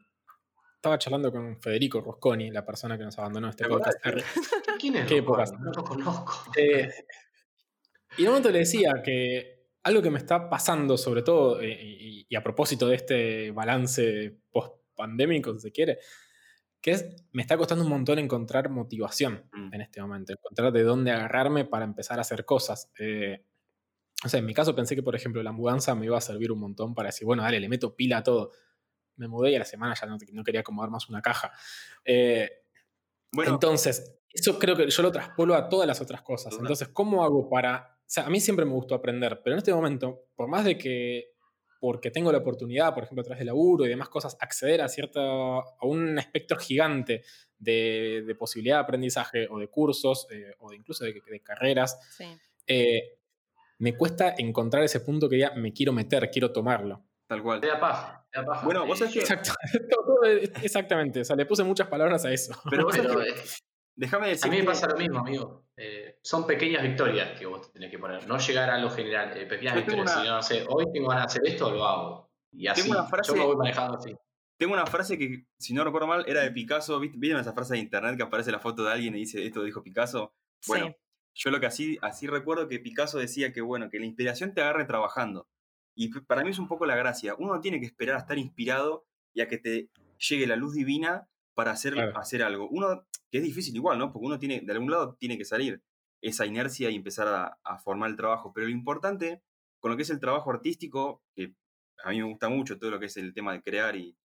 estaba 0.76 0.98
charlando 0.98 1.32
con 1.32 1.58
Federico 1.60 2.00
Rosconi, 2.02 2.50
la 2.50 2.64
persona 2.64 2.98
que 2.98 3.04
nos 3.04 3.18
abandonó 3.18 3.48
este 3.48 3.66
podcast. 3.66 3.98
¿Quién 4.78 4.96
es 4.96 5.06
Qué 5.06 5.18
épocas. 5.18 5.52
No 5.58 5.72
lo 5.72 5.82
conozco. 5.82 6.52
Eh, 6.56 6.90
y 8.18 8.22
en 8.22 8.28
un 8.28 8.32
momento 8.34 8.50
le 8.50 8.58
decía 8.60 8.92
que 9.02 9.68
algo 9.82 10.02
que 10.02 10.10
me 10.10 10.18
está 10.18 10.48
pasando, 10.50 10.96
sobre 10.98 11.22
todo, 11.22 11.60
eh, 11.60 11.78
y, 11.82 12.26
y 12.28 12.36
a 12.36 12.42
propósito 12.42 12.86
de 12.86 12.96
este 12.96 13.50
balance 13.50 14.36
post-pandémico, 14.50 15.54
si 15.54 15.60
se 15.60 15.72
quiere, 15.72 15.98
que 16.84 16.90
es, 16.90 17.06
me 17.32 17.40
está 17.40 17.56
costando 17.56 17.82
un 17.82 17.88
montón 17.88 18.18
encontrar 18.18 18.68
motivación 18.68 19.48
Mm. 19.52 19.72
en 19.72 19.80
este 19.80 20.02
momento, 20.02 20.34
encontrar 20.34 20.70
de 20.70 20.82
dónde 20.82 21.12
agarrarme 21.12 21.64
para 21.64 21.86
empezar 21.86 22.18
a 22.18 22.20
hacer 22.20 22.44
cosas. 22.44 22.92
Eh, 22.98 23.42
o 24.22 24.28
sea, 24.28 24.38
en 24.40 24.44
mi 24.44 24.52
caso 24.52 24.74
pensé 24.74 24.94
que, 24.94 25.02
por 25.02 25.16
ejemplo, 25.16 25.42
la 25.42 25.52
mudanza 25.52 25.94
me 25.94 26.04
iba 26.04 26.18
a 26.18 26.20
servir 26.20 26.52
un 26.52 26.60
montón 26.60 26.94
para 26.94 27.08
decir, 27.08 27.24
bueno, 27.24 27.42
dale, 27.42 27.58
le 27.58 27.70
meto 27.70 27.96
pila 27.96 28.18
a 28.18 28.22
todo. 28.22 28.50
Me 29.16 29.28
mudé 29.28 29.52
y 29.52 29.54
a 29.56 29.60
la 29.60 29.64
semana 29.64 29.94
ya 29.98 30.06
no, 30.06 30.18
no 30.34 30.44
quería 30.44 30.60
acomodar 30.60 30.90
más 30.90 31.08
una 31.08 31.22
caja. 31.22 31.52
Eh, 32.04 32.50
Bueno, 33.32 33.54
entonces, 33.54 34.18
eso 34.30 34.58
creo 34.58 34.76
que 34.76 34.90
yo 34.90 35.02
lo 35.02 35.10
traspolo 35.10 35.54
a 35.54 35.70
todas 35.70 35.86
las 35.86 36.02
otras 36.02 36.20
cosas. 36.20 36.54
Entonces, 36.60 36.88
¿cómo 36.88 37.24
hago 37.24 37.48
para...? 37.48 37.96
O 38.00 38.10
sea, 38.14 38.26
a 38.26 38.30
mí 38.30 38.40
siempre 38.40 38.66
me 38.66 38.72
gustó 38.72 38.94
aprender, 38.94 39.40
pero 39.42 39.54
en 39.54 39.58
este 39.58 39.72
momento, 39.72 40.26
por 40.36 40.48
más 40.48 40.66
de 40.66 40.76
que, 40.76 41.33
porque 41.86 42.10
tengo 42.10 42.32
la 42.32 42.38
oportunidad, 42.38 42.94
por 42.94 43.04
ejemplo, 43.04 43.20
a 43.20 43.24
través 43.24 43.40
de 43.40 43.44
laburo 43.44 43.84
y 43.84 43.90
demás 43.90 44.08
cosas, 44.08 44.38
acceder 44.40 44.80
a 44.80 44.88
cierta, 44.88 45.20
a 45.20 45.76
un 45.82 46.18
espectro 46.18 46.56
gigante 46.58 47.22
de, 47.58 48.24
de 48.26 48.34
posibilidad 48.34 48.76
de 48.76 48.82
aprendizaje 48.84 49.46
o 49.50 49.58
de 49.58 49.68
cursos 49.68 50.26
eh, 50.30 50.54
o 50.60 50.70
de 50.70 50.76
incluso 50.76 51.04
de, 51.04 51.12
de 51.30 51.40
carreras, 51.42 51.98
Sí. 52.16 52.24
eh, 52.66 53.18
me 53.80 53.94
cuesta 53.98 54.34
encontrar 54.38 54.82
ese 54.82 55.00
punto 55.00 55.28
que 55.28 55.36
ya 55.36 55.50
me 55.56 55.74
quiero 55.74 55.92
meter, 55.92 56.30
quiero 56.30 56.52
tomarlo. 56.52 57.04
tal 57.26 57.42
cual. 57.42 57.60
Te 57.60 57.66
da 57.66 57.78
paja, 57.78 58.26
te 58.32 58.40
da 58.40 58.46
paja. 58.46 58.64
Bueno, 58.64 58.86
vos 58.86 58.98
sabés 58.98 59.12
que- 59.12 59.20
Exacto, 59.20 59.50
exactamente, 60.62 61.20
o 61.20 61.24
sea, 61.24 61.36
le 61.36 61.44
puse 61.44 61.64
muchas 61.64 61.88
palabras 61.88 62.24
a 62.24 62.32
eso. 62.32 62.54
Pero 62.70 62.84
vos 62.86 62.96
sabés 62.96 63.12
que- 63.14 63.73
déjame 63.96 64.26
a 64.26 64.28
decir 64.30 64.50
mí 64.50 64.58
me 64.58 64.64
pasa 64.64 64.86
lo 64.88 64.96
mismo, 64.96 65.18
amigo. 65.20 65.64
Eh, 65.76 66.18
son 66.22 66.46
pequeñas 66.46 66.82
victorias 66.82 67.38
que 67.38 67.46
vos 67.46 67.72
tenés 67.72 67.90
que 67.90 67.98
poner. 67.98 68.26
No 68.28 68.38
llegar 68.38 68.70
a 68.70 68.78
lo 68.78 68.90
general. 68.90 69.36
eh, 69.36 69.46
pequeñas 69.46 69.74
tengo 69.74 69.86
victorias. 69.86 70.12
una- 70.16 70.22
Si 70.22 70.28
no, 70.28 70.34
no 70.36 70.42
sé, 70.42 70.64
hoy 70.68 70.92
tengo 70.92 71.08
ganas 71.08 71.32
de 71.34 71.40
hacer 71.40 71.52
esto, 71.52 71.70
lo 71.70 71.84
hago. 71.84 72.30
Y 72.52 72.66
así. 72.68 72.88
una 72.90 73.04
frase- 73.06 73.32
Yo 73.32 73.36
me 73.38 73.44
voy 73.46 73.56
manejando 73.56 73.96
así. 73.98 74.14
Tengo 74.56 74.72
una 74.74 74.86
frase 74.86 75.18
que, 75.18 75.46
si 75.58 75.74
no 75.74 75.82
recuerdo 75.82 76.06
mal, 76.06 76.24
era 76.28 76.42
de 76.42 76.52
Picasso. 76.52 77.00
¿Viste- 77.00 77.18
¿Vieron 77.18 77.40
esa 77.40 77.52
frase 77.52 77.74
de 77.74 77.80
internet 77.80 78.16
que 78.16 78.22
aparece 78.22 78.52
la 78.52 78.60
foto 78.60 78.84
de 78.84 78.92
alguien 78.92 79.14
y 79.16 79.18
dice 79.20 79.44
esto 79.44 79.64
dijo 79.64 79.82
Picasso? 79.82 80.32
Bueno, 80.68 80.86
Sí. 80.86 80.94
yo 81.34 81.50
lo 81.50 81.58
que 81.58 81.66
así, 81.66 81.98
así 82.02 82.28
recuerdo 82.28 82.68
que 82.68 82.78
Picasso 82.78 83.18
decía 83.18 83.52
que, 83.52 83.60
bueno, 83.60 83.90
que 83.90 83.98
la 83.98 84.06
inspiración 84.06 84.54
te 84.54 84.60
agarre 84.60 84.84
trabajando. 84.84 85.48
Y 85.96 86.08
para 86.20 86.44
mí 86.44 86.50
es 86.50 86.58
un 86.60 86.68
poco 86.68 86.86
la 86.86 86.94
gracia. 86.94 87.34
Uno 87.36 87.54
no 87.54 87.60
tiene 87.60 87.80
que 87.80 87.86
esperar 87.86 88.14
a 88.14 88.20
estar 88.20 88.38
inspirado 88.38 89.04
y 89.32 89.40
a 89.40 89.48
que 89.48 89.58
te 89.58 89.88
llegue 90.18 90.46
la 90.46 90.54
luz 90.56 90.74
divina 90.74 91.28
para 91.54 91.70
hacer, 91.72 91.94
Claro. 91.94 92.18
hacer 92.18 92.42
algo. 92.42 92.68
Uno, 92.68 93.06
que 93.30 93.38
es 93.38 93.44
difícil 93.44 93.74
igual, 93.76 93.98
¿no? 93.98 94.12
Porque 94.12 94.26
uno 94.26 94.38
tiene, 94.38 94.60
de 94.60 94.72
algún 94.72 94.90
lado 94.90 95.16
tiene 95.18 95.38
que 95.38 95.44
salir 95.44 95.82
esa 96.20 96.46
inercia 96.46 96.90
y 96.90 96.96
empezar 96.96 97.28
a, 97.28 97.58
a 97.64 97.78
formar 97.78 98.10
el 98.10 98.16
trabajo. 98.16 98.52
Pero 98.52 98.66
lo 98.66 98.72
importante 98.72 99.42
con 99.80 99.90
lo 99.90 99.96
que 99.96 100.02
es 100.04 100.10
el 100.10 100.20
trabajo 100.20 100.50
artístico, 100.50 101.22
que 101.34 101.54
a 102.02 102.10
mí 102.10 102.18
me 102.18 102.28
gusta 102.28 102.48
mucho 102.48 102.78
todo 102.78 102.90
lo 102.90 102.98
que 102.98 103.06
es 103.06 103.16
el 103.18 103.34
tema 103.34 103.52
de 103.52 103.62
crear 103.62 103.96
y, 103.96 104.16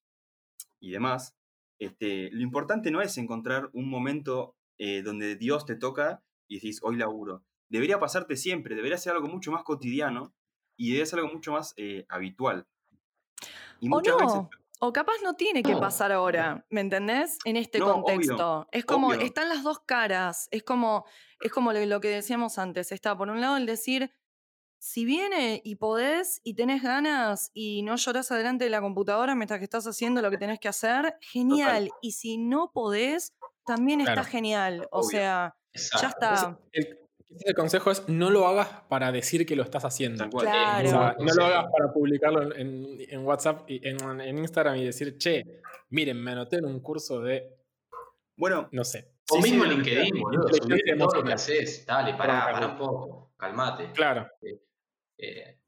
y 0.79 0.91
demás, 0.91 1.35
este, 1.79 2.29
lo 2.31 2.41
importante 2.41 2.91
no 2.91 3.01
es 3.01 3.17
encontrar 3.17 3.69
un 3.73 3.89
momento 3.89 4.55
eh, 4.77 5.01
donde 5.01 5.35
Dios 5.35 5.65
te 5.65 5.75
toca 5.75 6.23
y 6.47 6.55
decís, 6.55 6.79
hoy 6.81 6.95
laburo. 6.95 7.43
Debería 7.69 7.99
pasarte 7.99 8.35
siempre, 8.37 8.75
debería 8.75 8.97
ser 8.97 9.13
algo 9.13 9.27
mucho 9.27 9.51
más 9.51 9.63
cotidiano 9.63 10.33
y 10.77 10.87
debería 10.87 11.05
ser 11.05 11.19
algo 11.19 11.33
mucho 11.33 11.51
más 11.51 11.73
eh, 11.77 12.05
habitual. 12.09 12.65
Y 13.81 13.89
muchas 13.89 14.15
veces, 14.17 14.35
no. 14.35 14.49
O 14.81 14.93
capaz 14.93 15.15
no 15.23 15.33
tiene 15.33 15.61
que 15.61 15.75
pasar 15.75 16.11
ahora, 16.11 16.65
¿me 16.69 16.79
entendés? 16.81 17.37
En 17.43 17.57
este 17.57 17.79
No, 17.79 18.01
contexto. 18.01 18.67
es 18.71 18.85
como, 18.85 19.09
obvio. 19.09 19.19
están 19.21 19.49
las 19.49 19.63
dos 19.63 19.81
caras. 19.81 20.47
Es 20.51 20.63
como, 20.63 21.05
es 21.41 21.51
como 21.51 21.73
lo, 21.73 21.85
lo 21.85 21.99
que 21.99 22.07
decíamos 22.09 22.57
antes. 22.57 22.91
Está 22.93 23.17
por 23.17 23.29
un 23.29 23.41
lado 23.41 23.57
el 23.57 23.65
decir, 23.65 24.13
si 24.81 25.03
viene 25.03 25.61
y 25.65 25.75
podés 25.75 26.39
y 26.45 26.53
tenés 26.53 26.81
ganas 26.81 27.51
y 27.53 27.81
no 27.83 27.97
llorás 27.97 28.31
adelante 28.31 28.63
de 28.63 28.69
la 28.69 28.79
computadora 28.79 29.35
mientras 29.35 29.59
que 29.59 29.65
estás 29.65 29.85
haciendo 29.85 30.21
lo 30.21 30.31
que 30.31 30.37
tenés 30.37 30.59
que 30.59 30.69
hacer, 30.69 31.17
genial. 31.19 31.89
Y 32.01 32.13
si 32.13 32.37
no 32.37 32.71
podés, 32.71 33.35
también 33.65 33.99
está 33.99 34.23
genial. 34.23 34.87
O 34.91 34.99
Obvio. 34.99 35.09
sea, 35.09 35.55
Exacto. 35.73 36.01
ya 36.01 36.07
está. 36.07 36.59
El, 36.71 36.99
el 37.29 37.53
consejo 37.53 37.91
es 37.91 38.07
no 38.09 38.29
lo 38.29 38.47
hagas 38.47 38.67
para 38.89 39.11
decir 39.11 39.45
que 39.45 39.55
lo 39.55 39.63
estás 39.63 39.85
haciendo. 39.85 40.25
O 40.25 40.29
Claro. 40.39 40.89
sea, 40.89 41.15
no 41.19 41.25
lo 41.25 41.31
Sí. 41.33 41.41
hagas 41.41 41.65
para 41.71 41.93
publicarlo 41.93 42.55
en, 42.55 42.97
en 43.09 43.25
WhatsApp 43.25 43.69
y 43.69 43.87
en, 43.87 43.97
en 44.21 44.37
Instagram 44.39 44.77
y 44.77 44.85
decir, 44.85 45.17
che, 45.17 45.61
miren, 45.89 46.21
me 46.21 46.31
anoté 46.31 46.57
en 46.57 46.65
un 46.65 46.79
curso 46.79 47.21
de, 47.21 47.55
Bueno, 48.35 48.69
no 48.71 48.83
sé. 48.83 49.11
O 49.31 49.35
Sí, 49.35 49.41
sí, 49.43 49.49
mismo 49.51 49.65
de 49.65 49.69
en 49.71 49.75
LinkedIn, 49.75 50.21
boludo. 50.21 50.47
Inteligencia 50.47 50.67
Subiste 50.77 50.95
todo 50.97 51.15
lo 51.15 51.23
que 51.23 51.33
haces. 51.33 51.85
Dale, 51.85 52.13
pará, 52.15 52.47
pará 52.51 52.67
un 52.67 52.77
poco. 52.77 53.33
Calmate. 53.37 53.91
Claro. 53.91 54.27
Eh, 55.17 55.59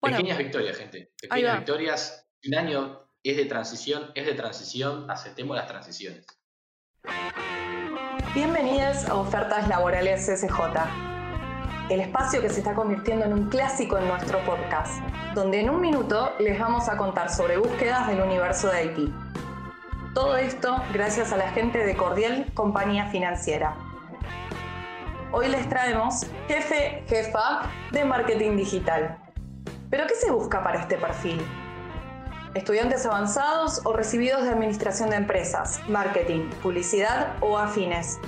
Bueno. 0.00 0.16
pequeñas 0.18 0.38
victorias, 0.38 0.76
gente. 0.76 1.12
Pequeñas 1.20 1.56
victorias. 1.58 2.28
Un 2.46 2.54
año 2.54 3.08
es 3.24 3.36
de 3.36 3.46
transición, 3.46 4.12
es 4.14 4.24
de 4.26 4.34
transición. 4.34 5.10
Aceptemos 5.10 5.56
las 5.56 5.66
transiciones. 5.66 6.26
Bienvenidos 8.38 9.04
a 9.08 9.16
Ofertas 9.16 9.66
Laborales 9.66 10.26
SJ, 10.26 10.48
el 11.90 11.98
espacio 11.98 12.40
que 12.40 12.48
se 12.48 12.60
está 12.60 12.72
convirtiendo 12.72 13.24
en 13.24 13.32
un 13.32 13.48
clásico 13.48 13.98
en 13.98 14.06
nuestro 14.06 14.38
podcast, 14.44 15.02
donde 15.34 15.58
en 15.58 15.68
un 15.68 15.80
minuto 15.80 16.30
les 16.38 16.56
vamos 16.56 16.88
a 16.88 16.96
contar 16.96 17.34
sobre 17.34 17.56
búsquedas 17.58 18.06
del 18.06 18.20
universo 18.20 18.68
de 18.68 18.76
Haití. 18.76 19.12
Todo 20.14 20.36
esto 20.36 20.80
gracias 20.92 21.32
a 21.32 21.36
la 21.36 21.50
gente 21.50 21.84
de 21.84 21.96
Cordial 21.96 22.46
Compañía 22.54 23.06
Financiera. 23.06 23.74
Hoy 25.32 25.48
les 25.48 25.68
traemos 25.68 26.24
jefe, 26.46 27.02
jefa 27.08 27.62
de 27.90 28.04
marketing 28.04 28.56
digital. 28.56 29.18
¿Pero 29.90 30.06
qué 30.06 30.14
se 30.14 30.30
busca 30.30 30.62
para 30.62 30.78
este 30.78 30.96
perfil? 30.96 31.42
Estudiantes 32.54 33.04
avanzados 33.06 33.80
o 33.84 33.92
recibidos 33.92 34.42
de 34.42 34.50
administración 34.50 35.10
de 35.10 35.16
empresas, 35.16 35.80
marketing, 35.88 36.48
publicidad 36.62 37.36
o 37.40 37.58
afines. 37.58 38.18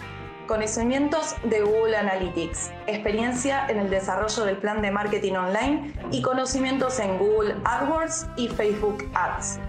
Conocimientos 0.47 1.37
de 1.45 1.61
Google 1.63 1.97
Analytics, 1.97 2.71
experiencia 2.87 3.67
en 3.69 3.79
el 3.79 3.89
desarrollo 3.89 4.45
del 4.45 4.57
plan 4.57 4.83
de 4.83 4.91
marketing 4.91 5.35
online 5.35 5.95
y 6.11 6.23
conocimientos 6.23 6.99
en 6.99 7.19
Google 7.19 7.55
AdWords 7.65 8.27
y 8.37 8.49
Facebook 8.49 9.09
Ads. 9.15 9.61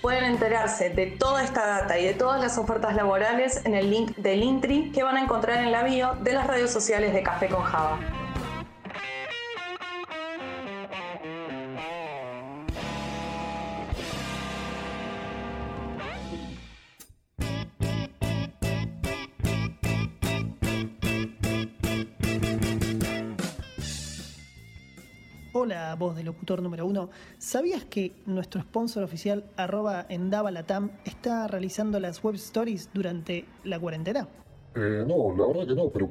Pueden 0.00 0.24
enterarse 0.24 0.90
de 0.90 1.06
toda 1.06 1.42
esta 1.42 1.66
data 1.66 1.98
y 1.98 2.04
de 2.04 2.14
todas 2.14 2.40
las 2.40 2.58
ofertas 2.58 2.94
laborales 2.94 3.64
en 3.64 3.74
el 3.74 3.90
link 3.90 4.14
del 4.16 4.42
Intri 4.42 4.92
que 4.92 5.02
van 5.02 5.16
a 5.16 5.22
encontrar 5.22 5.64
en 5.64 5.72
la 5.72 5.82
bio 5.82 6.14
de 6.20 6.34
las 6.34 6.46
redes 6.46 6.70
sociales 6.70 7.14
de 7.14 7.22
Café 7.22 7.48
con 7.48 7.62
Java. 7.62 7.98
Hola, 25.64 25.94
voz 25.94 26.14
de 26.14 26.22
locutor 26.22 26.60
número 26.60 26.84
uno. 26.84 27.08
¿Sabías 27.38 27.86
que 27.86 28.12
nuestro 28.26 28.60
sponsor 28.60 29.02
oficial, 29.02 29.46
arroba 29.56 30.04
Endavalatam, 30.10 30.90
está 31.06 31.46
realizando 31.46 31.98
las 31.98 32.22
web 32.22 32.34
stories 32.34 32.90
durante 32.92 33.46
la 33.64 33.80
cuarentena? 33.80 34.28
Eh, 34.74 35.06
no, 35.08 35.34
la 35.34 35.46
verdad 35.46 35.66
que 35.66 35.74
no, 35.74 35.88
pero. 35.88 36.10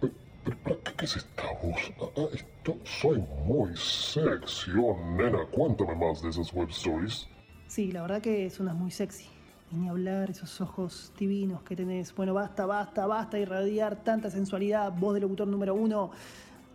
pero, 0.00 0.12
pero 0.44 0.56
¿para 0.58 0.76
qué, 0.76 0.92
qué 0.98 1.04
es 1.04 1.16
esta 1.16 1.42
voz? 1.60 1.92
Ah, 2.00 2.04
ah, 2.16 2.28
esto, 2.32 2.76
soy 2.84 3.20
muy 3.44 3.76
sexy, 3.76 4.70
oh 4.80 4.96
nena, 5.16 5.46
cuéntame 5.50 5.96
más 5.96 6.22
de 6.22 6.28
esas 6.28 6.52
web 6.52 6.68
stories. 6.70 7.26
Sí, 7.66 7.90
la 7.90 8.02
verdad 8.02 8.22
que 8.22 8.48
suenas 8.50 8.76
muy 8.76 8.92
sexy. 8.92 9.26
Y 9.72 9.78
ni 9.78 9.88
hablar, 9.88 10.30
esos 10.30 10.60
ojos 10.60 11.12
divinos 11.18 11.64
que 11.64 11.74
tenés. 11.74 12.14
Bueno, 12.14 12.34
basta, 12.34 12.66
basta, 12.66 13.04
basta 13.06 13.36
irradiar 13.36 14.04
tanta 14.04 14.30
sensualidad, 14.30 14.92
voz 14.92 15.14
de 15.14 15.20
locutor 15.22 15.48
número 15.48 15.74
uno. 15.74 16.12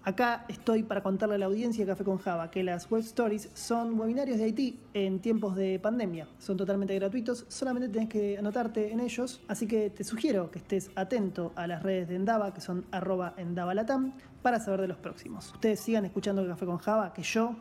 Acá 0.07 0.45
estoy 0.47 0.83
para 0.83 1.03
contarle 1.03 1.35
a 1.35 1.37
la 1.37 1.47
audiencia 1.47 1.83
de 1.83 1.91
Café 1.91 2.05
con 2.05 2.17
Java 2.17 2.49
que 2.49 2.63
las 2.63 2.89
web 2.89 3.01
stories 3.01 3.49
son 3.53 3.99
webinarios 3.99 4.37
de 4.37 4.45
Haití 4.45 4.79
en 4.93 5.19
tiempos 5.19 5.57
de 5.57 5.79
pandemia. 5.79 6.29
Son 6.39 6.55
totalmente 6.55 6.95
gratuitos, 6.95 7.43
solamente 7.49 7.89
tenés 7.89 8.07
que 8.07 8.37
anotarte 8.37 8.93
en 8.93 9.01
ellos. 9.01 9.41
Así 9.49 9.67
que 9.67 9.89
te 9.89 10.05
sugiero 10.05 10.49
que 10.49 10.59
estés 10.59 10.91
atento 10.95 11.51
a 11.57 11.67
las 11.67 11.83
redes 11.83 12.07
de 12.07 12.15
Endava, 12.15 12.53
que 12.53 12.61
son 12.61 12.85
arroba 12.91 13.33
endavalatam, 13.35 14.13
para 14.41 14.61
saber 14.61 14.79
de 14.79 14.87
los 14.87 14.97
próximos. 14.97 15.51
Ustedes 15.51 15.81
sigan 15.81 16.05
escuchando 16.05 16.47
Café 16.47 16.65
con 16.65 16.77
Java, 16.77 17.11
que 17.11 17.23
yo. 17.23 17.57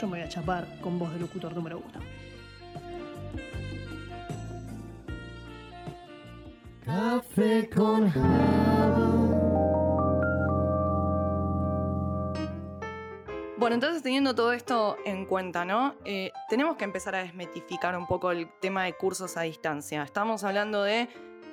Yo 0.00 0.06
me 0.06 0.18
voy 0.18 0.20
a 0.20 0.28
chapar 0.28 0.68
con 0.80 1.00
voz 1.00 1.12
de 1.12 1.18
locutor 1.18 1.52
número 1.52 1.78
uno. 1.78 2.29
Café 6.84 7.68
con 7.68 8.10
Bueno, 13.56 13.74
entonces 13.74 14.02
teniendo 14.02 14.34
todo 14.34 14.52
esto 14.54 14.96
en 15.04 15.26
cuenta, 15.26 15.66
¿no? 15.66 15.94
Eh, 16.06 16.32
tenemos 16.48 16.76
que 16.76 16.84
empezar 16.84 17.14
a 17.14 17.18
desmetificar 17.22 17.96
un 17.96 18.06
poco 18.06 18.30
el 18.30 18.48
tema 18.60 18.84
de 18.84 18.94
cursos 18.94 19.36
a 19.36 19.42
distancia. 19.42 20.02
Estamos 20.02 20.44
hablando 20.44 20.82
de 20.82 21.08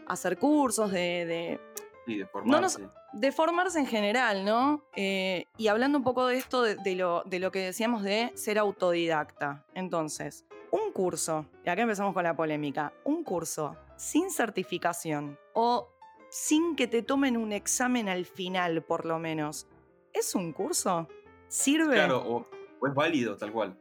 hacer 0.07 0.37
cursos, 0.37 0.89
de, 0.91 1.25
de 1.25 1.59
Y 2.05 2.19
de 2.19 2.27
No 2.45 2.61
nos- 2.61 2.75
formarse. 2.75 2.99
de 3.11 3.31
formarse 3.33 3.79
en 3.79 3.87
general, 3.87 4.45
¿no? 4.45 4.83
Eh, 4.95 5.47
y 5.57 5.67
hablando 5.67 5.97
un 5.97 6.05
poco 6.05 6.27
de 6.27 6.37
esto, 6.37 6.61
de, 6.61 6.75
de 6.75 6.95
lo, 6.95 7.23
de 7.25 7.39
lo 7.39 7.51
que 7.51 7.59
decíamos 7.59 8.03
de 8.03 8.31
ser 8.35 8.57
autodidacta. 8.57 9.65
Entonces, 9.73 10.45
un 10.71 10.93
curso, 10.93 11.45
y 11.65 11.69
acá 11.69 11.81
empezamos 11.81 12.13
con 12.13 12.23
la 12.23 12.37
polémica, 12.37 12.93
un 13.03 13.25
curso 13.25 13.75
sin 13.97 14.29
certificación 14.31 15.37
o 15.53 15.89
sin 16.29 16.75
que 16.75 16.87
te 16.87 17.01
tomen 17.03 17.35
un 17.37 17.51
examen 17.51 18.09
al 18.09 18.25
final, 18.25 18.83
por 18.83 19.05
lo 19.05 19.19
menos, 19.19 19.67
¿es 20.13 20.35
un 20.35 20.53
curso? 20.53 21.07
¿Sirve? 21.47 21.95
Claro, 21.95 22.19
o, 22.25 22.45
o 22.79 22.87
es 22.87 22.93
válido, 22.93 23.35
tal 23.37 23.51
cual. 23.51 23.77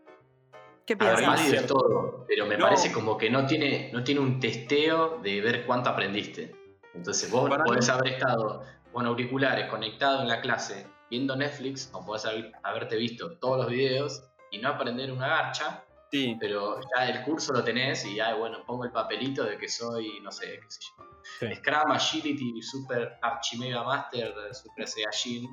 ¿Qué 0.86 0.94
A 0.94 0.96
ver, 0.98 1.16
piensas? 1.16 1.26
válido 1.40 1.54
es 1.60 1.66
todo, 1.66 2.24
pero 2.28 2.46
me 2.46 2.56
No. 2.56 2.64
parece 2.66 2.92
como 2.92 3.18
que 3.18 3.28
no 3.28 3.46
tiene, 3.46 3.90
no 3.92 4.04
tiene 4.04 4.20
un 4.20 4.38
testeo 4.38 5.18
de 5.18 5.40
ver 5.40 5.66
cuánto 5.66 5.90
aprendiste. 5.90 6.54
Entonces 6.94 7.30
vos 7.30 7.48
Para 7.50 7.64
podés 7.64 7.86
mí- 7.88 7.92
haber 7.94 8.12
estado 8.14 8.62
con 8.92 9.04
auriculares 9.04 9.68
conectado 9.68 10.22
en 10.22 10.28
la 10.28 10.40
clase 10.40 10.86
viendo 11.10 11.34
Netflix, 11.36 11.90
o 11.92 12.04
podés 12.06 12.24
haber- 12.24 12.52
haberte 12.62 12.96
visto 12.96 13.36
todos 13.38 13.58
los 13.58 13.68
videos 13.68 14.22
y 14.52 14.58
no 14.58 14.68
aprender 14.68 15.10
una 15.12 15.26
garcha, 15.28 15.84
Sí, 16.10 16.36
pero 16.38 16.80
ya 16.96 17.08
el 17.08 17.22
curso 17.24 17.52
lo 17.52 17.64
tenés 17.64 18.04
y 18.04 18.14
ya, 18.16 18.34
bueno, 18.34 18.64
pongo 18.64 18.84
el 18.84 18.92
papelito 18.92 19.44
de 19.44 19.58
que 19.58 19.68
soy, 19.68 20.20
no 20.20 20.30
sé, 20.30 20.60
qué 20.60 20.66
sé 20.70 20.80
yo. 20.96 21.04
Sí. 21.40 21.54
Scrum, 21.56 21.90
Agility, 21.90 22.62
Super 22.62 23.18
Archimega 23.20 23.82
Master, 23.82 24.32
Super 24.54 24.86
Saiyajin. 24.86 25.48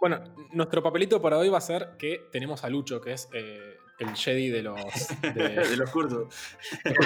Bueno, 0.00 0.22
nuestro 0.52 0.80
papelito 0.82 1.20
para 1.20 1.36
hoy 1.38 1.48
va 1.48 1.58
a 1.58 1.60
ser 1.60 1.96
que 1.98 2.28
tenemos 2.30 2.62
a 2.62 2.68
Lucho, 2.70 3.00
que 3.00 3.12
es 3.14 3.28
eh, 3.34 3.76
el 3.98 4.14
Jedi 4.14 4.48
de 4.50 4.62
los. 4.62 4.76
de- 5.22 5.32
de 5.70 5.76
los 5.76 5.90
cursos. 5.90 6.32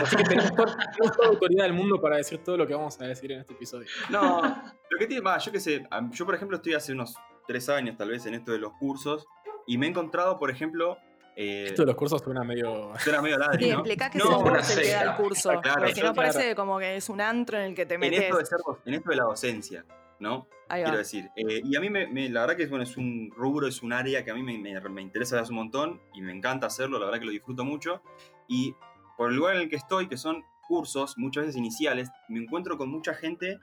Así 0.03 0.17
que 0.17 0.25
tenemos 0.25 0.55
toda, 0.55 0.77
tenemos 0.77 1.17
toda 1.17 1.29
la 1.29 1.33
autoridad 1.33 1.65
del 1.65 1.73
mundo 1.73 1.99
para 2.01 2.17
decir 2.19 2.45
todo 2.45 2.59
lo 2.59 2.67
que 2.67 2.75
vamos 2.75 3.01
a 3.01 3.07
decir 3.07 3.33
en 3.33 3.41
este 3.41 3.55
episodio. 3.55 3.87
No, 4.11 4.43
lo 4.91 4.99
que 4.99 5.07
tiene, 5.07 5.23
va, 5.23 5.39
yo 5.39 5.51
qué 5.51 5.59
sé, 5.61 5.87
yo 6.11 6.27
por 6.27 6.35
ejemplo 6.35 6.59
estoy 6.59 6.75
hace 6.75 6.93
unos 6.93 7.15
tres 7.49 7.71
años 7.71 7.97
tal 7.97 8.11
vez 8.11 8.27
en 8.27 8.35
esto 8.35 8.53
de 8.53 8.59
los 8.59 8.73
cursos 8.75 9.27
y 9.67 9.79
me 9.79 9.87
he 9.87 9.89
encontrado, 9.89 10.39
por 10.39 10.51
ejemplo, 10.51 10.99
eh, 11.43 11.65
Esto 11.69 11.83
de 11.83 11.87
los 11.87 11.97
cursos 11.97 12.21
suena 12.23 12.43
medio. 12.45 12.93
suena 12.99 13.23
medio 13.23 13.39
ladri, 13.39 13.65
Sí, 13.65 13.71
¿no? 13.71 13.79
explicá 13.79 14.11
que 14.11 14.19
No, 14.19 14.25
se 14.27 14.35
una 14.51 14.63
se 14.63 14.83
queda 14.83 15.03
el 15.03 15.15
curso. 15.17 15.49
Claro, 15.63 15.79
porque 15.79 15.95
si 15.95 16.01
no 16.03 16.13
claro. 16.13 16.33
parece 16.33 16.55
como 16.55 16.79
que 16.79 16.97
es 16.97 17.09
un 17.09 17.21
antro 17.21 17.57
en 17.59 17.65
el 17.65 17.75
que 17.75 17.87
te 17.87 17.95
en 17.95 18.01
metes. 18.01 18.21
esto, 18.25 18.37
de 18.39 18.47
ser, 18.47 18.59
en 18.85 18.95
esto 18.95 19.11
de 19.11 19.17
la 19.17 19.25
docencia, 19.25 19.85
¿no? 20.19 20.47
Quiero 20.69 20.97
decir. 20.99 21.29
Eh, 21.35 21.63
y 21.65 21.75
a 21.77 21.81
mí, 21.81 21.91
me, 21.91 22.07
me- 22.07 22.29
la 22.29 22.43
verdad 22.43 22.57
que 22.57 22.63
es, 22.65 22.71
bueno, 22.71 22.85
es 22.85 22.97
un 22.97 23.33
rubro, 23.37 23.67
es 23.67 23.83
un 23.83 23.93
área 23.93 24.25
que 24.25 24.31
a 24.31 24.35
mí 24.35 24.43
me, 24.43 24.57
me- 24.59 24.81
me 24.89 25.03
interesa 25.03 25.41
hace 25.41 25.51
un 25.51 25.57
montón 25.57 26.01
y 26.15 26.21
me 26.21 26.33
encanta 26.33 26.67
hacerlo, 26.69 26.99
la 26.99 27.07
verdad 27.07 27.19
que 27.21 27.27
lo 27.27 27.33
disfruto 27.33 27.65
mucho. 27.65 28.03
Y 28.47 28.75
por 29.17 29.31
el 29.31 29.37
lugar 29.37 29.57
en 29.57 29.63
el 29.63 29.69
que 29.69 29.77
estoy, 29.77 30.09
que 30.09 30.17
son 30.17 30.45
cursos, 30.69 31.19
muchas 31.19 31.45
veces 31.47 31.57
iniciales, 31.57 32.11
me 32.29 32.39
encuentro 32.41 32.77
con 32.79 32.89
mucha 32.91 33.15
gente 33.15 33.59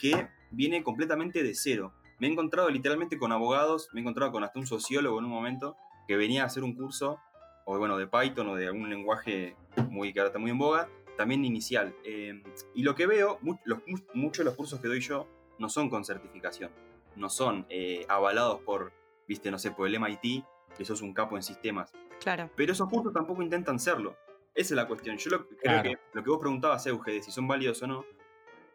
que 0.00 0.28
viene 0.50 0.82
completamente 0.82 1.42
de 1.44 1.54
cero. 1.54 1.92
Me 2.18 2.26
he 2.26 2.30
encontrado 2.32 2.68
literalmente 2.70 3.18
con 3.18 3.30
abogados, 3.30 3.88
me 3.92 4.00
he 4.00 4.02
encontrado 4.02 4.32
con 4.32 4.42
hasta 4.42 4.58
un 4.58 4.66
sociólogo 4.66 5.18
en 5.20 5.26
un 5.26 5.30
momento 5.30 5.76
que 6.08 6.16
venía 6.16 6.42
a 6.42 6.46
hacer 6.46 6.64
un 6.64 6.74
curso, 6.74 7.20
o 7.66 7.78
bueno, 7.78 7.96
de 7.98 8.06
Python 8.08 8.48
o 8.48 8.56
de 8.56 8.66
algún 8.66 8.88
lenguaje 8.88 9.54
muy, 9.90 10.12
que 10.12 10.20
ahora 10.20 10.28
está 10.28 10.38
muy 10.38 10.50
en 10.50 10.58
boga, 10.58 10.88
también 11.18 11.44
inicial. 11.44 11.94
Eh, 12.02 12.42
y 12.74 12.82
lo 12.82 12.94
que 12.94 13.06
veo, 13.06 13.38
mu- 13.42 13.58
los- 13.64 13.80
mu- 13.86 13.98
muchos 14.14 14.38
de 14.38 14.44
los 14.44 14.54
cursos 14.54 14.80
que 14.80 14.88
doy 14.88 15.00
yo 15.00 15.28
no 15.58 15.68
son 15.68 15.90
con 15.90 16.04
certificación, 16.04 16.70
no 17.14 17.28
son 17.28 17.66
eh, 17.68 18.06
avalados 18.08 18.60
por, 18.62 18.92
viste, 19.28 19.50
no 19.50 19.58
sé, 19.58 19.70
por 19.70 19.86
el 19.86 19.94
MIT, 20.00 20.44
que 20.76 20.84
sos 20.84 21.02
un 21.02 21.12
capo 21.12 21.36
en 21.36 21.42
sistemas. 21.42 21.92
Claro. 22.20 22.50
Pero 22.56 22.72
esos 22.72 22.88
cursos 22.88 23.12
tampoco 23.12 23.42
intentan 23.42 23.78
serlo. 23.78 24.16
Esa 24.54 24.74
es 24.74 24.76
la 24.76 24.86
cuestión. 24.88 25.18
Yo 25.18 25.30
lo, 25.30 25.46
creo 25.46 25.58
Claro. 25.60 25.82
que 25.90 25.98
lo 26.14 26.24
que 26.24 26.30
vos 26.30 26.38
preguntabas, 26.40 26.86
Euge, 26.86 27.12
de 27.12 27.22
si 27.22 27.30
son 27.30 27.46
válidos 27.46 27.82
o 27.82 27.86
no, 27.86 28.04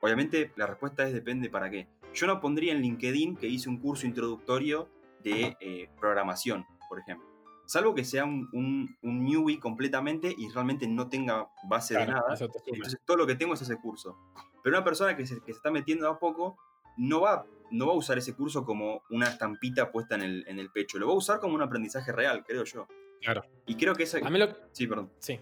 obviamente 0.02 0.52
la 0.56 0.68
respuesta 0.68 1.08
es 1.08 1.14
depende 1.14 1.50
para 1.50 1.70
qué. 1.70 1.88
Yo 2.14 2.28
no 2.28 2.40
pondría 2.40 2.74
en 2.74 2.82
LinkedIn 2.82 3.38
que 3.38 3.48
hice 3.48 3.70
un 3.70 3.80
curso 3.80 4.06
introductorio 4.06 4.88
de 5.24 5.58
eh, 5.62 5.90
programación, 6.00 6.66
por 6.94 7.00
ejemplo. 7.00 7.28
Salvo 7.66 7.96
que 7.96 8.06
sea 8.06 8.24
un, 8.24 8.48
un, 8.54 8.96
un 9.02 9.24
newbie 9.24 9.60
completamente 9.60 10.32
y 10.38 10.48
realmente 10.50 10.86
no 10.88 11.10
tenga 11.10 11.50
base 11.68 11.98
de 11.98 12.06
nada. 12.06 12.38
Entonces 12.68 13.00
todo 13.04 13.18
lo 13.18 13.26
que 13.26 13.34
tengo 13.34 13.56
es 13.56 13.62
ese 13.64 13.78
curso. 13.78 14.16
Pero 14.64 14.78
una 14.78 14.84
persona 14.84 15.18
que 15.18 15.26
se, 15.26 15.40
que 15.42 15.54
se 15.54 15.58
está 15.58 15.72
metiendo 15.72 16.08
a 16.08 16.20
poco 16.20 16.56
no 16.98 17.22
va, 17.22 17.48
no 17.72 17.88
va 17.88 17.94
a 17.94 17.96
usar 17.96 18.20
ese 18.20 18.36
curso 18.36 18.64
como 18.64 19.02
una 19.10 19.28
estampita 19.28 19.92
puesta 19.92 20.14
en 20.14 20.22
el, 20.22 20.46
en 20.48 20.60
el 20.60 20.70
pecho. 20.70 21.00
Lo 21.00 21.08
va 21.08 21.14
a 21.14 21.18
usar 21.18 21.40
como 21.40 21.56
un 21.56 21.64
aprendizaje 21.64 22.12
real, 22.12 22.44
creo 22.46 22.64
yo. 22.64 22.88
Claro. 23.22 23.44
Y 23.66 23.76
creo 23.76 23.96
que 23.96 24.04
esa... 24.04 24.20
A 24.20 24.30
mí 24.30 24.38
lo, 24.38 24.50
Sí, 24.72 24.86
perdón. 24.86 25.12
Sí. 25.18 25.40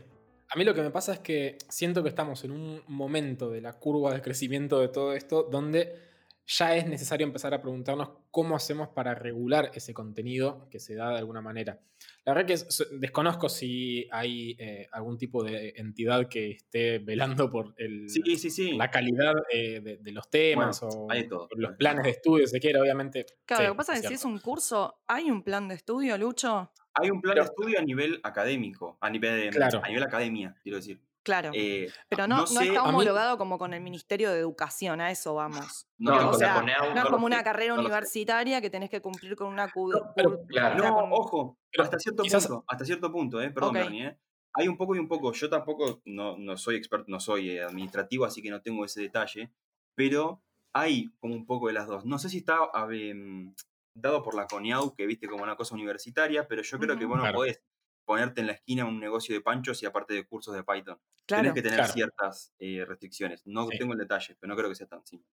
A 0.54 0.58
mí 0.58 0.64
lo 0.64 0.74
que 0.74 0.84
me 0.84 0.92
pasa 0.92 1.14
es 1.14 1.20
que 1.20 1.58
siento 1.68 2.02
que 2.02 2.10
estamos 2.10 2.46
en 2.46 2.52
un 2.52 2.82
momento 2.88 3.50
de 3.50 3.60
la 3.60 3.74
curva 3.74 4.14
de 4.14 4.22
crecimiento 4.22 4.80
de 4.80 4.88
todo 4.88 5.14
esto 5.14 5.44
donde 5.44 6.11
ya 6.58 6.76
es 6.76 6.86
necesario 6.86 7.26
empezar 7.26 7.54
a 7.54 7.62
preguntarnos 7.62 8.10
cómo 8.30 8.56
hacemos 8.56 8.90
para 8.90 9.16
regular 9.16 9.72
ese 9.74 9.94
contenido 9.94 10.68
que 10.70 10.80
se 10.80 10.96
da 10.96 11.12
de 11.12 11.18
alguna 11.20 11.42
manera. 11.42 11.80
La 12.26 12.34
verdad 12.34 12.48
que 12.48 12.54
es- 12.54 12.88
desconozco 13.00 13.48
si 13.48 14.08
hay 14.12 14.56
eh, 14.60 14.88
algún 14.92 15.18
tipo 15.18 15.44
de 15.44 15.74
entidad 15.78 16.28
que 16.28 16.52
esté 16.52 17.00
velando 17.00 17.50
por 17.50 17.74
el, 17.78 18.10
Sí, 18.10 18.36
sí, 18.38 18.50
sí. 18.50 18.74
la 18.74 18.90
calidad 18.92 19.34
eh, 19.52 19.80
de, 19.82 19.98
de 19.98 20.12
los 20.12 20.30
temas 20.30 20.82
Bueno, 20.82 21.06
o 21.26 21.30
todo. 21.30 21.48
los 21.56 21.74
planes 21.78 22.04
de 22.04 22.10
estudio, 22.10 22.48
se 22.48 22.60
quiere, 22.60 22.80
obviamente. 22.82 23.26
Claro, 23.46 23.62
sí, 23.62 23.68
lo 23.68 23.74
que 23.74 23.78
pasa 23.78 23.94
es 23.96 24.02
que 24.02 24.08
si 24.10 24.14
es 24.16 24.26
un 24.26 24.40
curso, 24.40 25.02
¿hay 25.08 25.30
un 25.32 25.44
plan 25.44 25.68
de 25.68 25.76
estudio, 25.76 26.18
Lucho? 26.18 26.72
Hay 26.96 27.10
un 27.10 27.22
plan 27.22 27.36
Pero- 27.36 27.46
de 27.46 27.50
estudio 27.50 27.80
a 27.80 27.84
nivel 27.84 28.20
académico, 28.24 28.98
a 29.00 29.10
nivel, 29.10 29.50
Claro. 29.52 29.80
a 29.84 29.88
nivel 29.88 30.04
academia, 30.04 30.56
quiero 30.62 30.78
decir. 30.78 31.00
Claro. 31.24 31.52
Eh, 31.54 31.88
Pero 32.10 32.28
no, 32.28 32.38
no, 32.38 32.48
sé, 32.48 32.68
está 32.68 32.82
mí- 32.84 32.90
homologado 32.90 33.38
como 33.38 33.58
con 33.60 33.74
el 33.74 33.82
Ministerio 33.82 34.32
de 34.32 34.40
Educación, 34.40 35.02
a 35.02 35.12
eso 35.12 35.36
vamos. 35.36 35.88
no, 36.00 36.30
o 36.30 36.34
sea, 36.34 36.62
No 36.64 37.00
es 37.04 37.06
como 37.06 37.26
una 37.28 37.44
carrera 37.44 37.76
universitaria 37.76 38.60
que 38.60 38.70
tenés 38.72 38.90
que 38.90 39.02
cumplir 39.02 39.36
con 39.36 39.48
una 39.48 39.70
cu- 39.72 39.92
No, 39.92 40.14
pero- 40.16 40.40
cu- 40.40 40.48
Claro. 40.48 40.76
o 40.76 40.80
sea, 40.80 40.90
No, 40.90 40.96
con- 40.96 41.10
ojo, 41.14 41.58
pero 41.72 41.84
hasta 41.84 42.00
cierto 42.00 42.24
quizás- 42.24 42.48
punto, 42.48 42.64
hasta 42.68 42.86
cierto 42.86 43.12
punto, 43.12 43.42
eh, 43.42 43.52
perdón, 43.52 43.70
Ok. 43.70 43.76
Bernie, 43.84 44.08
eh. 44.08 44.18
Hay 44.54 44.68
un 44.68 44.76
poco 44.78 44.96
y 44.96 45.00
un 45.00 45.08
poco, 45.08 45.32
yo 45.32 45.50
tampoco 45.50 46.02
no, 46.06 46.38
no 46.38 46.58
soy 46.58 46.76
experto, 46.76 47.06
no 47.08 47.20
soy 47.22 47.52
eh, 47.52 47.64
administrativo, 47.64 48.26
así 48.26 48.42
que 48.42 48.50
no 48.50 48.62
tengo 48.62 48.84
ese 48.84 49.00
detalle, 49.02 49.52
pero 49.96 50.42
hay 50.74 51.10
como 51.20 51.36
un 51.36 51.46
poco 51.46 51.68
de 51.68 51.74
las 51.74 51.88
dos. 51.88 52.04
No 52.06 52.18
sé 52.18 52.28
si 52.30 52.40
está 52.40 52.58
mm, 52.74 53.54
dado 53.96 54.24
por 54.24 54.36
la 54.36 54.48
CONIAU, 54.48 54.94
que 54.96 55.06
viste 55.06 55.28
como 55.30 55.44
una 55.44 55.56
cosa 55.56 55.76
universitaria, 55.76 56.48
pero 56.48 56.64
yo 56.64 56.80
creo 56.80 56.98
que 56.98 57.06
vos 57.06 57.18
no 57.18 57.24
Claro. 57.24 57.38
podés 57.38 57.62
ponerte 58.06 58.42
en 58.42 58.48
la 58.48 58.54
esquina 58.54 58.86
un 58.86 59.00
negocio 59.00 59.34
de 59.36 59.42
panchos 59.42 59.82
y 59.84 59.86
aparte 59.86 60.14
de 60.14 60.26
cursos 60.26 60.54
de 60.56 60.64
Python. 60.64 61.00
claro. 61.28 61.44
Tenés 61.44 61.54
que 61.56 61.62
tener 61.62 61.78
Claro. 61.80 61.94
ciertas 61.94 62.54
eh, 62.60 62.84
restricciones. 62.86 63.44
No 63.46 63.68
Sí. 63.70 63.78
tengo 63.78 63.94
el 63.94 64.00
detalle, 64.00 64.36
pero 64.40 64.50
no 64.50 64.58
creo 64.58 64.70
que 64.70 64.76
sea 64.76 64.88
tan 64.88 65.06
simple. 65.06 65.28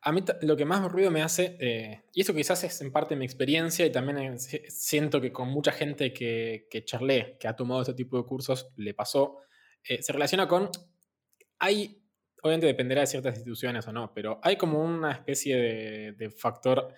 A 0.00 0.12
mí 0.12 0.22
lo 0.42 0.56
que 0.56 0.64
más 0.64 0.90
ruido 0.92 1.10
me 1.10 1.22
hace, 1.22 1.56
eh, 1.60 2.02
y 2.14 2.20
eso 2.20 2.32
quizás 2.32 2.62
es 2.62 2.80
en 2.82 2.92
parte 2.92 3.16
mi 3.16 3.24
experiencia 3.24 3.84
y 3.84 3.90
también 3.90 4.18
eh, 4.18 4.38
si- 4.38 4.62
siento 4.68 5.20
que 5.20 5.32
con 5.32 5.48
mucha 5.48 5.72
gente 5.72 6.12
que, 6.12 6.68
que 6.70 6.84
charlé, 6.84 7.36
que 7.40 7.48
ha 7.48 7.56
tomado 7.56 7.82
este 7.82 7.94
tipo 7.94 8.16
de 8.16 8.24
cursos, 8.24 8.68
le 8.76 8.94
pasó, 8.94 9.38
eh, 9.82 10.00
se 10.00 10.12
relaciona 10.12 10.46
con, 10.46 10.70
hay, 11.58 12.04
obviamente 12.42 12.66
dependerá 12.68 13.00
de 13.02 13.06
ciertas 13.08 13.34
instituciones 13.34 13.88
o 13.88 13.92
no, 13.92 14.14
pero 14.14 14.38
hay 14.44 14.56
como 14.56 14.80
una 14.84 15.10
especie 15.12 15.56
de, 15.56 16.12
de 16.12 16.30
factor 16.30 16.94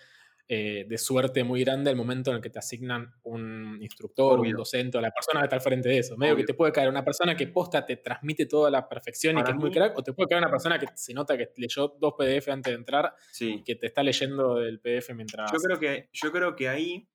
eh, 0.53 0.85
de 0.89 0.99
suerte 0.99 1.45
muy 1.45 1.63
grande 1.63 1.91
al 1.91 1.97
momento 1.97 2.31
en 2.31 2.39
el 2.39 2.43
que 2.43 2.51
te 2.51 2.59
asignan 2.59 3.15
un 3.23 3.79
instructor, 3.81 4.41
un 4.41 4.47
Obvio. 4.47 4.57
docente 4.57 4.99
o 4.99 5.01
la 5.01 5.13
persona 5.13 5.39
que 5.41 5.45
está 5.45 5.55
al 5.55 5.63
frente 5.63 5.89
de 5.89 5.99
eso. 5.99 6.17
Medio 6.17 6.35
que 6.35 6.43
te 6.43 6.55
puede 6.55 6.73
caer 6.73 6.89
una 6.89 7.05
persona 7.05 7.37
que 7.37 7.47
posta 7.47 7.87
te 7.87 7.99
transmite 7.99 8.47
toda 8.47 8.69
la 8.69 8.89
perfección 8.89 9.39
y 9.39 9.45
que 9.45 9.53
es 9.53 9.57
muy 9.57 9.71
crack, 9.71 9.97
o 9.97 10.03
te 10.03 10.13
puede 10.13 10.29
caer 10.29 10.41
una 10.43 10.51
persona 10.51 10.77
que 10.81 10.89
se 10.97 11.15
nota 11.15 11.39
que 11.39 11.53
leyó 11.57 11.95
dos 12.01 12.15
PDF 12.19 12.49
antes 12.49 12.73
de 12.73 12.77
entrar 12.79 13.15
Sí. 13.31 13.63
que 13.65 13.77
te 13.77 13.87
está 13.87 14.03
leyendo 14.03 14.59
el 14.61 14.81
PDF 14.81 15.15
mientras. 15.15 15.53
Yo 15.53 15.59
creo 15.61 15.79
que, 15.79 16.09
yo 16.13 16.33
creo 16.33 16.57
que 16.57 16.69
ahí, 16.69 17.09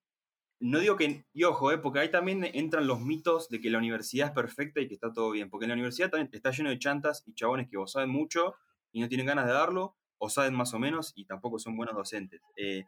no 0.62 0.80
digo 0.80 0.96
que, 0.96 1.26
y 1.34 1.44
ojo, 1.44 1.74
eh, 1.74 1.78
porque 1.78 2.00
ahí 2.00 2.10
también 2.10 2.42
entran 2.54 2.88
los 2.88 3.02
mitos 3.02 3.50
de 3.50 3.60
que 3.60 3.70
la 3.70 3.80
universidad 3.80 4.28
es 4.28 4.34
perfecta 4.34 4.80
y 4.80 4.88
que 4.88 4.94
está 4.94 5.12
todo 5.12 5.32
bien, 5.32 5.50
porque 5.50 5.66
en 5.66 5.70
la 5.72 5.76
universidad 5.76 6.10
también 6.10 6.30
está 6.32 6.52
lleno 6.52 6.70
de 6.70 6.80
chantas 6.80 7.22
y 7.28 7.34
chabones 7.34 7.68
que 7.70 7.76
o 7.76 7.86
saben 7.86 8.10
mucho 8.12 8.56
y 8.94 9.02
no 9.02 9.10
tienen 9.10 9.26
ganas 9.28 9.46
de 9.46 9.52
darlo, 9.52 9.98
o 10.20 10.30
saben 10.30 10.54
más 10.54 10.74
o 10.74 10.80
menos 10.80 11.12
y 11.18 11.26
tampoco 11.26 11.60
son 11.60 11.76
buenos 11.76 11.96
docentes. 11.96 12.40
Eh, 12.56 12.86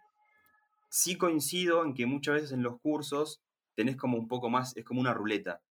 sí 0.97 1.17
coincido 1.17 1.83
en 1.85 1.93
que 1.93 2.05
muchas 2.05 2.35
veces 2.35 2.51
en 2.53 2.63
los 2.63 2.79
cursos 2.79 3.41
tenés 3.75 3.95
como 3.97 4.17
un 4.17 4.27
poco 4.27 4.49
más, 4.49 4.75
es 4.77 4.83
como 4.85 4.99
una 5.01 5.13
ruleta, 5.13 5.61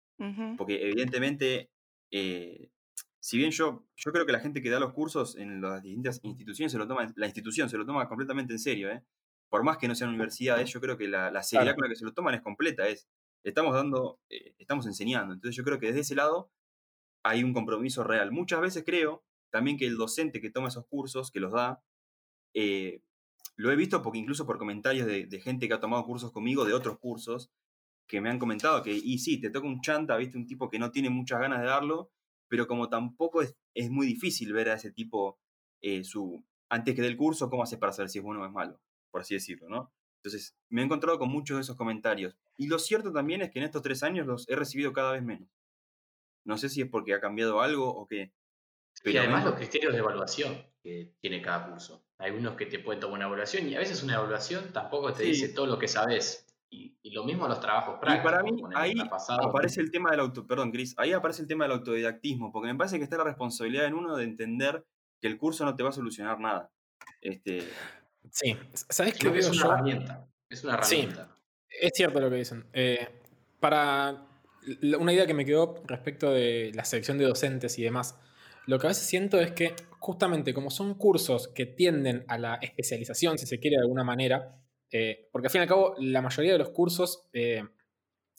porque 0.57 0.75
evidentemente, 0.89 1.71
eh, 2.13 2.71
si 3.21 3.37
bien 3.39 3.51
yo, 3.51 3.87
yo 3.97 4.13
creo 4.13 4.25
que 4.27 4.33
la 4.33 4.41
gente 4.41 4.63
que 4.63 4.71
da 4.71 4.79
los 4.81 4.93
cursos 4.93 5.37
en 5.37 5.61
las 5.61 5.83
distintas 5.83 6.21
instituciones 6.23 6.73
se 6.73 6.79
lo 6.79 6.87
toma, 6.87 7.13
la 7.17 7.27
institución 7.27 7.69
se 7.69 7.77
lo 7.79 7.85
toma 7.85 8.09
completamente 8.09 8.53
en 8.53 8.61
serio, 8.61 8.91
¿eh? 8.91 9.03
por 9.51 9.65
más 9.65 9.79
que 9.79 9.89
no 9.89 9.95
sean 9.95 10.11
universidades, 10.11 10.71
yo 10.73 10.81
creo 10.81 10.97
que 10.97 11.09
la, 11.09 11.31
la 11.31 11.43
seriedad 11.43 11.75
Claro. 11.75 11.77
con 11.77 11.85
la 11.85 11.89
que 11.91 11.97
se 11.97 12.05
lo 12.05 12.13
toman 12.15 12.35
es 12.35 12.43
completa, 12.43 12.87
es, 12.89 13.09
estamos 13.45 13.75
dando, 13.75 14.21
eh, 14.31 14.55
estamos 14.59 14.87
enseñando, 14.87 15.35
entonces 15.35 15.57
yo 15.57 15.65
creo 15.65 15.79
que 15.81 15.87
desde 15.89 16.01
ese 16.01 16.15
lado 16.15 16.51
hay 17.25 17.43
un 17.45 17.53
compromiso 17.53 18.05
real. 18.05 18.31
Muchas 18.33 18.61
veces 18.61 18.85
creo 18.85 19.25
también 19.51 19.77
que 19.79 19.87
el 19.87 19.97
docente 19.97 20.41
que 20.41 20.51
toma 20.51 20.69
esos 20.69 20.87
cursos, 20.87 21.31
que 21.33 21.41
los 21.41 21.53
da, 21.53 21.83
eh, 22.55 23.03
lo 23.57 23.71
he 23.71 23.77
visto 23.77 24.03
porque 24.03 24.19
incluso 24.19 24.47
por 24.47 24.59
comentarios 24.59 25.07
de, 25.07 25.27
de 25.27 25.41
gente 25.41 25.67
que 25.67 25.75
ha 25.75 25.81
tomado 25.81 26.05
cursos 26.05 26.33
conmigo, 26.33 26.65
de 26.65 26.75
otros 26.75 26.99
cursos, 26.99 27.51
que 28.07 28.21
me 28.21 28.31
han 28.31 28.39
comentado 28.39 28.83
que, 28.83 28.93
y 28.93 29.19
sí, 29.19 29.41
te 29.41 29.51
toca 29.51 29.67
un 29.67 29.81
chanta, 29.81 30.17
viste, 30.17 30.39
un 30.39 30.47
tipo 30.47 30.69
que 30.69 30.79
no 30.79 30.91
tiene 30.91 31.11
muchas 31.11 31.41
ganas 31.41 31.61
de 31.61 31.67
darlo, 31.67 32.11
pero 32.49 32.67
como 32.67 32.89
tampoco 32.89 33.43
es, 33.43 33.57
es 33.75 33.91
muy 33.91 34.07
difícil 34.07 34.53
ver 34.53 34.69
a 34.69 34.75
ese 34.75 34.93
tipo, 34.93 35.41
eh, 35.81 36.05
su, 36.05 36.45
antes 36.69 36.95
que 36.95 37.03
del 37.03 37.17
curso, 37.17 37.51
cómo 37.51 37.63
hace 37.63 37.79
para 37.79 37.93
saber 37.93 38.11
si 38.11 38.19
es 38.19 38.25
bueno 38.25 38.43
o 38.43 38.47
es 38.47 38.53
malo, 38.53 38.81
por 39.11 39.23
así 39.23 39.35
decirlo, 39.35 39.69
¿no? 39.69 39.93
Entonces, 40.23 40.57
me 40.69 40.83
he 40.83 40.85
encontrado 40.85 41.19
con 41.19 41.29
muchos 41.29 41.57
de 41.57 41.61
esos 41.63 41.77
comentarios. 41.77 42.37
Y 42.57 42.67
lo 42.67 42.79
cierto 42.79 43.13
también 43.13 43.43
es 43.43 43.51
que 43.51 43.61
en 43.61 43.65
estos 43.65 43.83
tres 43.83 44.03
años 44.03 44.27
los 44.27 44.49
he 44.49 44.57
recibido 44.57 44.93
cada 44.93 45.13
vez 45.13 45.23
menos. 45.23 45.49
No 46.45 46.59
sé 46.59 46.69
si 46.69 46.81
es 46.81 46.89
porque 46.89 47.15
ha 47.15 47.21
cambiado 47.21 47.61
algo 47.61 47.89
o 47.89 48.07
qué. 48.07 48.33
y 49.05 49.17
además 49.17 49.45
los 49.45 49.55
criterios 49.55 49.93
de 49.93 49.99
evaluación 50.01 50.67
que 50.87 51.15
tiene 51.21 51.43
cada 51.43 51.67
curso. 51.69 52.07
Hay 52.19 52.31
unos 52.31 52.55
que 52.55 52.67
te 52.67 52.79
pueden 52.79 53.01
tomar 53.01 53.17
una 53.19 53.27
evaluación 53.27 53.69
y 53.69 53.75
a 53.75 53.81
veces 53.81 54.03
una 54.05 54.15
evaluación 54.15 54.73
tampoco 54.73 55.13
te 55.13 55.25
Sí. 55.25 55.31
dice 55.31 55.49
todo 55.49 55.67
lo 55.67 55.79
que 55.79 55.89
sabes. 55.89 56.47
Y, 56.71 56.97
y 57.03 57.11
lo 57.11 57.25
mismo 57.25 57.49
los 57.49 57.59
trabajos 57.61 57.97
Y 57.97 58.01
prácticos. 58.01 58.31
para 58.33 58.43
mí, 58.45 58.53
ahí 58.77 58.95
pasado- 59.09 59.49
aparece 59.49 59.81
el 59.81 59.91
tema 59.91 60.11
del 60.13 60.21
auto, 60.21 60.47
perdón, 60.47 60.71
Chris, 60.71 60.95
ahí 60.99 61.13
aparece 61.13 61.43
el 61.43 61.49
tema 61.49 61.65
del 61.65 61.73
autodidactismo, 61.73 62.53
porque 62.53 62.69
me 62.69 62.77
parece 62.79 62.99
que 62.99 63.05
está 63.05 63.17
la 63.17 63.25
responsabilidad 63.25 63.87
en 63.87 63.95
uno 63.95 64.17
de 64.17 64.25
entender 64.25 64.85
que 65.21 65.27
el 65.29 65.39
curso 65.39 65.65
no 65.65 65.75
te 65.75 65.83
va 65.83 65.89
a 65.89 65.93
solucionar 65.93 66.39
nada. 66.39 66.71
Este, 67.21 67.69
Sí. 68.31 68.57
¿Sabes 68.75 69.15
qué 69.19 69.29
es 69.39 69.49
una 69.49 69.57
yo? 69.57 69.65
herramienta. 69.73 70.29
Es 70.49 70.63
una 70.65 70.83
Sí. 70.85 70.97
herramienta. 70.97 71.37
Es 71.69 71.93
cierto 71.95 72.21
lo 72.21 72.31
que 72.31 72.37
dicen. 72.37 72.65
Eh, 72.73 73.09
para 73.61 74.25
una 74.99 75.13
idea 75.13 75.27
que 75.27 75.35
me 75.35 75.45
quedó 75.45 75.83
respecto 75.87 76.31
de 76.31 76.71
la 76.75 76.85
selección 76.85 77.19
de 77.19 77.25
docentes 77.25 77.77
y 77.79 77.83
demás, 77.85 78.19
lo 78.67 78.79
que 78.79 78.87
a 78.87 78.89
veces 78.89 79.07
siento 79.07 79.41
es 79.41 79.53
que 79.53 79.75
justamente 79.99 80.53
como 80.55 80.71
son 80.71 80.95
cursos 80.95 81.49
que 81.49 81.67
tienden 81.67 82.25
a 82.29 82.39
la 82.39 82.57
especialización, 82.57 83.39
si 83.39 83.47
se 83.47 83.59
quiere 83.59 83.77
de 83.77 83.83
alguna 83.83 84.05
manera, 84.05 84.61
eh, 84.91 85.29
porque 85.33 85.47
al 85.47 85.51
fin 85.51 85.61
y 85.61 85.63
al 85.63 85.69
cabo 85.69 85.95
la 85.99 86.23
mayoría 86.23 86.53
de 86.53 86.59
los 86.59 86.71
cursos 86.71 87.29
eh, 87.33 87.63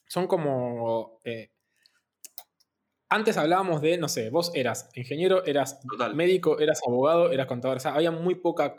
son 0.08 0.28
como... 0.28 1.20
eh, 1.24 1.52
antes 3.10 3.38
hablábamos 3.38 3.82
de, 3.82 3.98
no 3.98 4.10
sé, 4.10 4.30
vos 4.30 4.52
eras 4.54 4.90
ingeniero, 4.94 5.46
eras 5.46 5.80
Total. 5.80 6.14
médico, 6.14 6.60
eras 6.60 6.82
abogado, 6.86 7.32
eras 7.32 7.48
contador. 7.48 7.78
O 7.78 7.80
sea, 7.80 7.94
había 7.96 8.12
muy 8.12 8.36
poca 8.36 8.76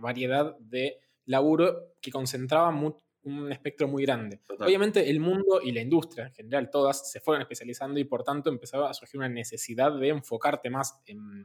variedad 0.00 0.56
de 0.58 0.98
laburo 1.26 1.92
que 2.00 2.10
concentraba 2.10 2.70
mu- 2.70 2.98
un 3.26 3.52
espectro 3.52 3.88
muy 3.88 4.04
grande. 4.04 4.38
Total. 4.46 4.66
Obviamente 4.66 5.10
el 5.10 5.20
mundo 5.20 5.60
y 5.62 5.72
la 5.72 5.80
industria 5.82 6.26
en 6.26 6.32
general, 6.32 6.70
todas 6.70 7.10
se 7.10 7.20
fueron 7.20 7.42
especializando 7.42 7.98
y 8.00 8.04
por 8.04 8.22
tanto 8.24 8.48
empezaba 8.50 8.88
a 8.88 8.94
surgir 8.94 9.18
una 9.18 9.28
necesidad 9.28 9.92
de 9.98 10.08
enfocarte 10.08 10.70
más 10.70 11.00
en, 11.06 11.44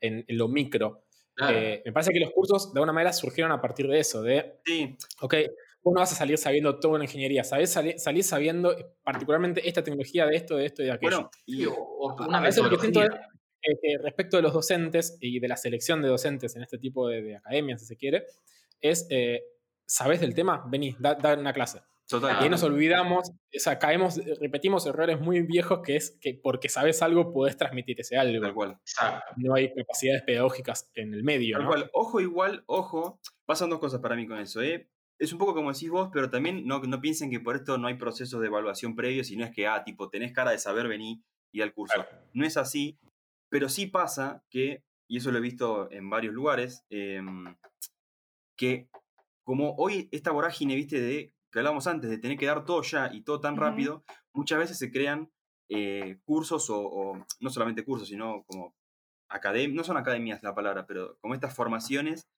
en- 0.00 0.24
en 0.26 0.38
lo 0.38 0.48
micro. 0.48 1.04
Claro. 1.34 1.56
Eh, 1.58 1.82
me 1.86 1.92
parece 1.92 2.12
que 2.12 2.20
los 2.20 2.30
cursos 2.32 2.72
de 2.74 2.78
alguna 2.80 2.92
manera 2.92 3.12
surgieron 3.12 3.52
a 3.52 3.60
partir 3.60 3.86
de 3.88 3.98
eso, 4.00 4.22
de, 4.22 4.56
sí, 4.66 4.96
ok, 5.22 5.34
vos 5.82 5.94
no 5.94 6.00
vas 6.00 6.12
a 6.12 6.14
salir 6.14 6.36
sabiendo 6.36 6.78
todo 6.78 6.96
en 6.96 7.02
ingeniería, 7.02 7.42
sabés 7.42 7.70
sali- 7.70 7.98
salís 7.98 8.26
sabiendo 8.26 8.76
eh, 8.76 8.84
particularmente 9.02 9.66
esta 9.66 9.82
tecnología 9.82 10.26
de 10.26 10.36
esto, 10.36 10.56
de 10.56 10.66
esto 10.66 10.82
y 10.82 10.86
de 10.86 10.92
aquello. 10.92 11.16
bueno, 11.16 11.30
y 11.46 11.64
o- 11.64 11.72
o 11.74 12.10
A- 12.20 12.28
una 12.28 12.38
a 12.38 12.40
veces 12.42 12.62
lo 12.62 12.68
que 12.70 12.76
siento 12.78 13.00
metodología. 13.00 13.28
es 13.62 13.78
que, 13.80 13.88
que 13.96 13.98
respecto 14.02 14.36
de 14.36 14.42
los 14.42 14.52
docentes 14.52 15.16
y 15.20 15.40
de 15.40 15.48
la 15.48 15.56
selección 15.56 16.02
de 16.02 16.08
docentes 16.08 16.54
en 16.56 16.62
este 16.62 16.76
tipo 16.78 17.08
de, 17.08 17.22
de 17.22 17.36
academias, 17.36 17.80
si 17.80 17.86
se 17.86 17.96
quiere, 17.96 18.26
es, 18.82 19.06
eh, 19.08 19.42
¿sabés 19.92 20.20
del 20.20 20.34
tema? 20.34 20.64
Vení, 20.68 20.96
da, 20.98 21.14
da 21.14 21.34
una 21.36 21.52
clase. 21.52 21.82
total. 22.08 22.36
Y 22.40 22.44
ahí 22.44 22.48
nos 22.50 22.62
olvidamos, 22.62 23.28
o 23.30 23.58
sea, 23.58 23.78
caemos, 23.78 24.18
repetimos 24.40 24.86
errores 24.86 25.20
muy 25.20 25.42
viejos 25.42 25.80
que 25.84 25.96
es 25.96 26.16
que 26.20 26.40
porque 26.42 26.68
sabes 26.70 27.02
algo 27.02 27.32
podés 27.32 27.56
transmitir 27.58 28.00
ese 28.00 28.16
Tal 28.16 28.28
algo. 28.28 28.54
cual. 28.54 28.72
Exacto. 28.80 29.34
No 29.36 29.54
hay 29.54 29.72
capacidades 29.74 30.22
pedagógicas 30.22 30.90
en 30.94 31.12
el 31.12 31.22
medio, 31.22 31.56
Tal 31.56 31.64
¿no? 31.64 31.68
cual. 31.70 31.90
Ojo 31.92 32.20
igual, 32.20 32.64
ojo. 32.66 33.20
Pasan 33.44 33.68
dos 33.70 33.80
cosas 33.80 34.00
para 34.00 34.16
mí 34.16 34.26
con 34.26 34.38
eso, 34.38 34.62
¿eh? 34.62 34.88
Es 35.18 35.32
un 35.32 35.38
poco 35.38 35.54
como 35.54 35.72
decís 35.72 35.90
vos, 35.90 36.08
pero 36.12 36.30
también 36.30 36.66
no, 36.66 36.80
no 36.80 37.00
piensen 37.00 37.30
que 37.30 37.38
por 37.38 37.54
esto 37.56 37.76
no 37.76 37.86
hay 37.86 37.94
procesos 37.94 38.40
de 38.40 38.46
evaluación 38.46 38.96
previos, 38.96 39.26
sino 39.26 39.44
es 39.44 39.50
que, 39.52 39.66
ah, 39.66 39.84
tipo, 39.84 40.08
tenés 40.08 40.32
cara 40.32 40.50
de 40.52 40.58
saber 40.58 40.88
venir 40.88 41.18
y 41.52 41.60
al 41.60 41.74
curso. 41.74 41.94
Claro. 41.94 42.10
No 42.32 42.46
es 42.46 42.56
así, 42.56 42.98
pero 43.50 43.68
sí 43.68 43.86
pasa 43.86 44.42
que, 44.50 44.82
y 45.08 45.18
eso 45.18 45.30
lo 45.30 45.38
he 45.38 45.42
visto 45.42 45.90
en 45.92 46.08
varios 46.10 46.32
lugares, 46.34 46.84
em, 46.90 47.54
que 48.56 48.88
como 49.44 49.74
hoy 49.76 50.08
esta 50.12 50.30
vorágine, 50.30 50.74
viste, 50.76 51.00
de 51.00 51.34
que 51.50 51.58
hablábamos 51.58 51.86
antes, 51.86 52.08
de 52.10 52.18
tener 52.18 52.38
que 52.38 52.46
dar 52.46 52.64
todo 52.64 52.82
ya 52.82 53.10
y 53.12 53.22
todo 53.22 53.40
tan 53.40 53.56
rápido, 53.56 54.04
muchas 54.32 54.58
veces 54.58 54.78
se 54.78 54.90
crean 54.90 55.30
eh, 55.68 56.18
cursos 56.24 56.70
o, 56.70 56.80
o 56.80 57.26
no 57.40 57.50
solamente 57.50 57.84
cursos, 57.84 58.08
sino 58.08 58.44
como 58.46 58.74
academias, 59.28 59.74
no 59.76 59.84
son 59.84 59.96
academias 59.96 60.42
la 60.42 60.54
palabra, 60.54 60.86
pero 60.86 61.16
como 61.20 61.34
estas 61.34 61.54
formaciones 61.54 62.28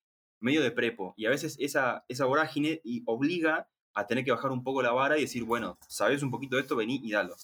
medio 0.41 0.63
de 0.63 0.71
prepo. 0.71 1.15
Y 1.17 1.27
a 1.27 1.31
veces 1.31 1.57
esa, 1.59 2.05
esa 2.09 2.25
vorágine 2.27 2.81
y 2.85 3.03
obliga 3.07 3.69
a 3.95 4.07
tener 4.07 4.25
que 4.25 4.31
bajar 4.33 4.51
un 4.51 4.63
poco 4.65 4.83
la 4.83 4.93
vara 4.93 5.17
y 5.17 5.23
decir, 5.23 5.45
bueno, 5.45 5.79
sabes 5.89 6.23
un 6.23 6.31
poquito 6.31 6.57
de 6.57 6.63
esto, 6.63 6.77
vení 6.77 7.01
y 7.03 7.13
dalo. 7.13 7.35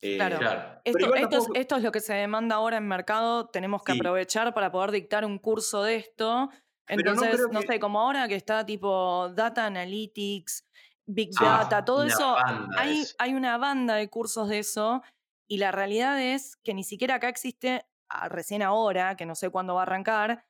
Eh, 0.00 0.16
Claro. 0.16 0.38
Claro. 0.38 0.80
Esto, 0.84 0.98
es, 1.14 1.20
tampoco- 1.30 1.54
esto 1.54 1.76
es 1.76 1.82
lo 1.82 1.92
que 1.92 2.00
se 2.00 2.14
demanda 2.14 2.56
ahora 2.56 2.78
en 2.78 2.88
mercado. 2.88 3.48
Tenemos 3.50 3.82
que 3.84 3.92
Sí. 3.92 3.98
aprovechar 3.98 4.52
para 4.54 4.72
poder 4.72 4.90
dictar 4.90 5.24
un 5.24 5.38
curso 5.38 5.82
de 5.84 5.96
esto. 5.96 6.50
No 6.88 6.94
Entonces, 6.96 7.40
no, 7.50 7.60
que- 7.60 7.66
sé, 7.66 7.80
como 7.80 8.00
ahora 8.00 8.28
que 8.28 8.34
está 8.36 8.66
tipo 8.66 9.28
Data 9.30 9.66
Analytics, 9.66 10.66
Big 11.06 11.30
Ah, 11.40 11.58
Data, 11.60 11.84
todo 11.84 12.04
eso, 12.04 12.36
hay, 12.76 13.04
hay 13.18 13.34
una 13.34 13.56
banda 13.58 13.96
de 13.96 14.08
cursos 14.08 14.48
de 14.48 14.58
eso 14.60 15.02
y 15.48 15.58
la 15.58 15.72
realidad 15.72 16.20
es 16.20 16.56
que 16.56 16.74
ni 16.74 16.84
siquiera 16.84 17.16
acá 17.16 17.28
existe, 17.28 17.86
recién 18.28 18.62
ahora, 18.62 19.16
que 19.16 19.26
no 19.26 19.34
sé 19.34 19.50
cuándo 19.50 19.74
va 19.74 19.80
a 19.80 19.82
arrancar, 19.84 20.44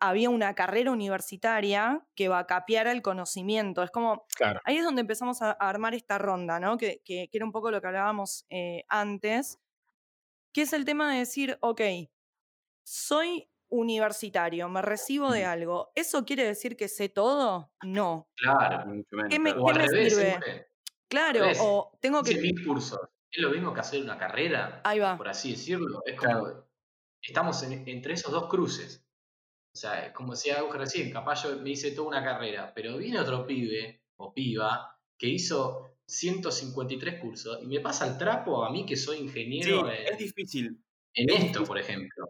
había 0.00 0.30
una 0.30 0.54
carrera 0.54 0.90
universitaria 0.90 2.04
que 2.16 2.28
va 2.28 2.40
a 2.40 2.46
capear 2.46 2.86
el 2.88 3.02
conocimiento. 3.02 3.82
Es 3.82 3.90
como, 3.90 4.26
Claro. 4.34 4.60
ahí 4.64 4.78
es 4.78 4.84
donde 4.84 5.00
empezamos 5.02 5.42
a, 5.42 5.50
a 5.52 5.68
armar 5.68 5.94
esta 5.94 6.18
ronda, 6.18 6.58
¿no? 6.60 6.76
Que, 6.78 7.00
que- 7.04 7.28
que 7.30 7.38
era 7.38 7.44
un 7.44 7.52
poco 7.52 7.70
lo 7.70 7.80
que 7.80 7.86
hablábamos 7.88 8.44
eh, 8.50 8.84
antes, 8.88 9.58
que 10.52 10.62
es 10.62 10.72
el 10.72 10.84
tema 10.84 11.12
de 11.12 11.20
decir, 11.20 11.56
ok, 11.60 11.80
soy 12.84 13.48
universitario, 13.72 14.68
me 14.68 14.82
recibo 14.82 15.32
de 15.32 15.44
algo. 15.44 15.90
¿Eso 15.94 16.24
quiere 16.24 16.44
decir 16.44 16.76
que 16.76 16.88
sé 16.88 17.08
todo? 17.08 17.72
No. 17.82 18.28
Claro. 18.36 18.86
Mucho 18.86 19.16
menos, 19.16 19.30
¿Qué 19.30 19.38
me- 19.38 19.50
claro. 19.50 19.64
O 19.64 19.68
al 19.70 19.76
me 19.78 19.86
revés, 19.88 20.12
sirve? 20.14 20.28
siempre. 20.28 20.66
Claro, 21.08 21.40
revés. 21.40 21.58
o 21.60 21.98
tengo 22.00 22.22
que... 22.22 22.36
mil 22.36 22.64
cursos. 22.66 23.00
Es 23.30 23.42
lo 23.42 23.50
mismo 23.50 23.72
que 23.72 23.80
hacer 23.80 24.02
una 24.02 24.18
carrera, 24.18 24.82
Ahí 24.84 24.98
va. 24.98 25.16
por 25.16 25.28
así 25.28 25.52
decirlo. 25.52 26.02
Es 26.04 26.16
como, 26.20 26.66
estamos 27.22 27.62
en- 27.62 27.88
entre 27.88 28.14
esos 28.14 28.30
dos 28.30 28.46
cruces. 28.48 29.04
O 29.74 29.78
sea, 29.78 30.12
como 30.12 30.32
decía 30.32 30.60
Auge 30.60 30.76
recién, 30.78 31.10
capaz 31.10 31.44
yo 31.44 31.56
me 31.56 31.70
hice 31.70 31.92
toda 31.92 32.08
una 32.08 32.22
carrera, 32.22 32.72
pero 32.74 32.98
viene 32.98 33.18
otro 33.18 33.46
pibe 33.46 34.02
o 34.16 34.34
piba 34.34 34.98
que 35.18 35.28
hizo 35.28 35.96
153 36.06 37.20
cursos 37.20 37.58
y 37.62 37.66
me 37.66 37.80
pasa 37.80 38.06
el 38.06 38.18
trapo 38.18 38.64
a 38.64 38.70
mí 38.70 38.84
que 38.84 38.96
soy 38.96 39.16
Sí, 39.18 39.22
ingeniero 39.24 39.88
es 39.90 40.18
difícil. 40.18 40.78
en 41.14 41.30
es 41.30 41.44
esto, 41.44 41.64
por 41.64 41.78
ejemplo. 41.78 42.21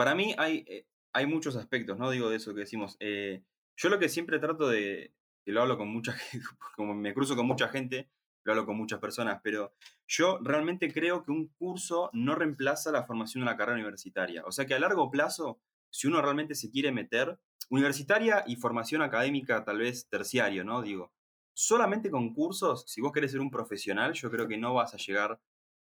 Para 0.00 0.14
mí 0.14 0.34
hay, 0.38 0.64
eh, 0.66 0.86
hay 1.12 1.26
muchos 1.26 1.56
aspectos, 1.56 1.98
¿no? 1.98 2.10
Digo 2.10 2.30
de 2.30 2.36
eso 2.36 2.54
que 2.54 2.60
decimos. 2.60 2.96
Eh, 3.00 3.42
yo 3.76 3.90
lo 3.90 3.98
que 3.98 4.08
siempre 4.08 4.38
trato 4.38 4.66
de, 4.66 5.12
que 5.44 5.52
lo 5.52 5.60
hablo 5.60 5.76
con 5.76 5.88
mucha 5.88 6.12
gente, 6.14 6.46
como 6.74 6.94
me 6.94 7.12
cruzo 7.12 7.36
con 7.36 7.46
mucha 7.46 7.68
gente, 7.68 8.08
lo 8.42 8.52
hablo 8.52 8.64
con 8.64 8.78
muchas 8.78 8.98
personas, 8.98 9.42
pero 9.44 9.74
yo 10.08 10.38
realmente 10.40 10.90
creo 10.90 11.22
que 11.22 11.32
un 11.32 11.48
curso 11.48 12.08
no 12.14 12.34
reemplaza 12.34 12.90
la 12.90 13.04
formación 13.04 13.42
de 13.42 13.50
una 13.50 13.58
carrera 13.58 13.76
universitaria. 13.76 14.42
O 14.46 14.52
sea 14.52 14.64
que 14.64 14.72
a 14.72 14.78
largo 14.78 15.10
plazo, 15.10 15.60
si 15.90 16.06
uno 16.06 16.22
realmente 16.22 16.54
se 16.54 16.70
quiere 16.70 16.92
meter, 16.92 17.38
universitaria 17.68 18.42
y 18.46 18.56
formación 18.56 19.02
académica 19.02 19.66
tal 19.66 19.80
vez 19.80 20.08
terciario, 20.08 20.64
¿no? 20.64 20.80
Digo, 20.80 21.12
solamente 21.52 22.10
con 22.10 22.32
cursos, 22.32 22.86
si 22.86 23.02
vos 23.02 23.12
querés 23.12 23.32
ser 23.32 23.40
un 23.42 23.50
profesional, 23.50 24.14
yo 24.14 24.30
creo 24.30 24.48
que 24.48 24.56
no 24.56 24.72
vas 24.72 24.94
a 24.94 24.96
llegar... 24.96 25.38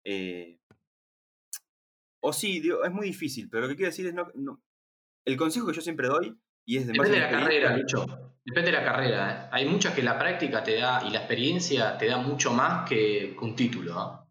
eh, 0.04 0.60
o 2.28 2.32
sí, 2.32 2.60
digo, 2.60 2.84
es 2.84 2.92
muy 2.92 3.06
difícil, 3.06 3.48
pero 3.50 3.62
lo 3.62 3.68
que 3.68 3.76
quiero 3.76 3.90
decir 3.90 4.06
es, 4.06 4.14
no, 4.14 4.28
no- 4.34 4.60
el 5.26 5.36
consejo 5.36 5.66
que 5.66 5.72
yo 5.74 5.80
siempre 5.80 6.08
doy, 6.08 6.36
y 6.68 6.76
es 6.78 6.86
de 6.86 6.92
Depende 6.92 7.16
de 7.16 7.20
la 7.20 7.30
carrera, 7.30 7.76
Lucho. 7.76 8.06
Depende 8.44 8.70
de 8.70 8.76
la 8.76 8.84
carrera. 8.84 9.30
¿eh? 9.46 9.48
Hay 9.52 9.68
muchas 9.68 9.92
que 9.94 10.02
la 10.02 10.18
práctica 10.18 10.62
te 10.62 10.76
da 10.78 11.02
y 11.04 11.10
la 11.10 11.18
experiencia 11.18 11.98
te 11.98 12.06
da 12.06 12.18
mucho 12.18 12.52
más 12.52 12.88
que, 12.88 13.36
un 13.40 13.56
título. 13.56 14.28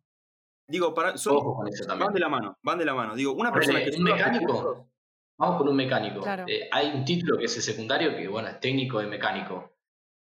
Digo, 0.69 0.93
para, 0.93 1.17
son- 1.17 1.35
Ojo 1.37 1.55
con 1.57 1.67
eso 1.67 1.85
también. 1.85 2.05
van 2.07 2.13
de 2.13 2.19
la 2.19 2.29
mano, 2.29 2.57
van 2.63 2.77
de 2.79 2.85
la 2.85 2.93
mano. 2.93 3.15
Digo, 3.15 3.33
una 3.33 3.51
persona 3.51 3.83
que 3.83 3.91
un 3.97 4.03
mecánico, 4.03 4.89
Vamos 5.37 5.57
con 5.57 5.67
un 5.67 5.75
mecánico. 5.75 6.21
Claro. 6.21 6.45
Eh, 6.47 6.69
hay 6.71 6.91
un 6.95 7.03
título 7.03 7.37
que 7.37 7.43
es 7.45 7.55
el 7.57 7.61
secundario 7.61 8.15
que, 8.15 8.25
bueno, 8.29 8.47
es 8.47 8.59
técnico 8.61 8.99
de 8.99 9.07
mecánico. 9.07 9.74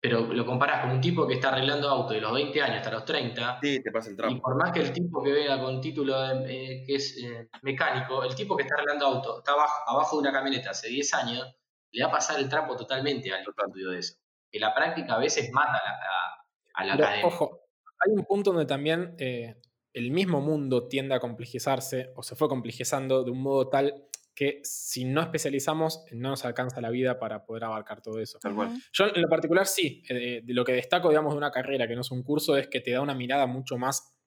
Pero 0.07 0.21
lo 0.31 0.45
comparás 0.45 0.81
con 0.81 0.91
un 0.91 1.01
tipo 1.01 1.25
que 1.25 1.33
está 1.33 1.49
arreglando 1.49 1.89
auto 1.89 2.13
de 2.13 2.21
los 2.21 2.31
20 2.31 2.61
años 2.61 2.77
hasta 2.77 2.91
los 2.91 3.05
30. 3.05 3.57
Sí, 3.59 3.81
te 3.81 3.91
pasa 3.91 4.09
el 4.09 4.13
Y 4.13 4.17
trapo. 4.17 4.39
por 4.39 4.55
más 4.55 4.71
que 4.71 4.81
el 4.81 4.93
tipo 4.93 5.23
que 5.23 5.31
venga 5.31 5.59
con 5.59 5.81
título 5.81 6.21
de, 6.21 6.43
eh, 6.53 6.83
que 6.85 6.95
es 6.95 7.17
eh, 7.23 7.49
mecánico, 7.63 8.23
el 8.23 8.35
tipo 8.35 8.55
que 8.55 8.61
está 8.63 8.75
arreglando 8.75 9.07
auto 9.07 9.39
está 9.39 9.53
abajo, 9.53 9.81
abajo 9.87 10.15
de 10.17 10.21
una 10.21 10.31
camioneta 10.31 10.69
hace 10.69 10.89
10 10.89 11.11
años, 11.15 11.55
le 11.91 12.03
va 12.03 12.09
a 12.09 12.11
pasar 12.11 12.39
el 12.39 12.47
trapo 12.47 12.75
totalmente 12.75 13.33
al 13.33 13.39
estudio 13.41 13.89
de 13.89 13.97
eso. 13.99 14.13
Que 14.51 14.59
la 14.59 14.75
práctica 14.75 15.15
a 15.15 15.17
veces 15.17 15.49
mata 15.51 15.71
a 15.71 15.83
la, 15.83 15.91
a- 15.95 16.45
a 16.75 16.85
la 16.85 16.93
Pero, 16.97 17.05
academia. 17.07 17.27
ojo, 17.27 17.59
hay 18.05 18.11
un 18.13 18.25
punto 18.25 18.51
donde 18.51 18.67
también 18.67 19.15
eh, 19.17 19.55
el 19.91 20.11
mismo 20.11 20.39
mundo 20.39 20.87
tiende 20.87 21.15
a 21.15 21.19
complejizarse 21.19 22.11
o 22.15 22.21
se 22.21 22.35
fue 22.35 22.47
complejizando 22.47 23.23
de 23.23 23.31
un 23.31 23.41
modo 23.41 23.69
tal 23.69 24.05
que 24.35 24.59
si 24.63 25.05
no 25.05 25.21
especializamos 25.21 26.03
no 26.11 26.29
nos 26.29 26.43
alcanza 26.43 26.81
la 26.81 26.89
vida 26.89 27.17
para 27.19 27.45
poder 27.45 27.63
abarcar 27.63 28.01
todo 28.01 28.19
eso. 28.19 28.37
Tal 28.39 28.53
cual. 28.53 28.77
Yo 28.91 29.05
en 29.07 29.21
lo 29.21 29.29
particular 29.29 29.65
sí, 29.65 30.03
eh, 30.09 30.41
de 30.43 30.53
lo 30.53 30.65
que 30.65 30.73
destaco, 30.73 31.09
digamos, 31.09 31.33
de 31.33 31.37
una 31.37 31.51
carrera 31.51 31.87
que 31.87 31.95
no 31.95 32.01
es 32.01 32.11
un 32.11 32.21
curso 32.21 32.57
es 32.57 32.67
que 32.67 32.81
te 32.81 32.91
da 32.91 33.01
una 33.01 33.15
mirada 33.15 33.47
mucho 33.47 33.77
más, 33.77 34.17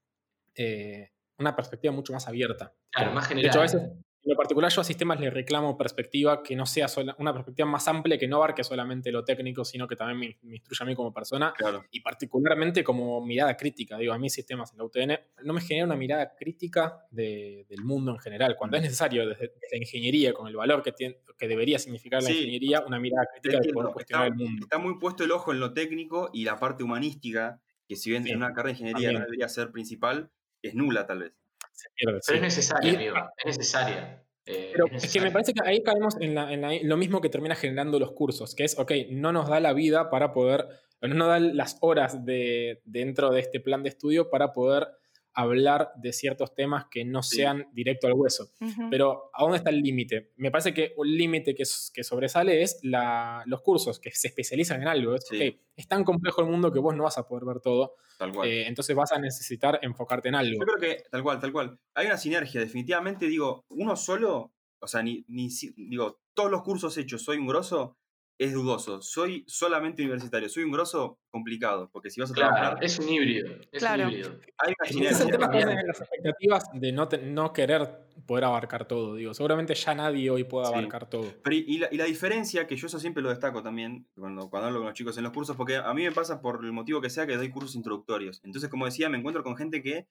eh, 0.55 1.11
una 1.39 1.55
perspectiva 1.55 1.93
mucho 1.93 2.15
más 2.15 2.27
abierta. 2.27 2.73
Claro, 2.91 3.13
más 3.13 3.25
De 3.25 3.37
general. 3.37 3.51
hecho, 3.51 3.59
a 3.59 3.63
veces, 3.63 3.83
en 4.29 4.35
lo 4.35 4.37
particular, 4.37 4.71
yo 4.71 4.81
a 4.83 4.85
sistemas 4.85 5.19
le 5.21 5.31
reclamo 5.31 5.77
perspectiva 5.77 6.43
que 6.43 6.55
no 6.55 6.67
sea 6.67 6.87
sola- 6.89 7.17
una 7.19 7.33
perspectiva 7.33 7.67
más 7.67 7.89
amplia, 7.89 8.19
que 8.19 8.29
no 8.29 8.37
abarque 8.37 8.63
solamente 8.63 9.11
lo 9.11 9.25
técnico, 9.25 9.65
sino 9.65 9.89
que 9.89 9.97
también 9.97 10.19
me, 10.19 10.39
me 10.49 10.57
instruya 10.57 10.85
a 10.85 10.87
mí 10.87 10.95
como 10.95 11.13
persona 11.13 11.53
Claro. 11.57 11.85
y 11.91 12.01
particularmente 12.01 12.85
como 12.85 13.25
mirada 13.25 13.57
crítica. 13.57 13.97
Digo, 13.97 14.13
a 14.13 14.19
mí 14.19 14.29
sistemas 14.29 14.73
en 14.73 14.79
la 14.79 14.85
UTN 14.85 15.19
no 15.45 15.53
me 15.55 15.61
genera 15.61 15.87
una 15.87 15.97
mirada 15.97 16.35
crítica 16.37 17.07
de- 17.11 17.65
del 17.69 17.83
mundo 17.85 18.13
en 18.13 18.19
general, 18.19 18.55
cuando 18.57 18.77
Mm. 18.77 18.81
es 18.81 18.83
necesario 18.85 19.27
desde, 19.29 19.49
desde 19.49 19.69
la 19.73 19.77
ingeniería, 19.79 20.33
con 20.35 20.47
el 20.47 20.57
valor 20.57 20.83
que, 20.83 20.93
tiene, 20.93 21.19
que 21.39 21.49
debería 21.49 21.79
significar 21.79 22.23
la 22.23 22.29
Sí. 22.29 22.37
ingeniería, 22.39 22.85
una 22.87 22.99
mirada 23.01 23.27
crítica 23.33 23.61
de 23.61 23.73
poder 23.73 23.93
cuestionar 23.93 24.27
Está, 24.29 24.35
el 24.37 24.39
mundo. 24.47 24.65
está 24.67 24.79
muy 24.79 24.99
puesto 24.99 25.25
el 25.25 25.31
ojo 25.33 25.53
en 25.53 25.61
lo 25.61 25.73
técnico 25.73 26.31
y 26.33 26.45
la 26.45 26.59
parte 26.59 26.83
humanística, 26.85 27.61
que 27.89 27.97
si 27.97 28.11
bien 28.11 28.25
Sí, 28.25 28.31
en 28.31 28.37
una 28.37 28.53
carrera 28.53 28.75
de 28.75 28.81
ingeniería 28.81 29.09
también. 29.09 29.21
no 29.23 29.25
debería 29.27 29.49
ser 29.49 29.71
principal, 29.73 30.31
es 30.61 30.75
nula 30.75 31.07
tal 31.07 31.21
vez. 31.21 31.33
Se 31.73 31.89
pierde, 31.95 32.21
Pero 32.21 32.23
sí. 32.23 32.35
es 32.35 32.41
necesaria, 32.41 32.93
Y- 32.93 32.97
amigo. 32.97 33.17
Es 33.45 33.59
necesaria. 33.59 34.23
Eh, 34.47 34.71
Pero 34.73 34.87
es 34.97 35.13
que 35.13 35.21
me 35.21 35.31
parece 35.31 35.53
que 35.53 35.61
ahí 35.63 35.83
caemos 35.83 36.17
en, 36.21 36.35
la- 36.35 36.53
en 36.53 36.63
la- 36.63 36.73
lo 36.83 36.97
mismo 36.97 37.21
que 37.21 37.29
termina 37.29 37.55
generando 37.55 37.99
los 37.99 38.13
cursos, 38.13 38.55
que 38.55 38.65
es, 38.65 38.79
ok, 38.79 38.93
no 39.11 39.31
nos 39.33 39.49
da 39.49 39.61
la 39.61 39.73
vida 39.75 40.09
para 40.11 40.33
poder, 40.33 40.67
no 41.03 41.15
nos 41.15 41.29
da 41.29 41.39
las 41.39 41.77
horas 41.83 42.25
de, 42.25 42.81
dentro 42.85 43.31
de 43.31 43.41
este 43.41 43.61
plan 43.61 43.83
de 43.83 43.91
estudio 43.91 44.31
para 44.31 44.53
poder 44.53 44.89
hablar 45.35 45.91
de 45.97 46.13
ciertos 46.13 46.55
temas 46.55 46.87
que 46.91 47.05
no 47.05 47.23
Sí. 47.23 47.37
sean 47.37 47.69
directo 47.73 48.07
al 48.07 48.15
hueso. 48.15 48.51
Pero 48.91 49.31
¿a 49.33 49.43
dónde 49.43 49.59
está 49.59 49.71
el 49.71 49.81
límite? 49.81 50.33
Me 50.37 50.51
parece 50.51 50.75
que 50.75 50.95
un 50.97 51.07
límite 51.17 51.55
que, 51.55 51.65
sobresale 51.65 52.63
es 52.63 52.81
la- 52.83 53.43
los 53.47 53.61
cursos 53.63 54.01
que 54.01 54.11
se 54.11 54.29
especializan 54.29 54.83
en 54.83 54.89
algo. 54.89 55.15
Es, 55.15 55.27
Sí. 55.29 55.37
ok, 55.49 55.57
es 55.77 55.87
tan 55.89 56.03
complejo 56.05 56.41
el 56.41 56.49
mundo 56.49 56.73
que 56.73 56.81
vos 56.81 56.95
no 56.97 57.05
vas 57.05 57.19
a 57.19 57.27
poder 57.29 57.45
ver 57.45 57.61
todo, 57.61 57.95
Tal 58.19 58.33
cual. 58.33 58.49
eh, 58.49 58.67
entonces 58.67 58.97
vas 58.97 59.13
a 59.13 59.19
necesitar 59.21 59.79
enfocarte 59.83 60.29
en 60.29 60.35
algo. 60.35 60.59
Yo 60.61 60.67
creo 60.75 60.97
que, 60.97 61.03
tal 61.11 61.23
cual, 61.23 61.39
tal 61.41 61.53
cual. 61.53 61.79
Hay 61.95 62.07
una 62.07 62.17
sinergia, 62.17 62.61
definitivamente, 62.61 63.27
digo, 63.27 63.65
uno 63.69 63.95
solo, 63.97 64.55
o 64.81 64.87
sea, 64.89 65.03
ni, 65.03 65.25
ni 65.29 65.49
digo, 65.77 66.21
todos 66.35 66.51
los 66.51 66.63
cursos 66.63 66.97
hechos, 66.99 67.23
soy 67.23 67.37
un 67.39 67.47
grosso, 67.47 67.97
es 68.39 68.53
dudoso. 68.55 69.03
Soy 69.03 69.45
solamente 69.49 70.03
universitario, 70.03 70.49
soy 70.49 70.63
un 70.65 70.71
grosso, 70.71 71.19
complicado, 71.31 71.91
porque 71.93 72.09
si 72.11 72.21
vas 72.21 72.31
a 72.31 72.35
Claro, 72.35 72.55
trabajar, 72.55 72.85
es 72.85 72.99
un 72.99 73.09
híbrido. 73.09 73.55
Es 73.73 73.81
Claro. 73.81 74.05
un 74.05 74.11
híbrido. 74.11 74.41
hay 74.59 74.75
una 74.97 75.11
es 75.11 75.21
el 75.21 75.29
las 75.29 76.01
expectativas 76.01 76.65
de 76.73 76.93
no, 76.93 77.09
te- 77.09 77.19
no 77.19 77.53
querer 77.53 78.07
poder 78.27 78.45
abarcar 78.45 78.87
todo. 78.89 79.15
Digo, 79.17 79.35
seguramente 79.35 79.75
ya 79.75 79.95
nadie 79.95 80.31
hoy 80.31 80.45
puede 80.45 80.67
Sí. 80.67 80.73
abarcar 80.73 81.09
todo. 81.11 81.25
Pero 81.43 81.57
y, 81.57 81.65
y 81.67 81.79
la, 81.79 81.89
y 81.91 81.97
la 81.97 82.05
diferencia, 82.05 82.67
que 82.67 82.77
yo 82.77 82.87
eso 82.87 82.99
siempre 82.99 83.23
lo 83.23 83.29
destaco 83.31 83.63
también 83.63 84.07
cuando, 84.15 84.49
cuando 84.51 84.69
hablo 84.69 84.79
con 84.81 84.87
los 84.89 84.95
chicos 84.95 85.17
en 85.19 85.25
los 85.25 85.33
cursos, 85.33 85.57
porque 85.57 85.77
a 85.77 85.93
mí 85.95 86.03
me 86.05 86.13
pasa 86.13 86.41
por 86.41 86.65
el 86.65 86.73
motivo 86.73 87.01
que 87.01 87.11
sea 87.11 87.27
que 87.27 87.37
doy 87.37 87.51
cursos 87.51 87.75
introductorios. 87.77 88.41
Entonces, 88.45 88.71
como 88.71 88.85
decía, 88.87 89.09
me 89.09 89.19
encuentro 89.19 89.43
con 89.43 89.57
gente 89.57 89.83
que 89.83 90.07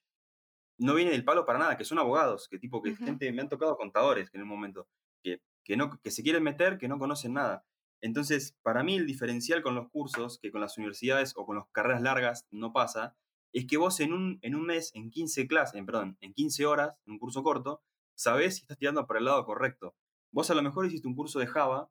no 0.80 0.94
viene 0.96 1.12
del 1.12 1.24
palo 1.26 1.46
para 1.46 1.60
nada, 1.60 1.78
que 1.78 1.86
son 1.86 1.98
abogados, 2.00 2.48
que 2.50 2.60
tipo 2.60 2.82
que 2.82 2.92
Ujú. 2.92 3.06
gente, 3.06 3.32
me 3.32 3.42
han 3.42 3.50
tocado 3.50 3.78
contadores 3.78 4.30
en 4.34 4.42
un 4.44 4.48
momento, 4.48 4.88
que, 5.24 5.42
que, 5.64 5.76
no, 5.78 6.00
que 6.02 6.12
se 6.12 6.24
quieren 6.24 6.44
meter, 6.44 6.78
que 6.78 6.88
no 6.88 7.00
conocen 7.00 7.34
nada. 7.34 7.66
Entonces, 8.02 8.56
para 8.62 8.84
mí 8.84 8.96
el 8.96 9.06
diferencial 9.08 9.62
con 9.64 9.76
los 9.76 9.90
cursos, 9.90 10.40
que 10.40 10.52
con 10.52 10.62
las 10.62 10.78
universidades 10.78 11.34
o 11.36 11.46
con 11.46 11.58
las 11.58 11.66
carreras 11.72 12.02
largas 12.02 12.46
no 12.52 12.74
pasa, 12.74 13.16
es 13.54 13.66
que 13.66 13.78
vos 13.78 14.00
en 14.00 14.14
un, 14.14 14.40
en 14.42 14.56
un 14.56 14.66
mes, 14.66 14.92
en 14.94 15.10
15 15.10 15.48
clases, 15.48 15.76
en, 15.76 15.86
perdón, 15.86 16.18
en 16.22 16.34
15 16.34 16.66
horas, 16.66 16.96
en 17.06 17.14
un 17.14 17.20
curso 17.20 17.44
corto, 17.44 17.82
sabés 18.16 18.56
si 18.56 18.62
estás 18.62 18.78
tirando 18.78 19.08
para 19.08 19.20
el 19.20 19.26
lado 19.26 19.46
correcto. 19.46 19.96
Vos 20.32 20.50
a 20.52 20.56
lo 20.56 20.62
mejor 20.62 20.86
hiciste 20.86 21.08
un 21.08 21.16
curso 21.16 21.40
de 21.40 21.48
Java, 21.48 21.90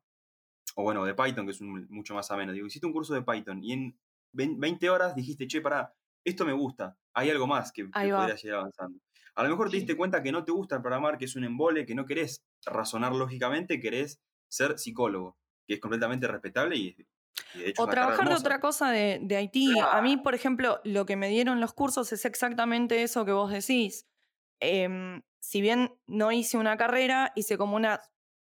o 0.75 0.83
bueno, 0.83 1.03
de 1.05 1.13
Python, 1.15 1.45
que 1.45 1.51
es 1.51 1.61
un- 1.61 1.87
mucho 1.89 2.13
más 2.13 2.29
ameno. 2.31 2.51
Digo, 2.53 2.67
hiciste 2.67 2.85
un 2.87 2.93
curso 2.93 3.13
de 3.13 3.23
Python 3.23 3.63
y 3.63 3.73
en 3.73 3.99
vein- 4.31 4.59
20 4.59 4.89
horas 4.89 5.15
dijiste, 5.15 5.47
che, 5.47 5.61
pará, 5.61 5.93
esto 6.23 6.45
me 6.45 6.53
gusta, 6.53 6.97
hay 7.13 7.29
algo 7.29 7.47
más 7.47 7.71
que, 7.71 7.83
que 7.85 7.89
podría 8.19 8.37
seguir 8.37 8.55
avanzando. 8.55 8.99
A 9.35 9.43
lo 9.43 9.49
mejor 9.49 9.69
te 9.69 9.77
diste 9.77 9.95
cuenta 9.97 10.21
que 10.23 10.31
no 10.31 10.43
te 10.43 10.51
gusta 10.51 10.81
programar, 10.81 11.17
que 11.17 11.25
es 11.25 11.35
un 11.35 11.43
embole, 11.43 11.85
que 11.85 11.95
no 11.95 12.05
querés 12.05 12.43
razonar 12.65 13.13
lógicamente, 13.15 13.79
querés 13.79 14.21
ser 14.49 14.77
psicólogo, 14.79 15.37
que 15.67 15.75
es 15.75 15.79
completamente 15.79 16.27
respetable 16.27 16.75
y, 16.75 16.95
y 17.53 17.59
de 17.59 17.69
hecho 17.69 17.83
O 17.83 17.87
trabajar 17.87 18.27
de 18.29 18.35
otra 18.35 18.59
cosa 18.59 18.89
de, 18.89 19.19
de 19.21 19.35
Haití. 19.35 19.73
A 19.79 20.01
mí, 20.01 20.17
por 20.17 20.33
ejemplo, 20.33 20.79
lo 20.83 21.05
que 21.05 21.15
me 21.15 21.29
dieron 21.29 21.59
los 21.59 21.73
cursos 21.73 22.11
es 22.13 22.25
exactamente 22.25 23.03
eso 23.03 23.25
que 23.25 23.31
vos 23.31 23.51
decís. 23.51 24.07
Em, 24.59 25.21
si 25.39 25.61
bien 25.61 25.93
no 26.07 26.31
hice 26.31 26.57
una 26.57 26.77
carrera, 26.77 27.31
hice 27.35 27.57
como 27.57 27.75
una 27.75 28.01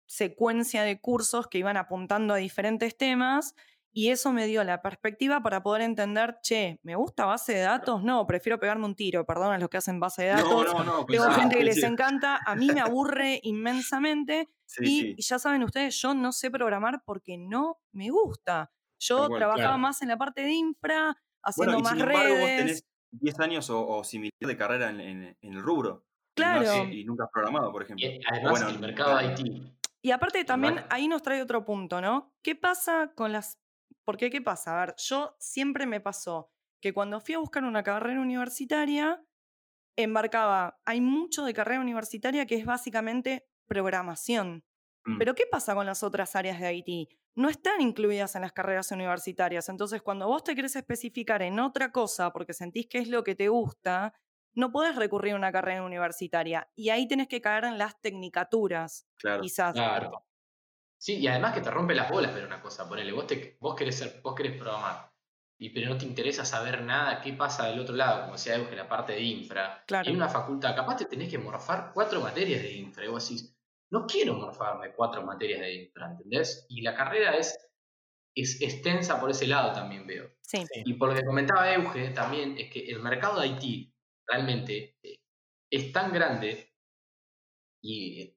secuencia 0.06 0.82
de 0.84 1.00
cursos 1.00 1.48
que 1.48 1.58
iban 1.58 1.76
apuntando 1.76 2.34
a 2.34 2.38
diferentes 2.38 2.96
temas 2.96 3.54
Y 3.98 4.10
eso 4.10 4.32
me 4.32 4.46
dio 4.46 4.62
la 4.62 4.80
perspectiva 4.80 5.42
para 5.42 5.60
poder 5.60 5.82
entender, 5.82 6.36
che, 6.40 6.78
¿me 6.84 6.94
gusta 6.94 7.24
base 7.24 7.52
de 7.54 7.62
datos? 7.62 8.04
No, 8.04 8.28
prefiero 8.28 8.60
pegarme 8.60 8.84
un 8.84 8.94
tiro, 8.94 9.26
perdón 9.26 9.52
a 9.52 9.58
los 9.58 9.68
que 9.68 9.76
hacen 9.78 9.98
base 9.98 10.22
de 10.22 10.28
datos. 10.28 10.48
No, 10.52 10.62
no, 10.72 10.84
no. 10.84 11.04
Tengo 11.04 11.28
gente 11.32 11.56
que 11.56 11.64
les 11.64 11.82
encanta, 11.82 12.38
a 12.46 12.54
mí 12.54 12.68
me 12.72 12.80
aburre 12.80 13.40
inmensamente. 13.42 14.48
Sí, 14.66 14.84
y 14.84 15.22
sí. 15.22 15.28
ya 15.28 15.40
saben 15.40 15.64
ustedes, 15.64 16.00
yo 16.00 16.14
no 16.14 16.30
sé 16.30 16.48
programar 16.52 17.02
porque 17.04 17.36
no 17.38 17.80
me 17.90 18.10
gusta. 18.10 18.70
Yo 19.00 19.26
trabajaba 19.30 19.54
claro. 19.56 19.78
más 19.78 20.00
en 20.00 20.08
la 20.10 20.16
parte 20.16 20.42
de 20.42 20.52
infra, 20.52 21.16
haciendo 21.42 21.72
Bueno, 21.72 21.78
y 21.80 21.82
más 21.82 21.92
sin 21.94 22.00
embargo, 22.02 22.34
vos 22.34 22.38
redes. 22.38 22.58
tenés 22.60 22.84
10 23.10 23.40
años 23.40 23.70
o, 23.70 23.84
o 23.84 24.04
similar 24.04 24.30
de 24.38 24.56
carrera 24.56 24.90
en, 24.90 25.00
en- 25.00 25.36
en 25.40 25.52
el 25.54 25.60
rubro. 25.60 26.04
y 26.36 26.40
no 26.40 26.46
Claro. 26.46 26.84
Y, 26.84 27.04
nunca 27.04 27.24
has 27.24 27.30
programado, 27.32 27.72
por 27.72 27.82
ejemplo. 27.82 28.06
Y 28.06 28.20
además, 28.30 28.50
Bueno, 28.52 28.68
el 28.68 28.78
mercado 28.78 29.18
de 29.18 29.24
IT. 29.24 29.72
Y 30.02 30.12
aparte 30.12 30.44
también 30.44 30.84
ahí 30.90 31.08
nos 31.08 31.22
trae 31.22 31.42
otro 31.42 31.64
punto, 31.64 32.00
¿no? 32.00 32.32
¿Qué 32.44 32.54
pasa 32.54 33.10
con 33.16 33.32
las... 33.32 33.58
Porque 34.08 34.30
qué 34.30 34.40
pasa? 34.40 34.74
A 34.74 34.86
ver, 34.86 34.94
yo 34.96 35.36
siempre 35.38 35.84
me 35.84 36.00
pasó 36.00 36.50
que 36.80 36.94
cuando 36.94 37.20
fui 37.20 37.34
a 37.34 37.40
buscar 37.40 37.62
una 37.64 37.82
carrera 37.82 38.22
universitaria, 38.22 39.22
embarcaba, 39.98 40.80
hay 40.86 41.02
mucho 41.02 41.44
de 41.44 41.52
carrera 41.52 41.82
universitaria 41.82 42.46
que 42.46 42.54
es 42.54 42.64
básicamente 42.64 43.50
programación. 43.66 44.64
Mm. 45.04 45.18
Pero 45.18 45.34
¿qué 45.34 45.44
pasa 45.50 45.74
con 45.74 45.84
las 45.84 46.02
otras 46.02 46.36
áreas 46.36 46.58
de 46.58 46.72
IT? 46.72 47.10
No 47.34 47.50
están 47.50 47.82
incluidas 47.82 48.34
en 48.34 48.40
las 48.40 48.54
carreras 48.54 48.90
universitarias. 48.92 49.68
Entonces, 49.68 50.00
cuando 50.00 50.26
vos 50.26 50.42
te 50.42 50.54
querés 50.54 50.76
especificar 50.76 51.42
en 51.42 51.60
otra 51.60 51.92
cosa 51.92 52.32
porque 52.32 52.54
sentís 52.54 52.86
que 52.86 53.00
es 53.00 53.08
lo 53.08 53.22
que 53.22 53.34
te 53.34 53.48
gusta, 53.48 54.14
no 54.54 54.72
podés 54.72 54.96
recurrir 54.96 55.34
a 55.34 55.36
una 55.36 55.52
carrera 55.52 55.82
universitaria. 55.84 56.66
Y 56.74 56.88
ahí 56.88 57.06
tenés 57.06 57.28
que 57.28 57.42
caer 57.42 57.64
en 57.64 57.76
las 57.76 58.00
tecnicaturas, 58.00 59.06
Claro. 59.18 59.42
quizás. 59.42 59.74
Claro. 59.74 60.24
Sí, 60.98 61.18
y 61.18 61.28
además 61.28 61.54
que 61.54 61.60
te 61.60 61.70
rompe 61.70 61.94
las 61.94 62.10
bolas 62.10 62.34
ver 62.34 62.44
una 62.44 62.60
cosa. 62.60 62.88
Ponele, 62.88 63.12
vos, 63.12 63.26
te, 63.26 63.56
vos, 63.60 63.76
querés 63.76 63.96
ser, 63.96 64.20
vos 64.22 64.34
querés 64.34 64.58
programar, 64.58 65.10
y, 65.60 65.70
pero 65.70 65.88
no 65.88 65.98
te 65.98 66.04
interesa 66.04 66.44
saber 66.44 66.82
nada 66.82 67.20
qué 67.20 67.32
pasa 67.32 67.66
del 67.66 67.80
otro 67.80 67.94
lado, 67.94 68.22
como 68.22 68.32
decía 68.34 68.56
Euge, 68.56 68.76
la 68.76 68.88
parte 68.88 69.12
de 69.12 69.22
infra. 69.22 69.82
Claro. 69.86 70.08
En 70.08 70.16
una 70.16 70.28
facultad, 70.28 70.74
capaz 70.74 70.96
te 70.96 71.04
tenés 71.06 71.30
que 71.30 71.38
morfar 71.38 71.92
cuatro 71.92 72.20
materias 72.20 72.62
de 72.62 72.72
infra. 72.72 73.04
Y 73.04 73.08
vos 73.08 73.28
decís, 73.28 73.56
no 73.90 74.06
quiero 74.06 74.34
morfarme 74.34 74.92
cuatro 74.92 75.22
materias 75.22 75.60
de 75.60 75.74
infra, 75.74 76.10
¿entendés? 76.10 76.66
Y 76.68 76.82
la 76.82 76.94
carrera 76.94 77.36
es, 77.36 77.58
es 78.34 78.60
extensa 78.62 79.20
por 79.20 79.30
ese 79.30 79.46
lado 79.46 79.72
también, 79.72 80.06
veo. 80.06 80.30
Sí. 80.42 80.64
Y 80.84 80.94
por 80.94 81.10
lo 81.10 81.14
que 81.16 81.24
comentaba 81.24 81.72
Euge 81.72 82.10
también, 82.10 82.56
es 82.58 82.70
que 82.70 82.86
el 82.86 83.00
mercado 83.00 83.40
de 83.40 83.48
IT 83.48 83.92
realmente 84.26 84.96
eh, 85.02 85.18
es 85.70 85.92
tan 85.92 86.12
grande 86.12 86.67
y 87.80 88.20
eh, 88.22 88.36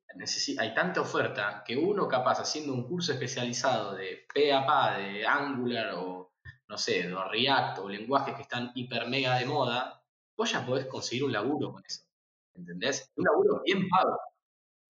hay 0.59 0.73
tanta 0.73 1.01
oferta 1.01 1.63
que 1.65 1.75
uno 1.77 2.07
capaz 2.07 2.39
haciendo 2.39 2.73
un 2.73 2.87
curso 2.87 3.13
especializado 3.13 3.95
de 3.95 4.25
PHP, 4.33 4.97
de 5.01 5.25
Angular 5.25 5.93
o 5.95 6.33
no 6.69 6.77
sé, 6.77 7.07
de 7.07 7.15
React 7.29 7.79
o 7.79 7.89
lenguajes 7.89 8.35
que 8.35 8.43
están 8.43 8.71
hiper 8.75 9.07
mega 9.09 9.37
de 9.37 9.45
moda, 9.45 10.01
vos 10.37 10.51
ya 10.51 10.65
podés 10.65 10.85
conseguir 10.85 11.25
un 11.25 11.33
laburo 11.33 11.73
con 11.73 11.83
eso. 11.85 12.03
¿Entendés? 12.55 13.11
Un 13.17 13.25
laburo 13.25 13.61
bien 13.65 13.87
pago. 13.89 14.17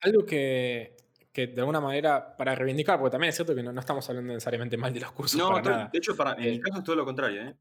Algo 0.01 0.25
que, 0.25 0.95
que 1.31 1.47
de 1.47 1.59
alguna 1.61 1.79
manera, 1.81 2.35
para 2.37 2.53
reivindicar, 2.55 2.99
porque 2.99 3.11
también 3.11 3.29
es 3.29 3.35
cierto 3.35 3.55
que 3.55 3.63
no, 3.63 3.71
no 3.73 3.79
estamos 3.79 4.07
hablando 4.09 4.33
necesariamente 4.33 4.77
mal 4.77 4.93
de 4.93 4.99
los 4.99 5.11
cursos 5.11 5.39
No, 5.39 5.49
para 5.49 5.61
nada. 5.61 5.89
de 5.91 5.97
hecho, 5.97 6.15
para, 6.15 6.33
en 6.33 6.39
mi 6.41 6.47
Eh, 6.57 6.59
caso 6.59 6.79
es 6.79 6.83
todo 6.83 6.95
lo 6.95 7.05
contrario. 7.05 7.41
¿eh? 7.43 7.55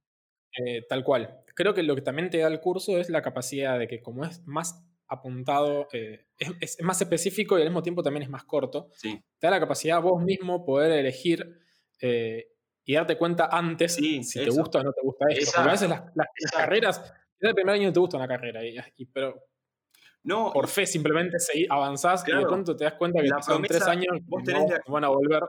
Eh, 0.53 0.83
tal 0.89 1.05
cual. 1.05 1.45
Creo 1.55 1.73
que 1.75 1.83
lo 1.83 1.95
que 1.95 2.03
también 2.03 2.29
te 2.31 2.39
da 2.39 2.49
el 2.49 2.61
curso 2.61 2.99
es 2.99 3.09
la 3.09 3.23
capacidad 3.23 3.79
de 3.79 3.89
que 3.89 4.03
como 4.03 4.25
es 4.25 4.47
más 4.47 4.85
apuntado, 5.11 5.89
eh, 5.93 6.27
es, 6.61 6.79
es 6.79 6.83
más 6.83 7.01
específico 7.01 7.59
y 7.59 7.63
al 7.63 7.69
mismo 7.69 7.83
tiempo 7.83 8.03
también 8.03 8.23
es 8.23 8.31
más 8.31 8.45
corto, 8.45 8.89
Sí. 8.95 9.23
te 9.39 9.47
da 9.47 9.51
la 9.51 9.61
capacidad 9.61 10.01
vos 10.01 10.23
mismo 10.23 10.65
poder 10.65 10.93
elegir 10.93 11.59
eh, 12.01 12.47
y 12.85 12.95
darte 12.95 13.19
cuenta 13.19 13.49
antes 13.53 13.95
Sí, 13.97 14.23
si 14.25 14.43
te 14.43 14.51
gusta 14.51 14.79
o 14.81 14.83
no 14.85 14.93
te 14.93 15.03
gusta 15.03 15.27
esto. 15.29 15.53
Porque 15.55 15.69
a 15.69 15.73
veces 15.73 15.89
las, 15.89 16.01
las- 16.15 16.29
las 16.41 16.53
carreras, 16.53 17.13
el 17.41 17.55
primer 17.55 17.75
año 17.75 17.89
no 17.89 17.93
te 17.93 18.01
gusta 18.01 18.17
una 18.17 18.27
carrera, 18.29 18.65
y, 18.65 18.77
y- 18.97 19.07
pero 19.07 19.35
No, 20.23 20.51
por 20.53 20.69
fe 20.69 20.87
simplemente 20.87 21.39
seguí, 21.39 21.67
avanzás 21.71 22.23
y 22.23 22.27
de 22.27 22.33
Claro. 22.33 22.49
pronto 22.49 22.77
te 22.77 22.85
das 22.85 22.95
cuenta 22.95 23.21
que 23.23 23.29
La 23.29 23.37
pasaron 23.37 23.63
tres 23.63 23.83
años 23.83 24.19
vos 24.27 24.43
y 24.43 24.45
tenés 24.47 24.63
no 24.63 24.69
la- 24.69 24.83
van 24.87 25.05
a 25.05 25.09
volver. 25.09 25.43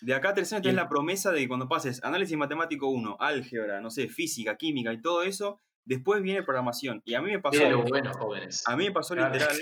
de 0.00 0.14
acá 0.14 0.30
a 0.30 0.34
tres 0.34 0.52
años 0.52 0.62
Y- 0.62 0.64
tenés 0.70 0.76
la 0.82 0.88
promesa 0.88 1.30
de 1.30 1.38
que 1.40 1.48
cuando 1.48 1.68
pases 1.68 2.02
análisis 2.02 2.36
matemático 2.36 2.88
1, 2.88 3.16
álgebra, 3.20 3.80
no 3.80 3.90
sé, 3.90 4.08
física, 4.08 4.56
química 4.56 4.92
y 4.92 5.00
todo 5.00 5.22
eso, 5.22 5.60
después 5.88 6.22
viene 6.22 6.42
programación. 6.42 7.02
Y 7.04 7.14
a 7.14 7.22
mí 7.22 7.30
me 7.30 7.40
pasó, 7.40 7.68
lo 7.68 7.82
bueno, 7.82 8.12
jóvenes. 8.12 8.62
a 8.66 8.76
mí 8.76 8.84
me 8.84 8.92
pasó 8.92 9.14
Claro. 9.14 9.32
literal, 9.32 9.56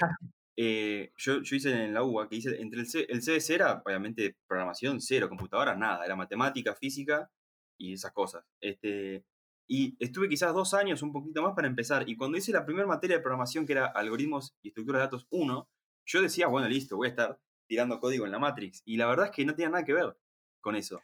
eh, 0.57 1.13
yo, 1.17 1.41
yo 1.43 1.57
hice 1.57 1.85
en 1.85 1.95
la 1.95 2.03
UBA, 2.03 2.29
que 2.29 2.37
hice 2.37 2.61
entre 2.61 2.81
el, 2.81 2.87
C, 2.89 3.07
el 3.09 3.21
CBC 3.21 3.51
era 3.51 3.83
obviamente 3.85 4.37
programación 4.49 5.01
cero, 5.01 5.29
computadora 5.29 5.77
nada, 5.77 6.05
era 6.05 6.17
matemática, 6.17 6.75
física 6.75 7.31
y 7.79 7.93
esas 7.93 8.13
cosas. 8.13 8.45
Este, 8.61 9.25
y 9.69 9.97
estuve 10.01 10.29
quizás 10.29 10.53
dos 10.53 10.75
años, 10.75 11.03
un 11.03 11.13
poquito 11.13 11.43
más 11.43 11.55
para 11.55 11.69
empezar. 11.69 12.09
Y 12.09 12.17
cuando 12.17 12.39
hice 12.39 12.53
la 12.53 12.67
primera 12.67 12.87
materia 12.89 13.17
de 13.17 13.23
programación, 13.23 13.65
que 13.65 13.73
era 13.73 13.87
algoritmos 13.87 14.57
y 14.63 14.69
estructura 14.69 14.99
de 14.99 15.05
datos 15.05 15.27
1, 15.31 15.69
yo 16.07 16.23
decía, 16.23 16.49
bueno, 16.49 16.69
listo, 16.69 16.97
voy 16.97 17.07
a 17.07 17.11
estar 17.11 17.39
tirando 17.69 18.01
código 18.01 18.27
en 18.27 18.33
la 18.33 18.39
Matrix. 18.39 18.83
Y 18.85 18.97
la 18.97 19.07
verdad 19.07 19.27
es 19.27 19.33
que 19.33 19.45
no 19.45 19.55
tenía 19.55 19.71
nada 19.71 19.85
que 19.85 19.93
ver 19.93 20.17
con 20.61 20.75
eso. 20.75 21.01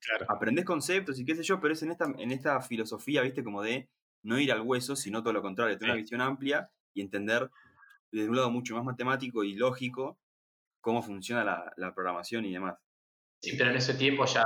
Claro. 0.00 0.26
Aprendés 0.28 0.64
conceptos 0.64 1.18
y 1.18 1.24
qué 1.24 1.34
sé 1.34 1.42
yo, 1.42 1.60
pero 1.60 1.74
es 1.74 1.82
en 1.82 1.90
esta, 1.90 2.04
en 2.18 2.30
esta 2.30 2.60
filosofía, 2.60 3.22
viste, 3.22 3.42
como 3.42 3.62
de 3.62 3.88
no 4.26 4.38
ir 4.38 4.52
al 4.52 4.60
hueso, 4.60 4.96
sino 4.96 5.22
todo 5.22 5.32
lo 5.32 5.42
contrario, 5.42 5.78
tener 5.78 5.92
una 5.94 6.02
visión 6.02 6.20
amplia 6.20 6.70
y 6.92 7.00
entender 7.00 7.50
desde 8.10 8.28
un 8.28 8.36
lado 8.36 8.50
mucho 8.50 8.74
más 8.74 8.84
matemático 8.84 9.44
y 9.44 9.54
lógico 9.54 10.18
cómo 10.80 11.02
funciona 11.02 11.44
la, 11.44 11.72
la 11.76 11.94
programación 11.94 12.44
y 12.44 12.52
demás. 12.52 12.76
Sí, 13.42 13.54
pero 13.56 13.70
en 13.70 13.76
ese 13.76 13.94
tiempo 13.94 14.24
ya 14.24 14.44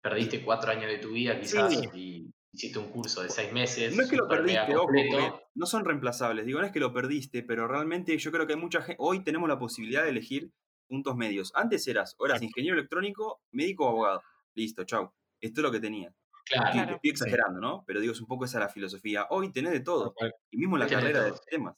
perdiste 0.00 0.44
cuatro 0.44 0.70
años 0.70 0.86
de 0.86 0.98
tu 0.98 1.10
vida 1.10 1.38
quizás 1.40 1.72
Sí. 1.74 1.88
y 1.94 2.30
hiciste 2.52 2.78
un 2.78 2.90
curso 2.90 3.22
de 3.22 3.30
seis 3.30 3.52
meses. 3.52 3.94
No 3.94 4.02
es 4.02 4.10
que 4.10 4.16
lo 4.16 4.28
perdiste, 4.28 4.76
ojo, 4.76 5.42
no 5.54 5.66
son 5.66 5.84
reemplazables. 5.84 6.46
Digo, 6.46 6.60
no 6.60 6.66
es 6.66 6.72
que 6.72 6.80
lo 6.80 6.92
perdiste, 6.92 7.42
pero 7.42 7.68
realmente 7.68 8.16
yo 8.16 8.30
creo 8.32 8.46
que 8.46 8.54
hay 8.54 8.58
mucha 8.58 8.82
gente. 8.82 8.96
Hoy 8.98 9.22
tenemos 9.22 9.48
la 9.48 9.58
posibilidad 9.58 10.02
de 10.04 10.10
elegir 10.10 10.50
puntos 10.86 11.16
medios. 11.16 11.52
Antes 11.54 11.86
eras, 11.86 12.14
o 12.18 12.26
eras 12.26 12.42
ingeniero 12.42 12.76
electrónico, 12.76 13.42
médico 13.52 13.86
o 13.86 13.88
abogado. 13.90 14.22
Listo, 14.54 14.84
chau. 14.84 15.12
Esto 15.40 15.60
es 15.60 15.62
lo 15.62 15.70
que 15.70 15.80
tenía. 15.80 16.12
Claro, 16.48 16.66
Estoy- 16.68 16.80
Claro. 16.80 16.94
Estoy 16.96 17.10
exagerando, 17.10 17.60
¿no? 17.60 17.84
Pero 17.86 18.00
digo, 18.00 18.12
es 18.12 18.20
un 18.20 18.26
poco 18.26 18.44
esa 18.44 18.58
la 18.60 18.68
filosofía. 18.68 19.26
Hoy 19.30 19.52
tenés 19.52 19.72
de 19.72 19.80
todo. 19.80 20.14
Y 20.50 20.56
mismo 20.56 20.76
la 20.78 20.86
carrera 20.86 21.22
de 21.24 21.32
sistemas. 21.32 21.74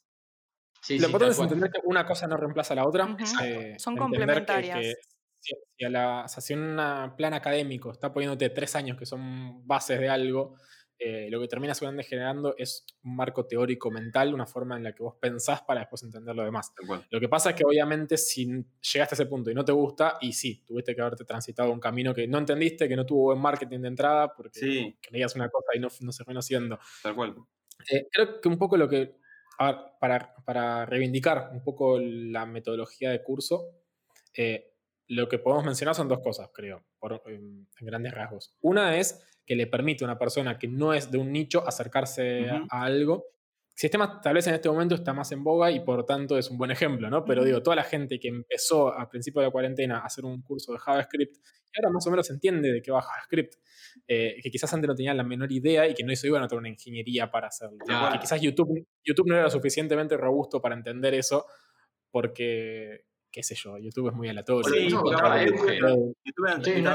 sí, 0.83 0.95
Lo 0.95 1.01
sí, 1.01 1.05
importante 1.07 1.31
es 1.33 1.37
cual. 1.37 1.49
entender 1.49 1.71
que 1.73 1.81
una 1.85 2.07
cosa 2.07 2.27
no 2.27 2.37
reemplaza 2.37 2.73
a 2.75 2.77
la 2.77 2.87
otra. 2.87 3.17
Eh, 3.43 3.75
Son 3.79 3.95
que- 3.95 4.01
complementarias. 4.01 4.79
que 4.79 4.95
si, 5.41 5.55
si 5.77 5.85
a 5.85 5.89
la, 5.91 6.23
o 6.25 6.29
sea, 6.29 6.41
si 6.43 6.55
un 6.55 6.77
plan 7.17 7.35
académico 7.35 7.91
está 7.93 8.13
poniéndote 8.13 8.51
tres 8.51 8.77
años 8.77 8.97
que 8.99 9.07
son 9.07 9.67
bases 9.67 9.99
de 10.01 10.09
algo, 10.09 10.55
eh, 11.03 11.29
lo 11.31 11.41
que 11.41 11.49
termina 11.49 11.75
seguramente 11.75 12.07
generando 12.09 12.55
es 12.59 12.85
un 13.05 13.17
marco 13.17 13.47
teórico 13.47 13.91
mental, 13.91 14.35
una 14.35 14.47
forma 14.47 14.77
en 14.77 14.85
la 14.85 14.95
que 14.95 15.03
vos 15.03 15.17
pensás 15.21 15.63
para 15.63 15.81
después 15.81 16.03
entender 16.03 16.37
lo 16.37 16.45
demás. 16.45 16.73
Lo 17.11 17.19
que 17.19 17.29
pasa 17.29 17.51
es 17.51 17.57
que 17.57 17.65
obviamente 17.65 18.19
si 18.19 18.45
llegaste 18.47 19.15
a 19.15 19.17
ese 19.17 19.27
punto 19.27 19.51
y 19.51 19.55
no 19.55 19.65
te 19.65 19.73
gusta, 19.73 20.19
y 20.21 20.33
sí, 20.35 20.63
tuviste 20.67 20.95
que 20.95 21.01
haberte 21.01 21.25
transitado 21.25 21.73
un 21.73 21.81
camino 21.81 22.15
que 22.15 22.29
no 22.29 22.39
entendiste, 22.39 22.87
que 22.87 22.97
no 22.97 23.07
tuvo 23.07 23.25
buen 23.25 23.39
marketing 23.41 23.81
de 23.81 23.89
entrada, 23.89 24.35
porque 24.35 24.61
Sí, 24.61 24.99
creías 25.01 25.35
una 25.37 25.49
cosa 25.49 25.69
y 25.75 25.81
no, 25.81 25.89
no 26.01 26.13
se 26.13 26.25
fue 26.25 26.35
haciendo. 26.35 26.79
tal 27.03 27.15
cual. 27.15 27.35
Eh, 27.91 28.09
creo 28.13 28.41
que 28.41 28.49
un 28.49 28.59
poco 28.59 28.77
lo 28.77 28.89
que, 28.89 29.17
a 29.59 29.73
ver, 29.73 29.81
para, 30.01 30.35
para 30.45 30.87
reivindicar 30.87 31.51
un 31.53 31.63
poco 31.65 31.99
la 31.99 32.47
metodología 32.47 33.11
de 33.11 33.23
curso, 33.23 33.71
eh, 34.35 34.75
lo 35.09 35.29
que 35.29 35.39
podemos 35.39 35.65
mencionar 35.65 35.95
son 35.95 36.09
dos 36.09 36.21
cosas, 36.21 36.51
creo, 36.55 36.85
por, 36.99 37.23
en 37.27 37.67
grandes 37.81 38.13
rasgos. 38.15 38.55
Una 38.61 38.97
es 38.99 39.27
que 39.51 39.57
le 39.57 39.67
permite 39.67 40.05
a 40.05 40.07
una 40.07 40.17
persona 40.17 40.57
que 40.61 40.69
no 40.69 40.95
es 40.95 41.11
de 41.11 41.19
un 41.19 41.33
nicho 41.33 41.67
acercarse 41.67 42.49
a- 42.49 42.85
algo. 42.85 43.25
Sistemas 43.75 44.21
tal 44.21 44.35
vez 44.35 44.47
en 44.47 44.55
este 44.55 44.69
momento 44.69 44.95
está 44.95 45.13
más 45.13 45.33
en 45.33 45.43
boga 45.43 45.73
y 45.73 45.81
por 45.81 46.07
tanto 46.07 46.39
es 46.39 46.49
un 46.51 46.57
buen 46.57 46.71
ejemplo, 46.71 47.11
¿no? 47.11 47.25
Pero 47.25 47.43
digo, 47.43 47.61
toda 47.61 47.75
la 47.75 47.83
gente 47.83 48.21
que 48.21 48.29
empezó 48.29 48.97
a 48.97 49.09
principio 49.09 49.41
de 49.41 49.49
la 49.49 49.51
cuarentena 49.51 49.99
a 49.99 50.05
hacer 50.05 50.25
un 50.25 50.41
curso 50.43 50.71
de 50.73 50.79
JavaScript, 50.79 51.35
y 51.37 51.81
ahora 51.81 51.91
más 51.93 52.07
o 52.07 52.11
menos 52.13 52.31
entiende 52.31 52.71
de 52.71 52.81
qué 52.81 52.93
va 52.93 53.03
JavaScript, 53.03 53.55
eh, 54.07 54.37
que 54.41 54.51
quizás 54.53 54.73
antes 54.73 54.87
no 54.87 54.95
tenían 54.95 55.17
la 55.17 55.25
menor 55.25 55.51
idea 55.51 55.89
y 55.89 55.95
que 55.95 56.05
no 56.05 56.13
hizo 56.13 56.29
iban 56.29 56.45
a 56.45 56.47
tener 56.47 56.61
una 56.61 56.69
ingeniería 56.69 57.29
para 57.29 57.49
hacerlo. 57.49 57.79
Que 58.13 58.19
quizás 58.21 58.41
YouTube, 58.41 58.87
YouTube 59.03 59.27
no 59.27 59.37
era 59.37 59.51
suficientemente 59.51 60.17
robusto 60.17 60.61
para 60.63 60.77
entender 60.77 61.15
eso, 61.15 61.45
porque, 62.13 63.07
qué 63.33 63.43
sé 63.43 63.57
yo, 63.57 63.79
YouTube 63.79 64.11
es 64.11 64.15
muy 64.15 64.29
aleatorio. 64.29 64.73
Sí, 64.73 64.95
ahora 64.95 65.43
Euge. 65.43 65.79
YouTube- 65.81 66.17
YouTube 66.25 66.47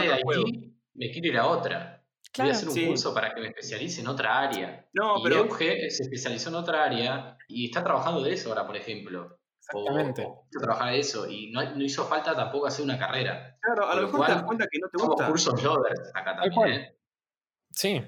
otro 0.06 0.18
juego. 0.24 0.48
IT, 0.48 0.74
me 0.94 1.12
quiero 1.12 1.28
ir 1.28 1.38
a 1.38 1.48
otra. 1.48 2.05
Voy 2.38 2.46
Claro. 2.48 2.52
a 2.52 2.54
hacer 2.54 2.70
un 2.70 2.76
Sí. 2.76 2.86
curso 2.88 3.14
para 3.14 3.34
que 3.34 3.42
me 3.42 3.48
especialice 3.48 4.02
en 4.02 4.08
otra 4.08 4.40
área. 4.40 4.86
No, 4.94 5.20
y 5.20 5.24
pero 5.24 5.36
Euge 5.38 5.90
se 5.90 6.04
especializó 6.04 6.50
en 6.50 6.56
otra 6.56 6.84
área 6.84 7.38
y 7.48 7.66
está 7.66 7.84
trabajando 7.84 8.22
de 8.22 8.34
eso 8.34 8.50
ahora, 8.50 8.66
por 8.68 8.76
ejemplo. 8.76 9.40
O- 9.74 9.80
Exactamente. 9.80 10.24
O, 10.28 10.48
trabajar 10.60 10.92
de 10.92 11.00
eso 11.00 11.28
y 11.30 11.50
no, 11.52 11.64
no 11.76 11.84
hizo 11.84 12.06
falta 12.06 12.36
tampoco 12.36 12.68
hacer 12.68 12.84
una 12.86 13.00
carrera. 13.00 13.58
claro, 13.62 13.90
a 13.90 13.96
lo 13.96 14.04
mejor 14.04 14.26
te 14.28 14.32
das 14.34 14.44
cuenta 14.44 14.68
que 14.72 14.80
no 14.80 14.88
te 14.90 15.04
gusta. 15.04 15.28
cursos 15.28 15.64
lovers 15.64 16.12
acá 16.14 16.36
también. 16.36 16.70
¿eh? 16.82 16.96
Sí. 17.72 18.02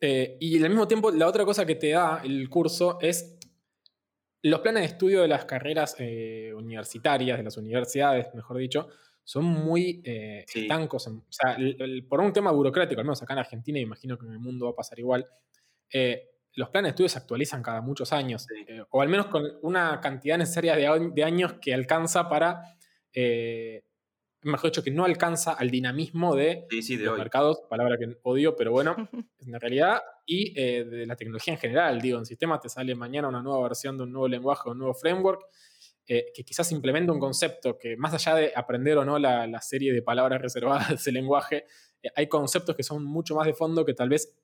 Eh, 0.00 0.36
y 0.40 0.62
al 0.62 0.68
mismo 0.70 0.86
tiempo, 0.86 1.10
la 1.10 1.26
otra 1.26 1.44
cosa 1.44 1.66
que 1.66 1.74
te 1.74 1.90
da 1.90 2.20
el 2.22 2.48
curso 2.48 2.98
es 3.00 3.38
los 4.42 4.60
planes 4.60 4.82
de 4.82 4.86
estudio 4.86 5.20
de 5.22 5.28
las 5.28 5.44
carreras 5.46 5.96
eh, 5.98 6.52
universitarias, 6.54 7.36
de 7.38 7.44
las 7.44 7.56
universidades, 7.56 8.32
mejor 8.34 8.56
dicho, 8.56 8.88
son 9.30 9.44
muy 9.44 10.02
eh, 10.04 10.44
Sí. 10.48 10.62
estancos. 10.62 11.06
en- 11.06 11.18
o 11.18 11.24
sea, 11.30 11.52
el- 11.54 11.76
el- 11.80 12.04
por 12.04 12.20
un 12.20 12.32
tema 12.32 12.50
burocrático, 12.50 13.00
al 13.00 13.04
menos 13.06 13.22
acá 13.22 13.34
en 13.34 13.38
Argentina, 13.38 13.78
y 13.78 13.82
imagino 13.82 14.18
que 14.18 14.26
en 14.26 14.32
el 14.32 14.40
mundo 14.40 14.64
va 14.66 14.72
a 14.72 14.74
pasar 14.74 14.98
igual, 14.98 15.24
eh, 15.92 16.30
los 16.54 16.68
planes 16.70 16.88
de 16.88 16.90
estudio 16.90 17.08
se 17.08 17.18
actualizan 17.18 17.62
cada 17.62 17.80
muchos 17.80 18.12
años, 18.12 18.44
Sí. 18.48 18.64
eh, 18.66 18.82
o 18.90 19.00
al 19.00 19.08
menos 19.08 19.26
con 19.26 19.44
una 19.62 20.00
cantidad 20.00 20.36
necesaria 20.36 20.74
de, 20.74 20.86
a- 20.88 20.98
de 20.98 21.22
años 21.24 21.52
que 21.60 21.72
alcanza 21.72 22.28
para, 22.28 22.60
eh, 23.14 23.84
mejor 24.42 24.70
dicho, 24.70 24.82
que 24.82 24.90
no 24.90 25.04
alcanza 25.04 25.52
al 25.52 25.70
dinamismo 25.70 26.34
de 26.34 26.66
Sí, 26.82 26.96
de 26.96 27.04
los 27.04 27.12
hoy. 27.12 27.18
mercados, 27.20 27.60
palabra 27.70 27.98
que 27.98 28.16
odio, 28.24 28.56
pero 28.56 28.72
bueno, 28.72 28.96
en 29.46 29.60
realidad, 29.60 30.02
y 30.26 30.58
eh, 30.60 30.82
de 30.84 31.06
la 31.06 31.14
tecnología 31.14 31.54
en 31.54 31.60
general. 31.60 32.00
Digo, 32.00 32.18
en 32.18 32.26
sistemas 32.26 32.60
te 32.60 32.68
sale 32.68 32.96
mañana 32.96 33.28
una 33.28 33.42
nueva 33.42 33.62
versión 33.62 33.96
de 33.96 34.02
un 34.04 34.12
nuevo 34.12 34.26
lenguaje, 34.26 34.68
un 34.70 34.78
nuevo 34.78 34.94
framework, 34.94 35.42
eh, 36.06 36.32
que 36.34 36.44
quizás 36.44 36.70
implementa 36.72 37.12
un 37.12 37.20
concepto 37.20 37.78
que 37.78 37.96
más 37.96 38.12
allá 38.14 38.34
de 38.34 38.52
aprender 38.54 38.98
o 38.98 39.04
no 39.04 39.18
la, 39.18 39.46
la 39.46 39.60
serie 39.60 39.92
de 39.92 40.02
palabras 40.02 40.40
reservadas 40.42 40.88
de 40.88 40.94
ese 40.96 41.12
lenguaje, 41.12 41.64
eh, 42.02 42.08
hay 42.16 42.28
conceptos 42.28 42.74
que 42.76 42.82
son 42.82 43.04
mucho 43.04 43.34
más 43.34 43.46
de 43.46 43.54
fondo 43.54 43.84
que 43.84 43.94
tal 43.94 44.08
vez 44.08 44.36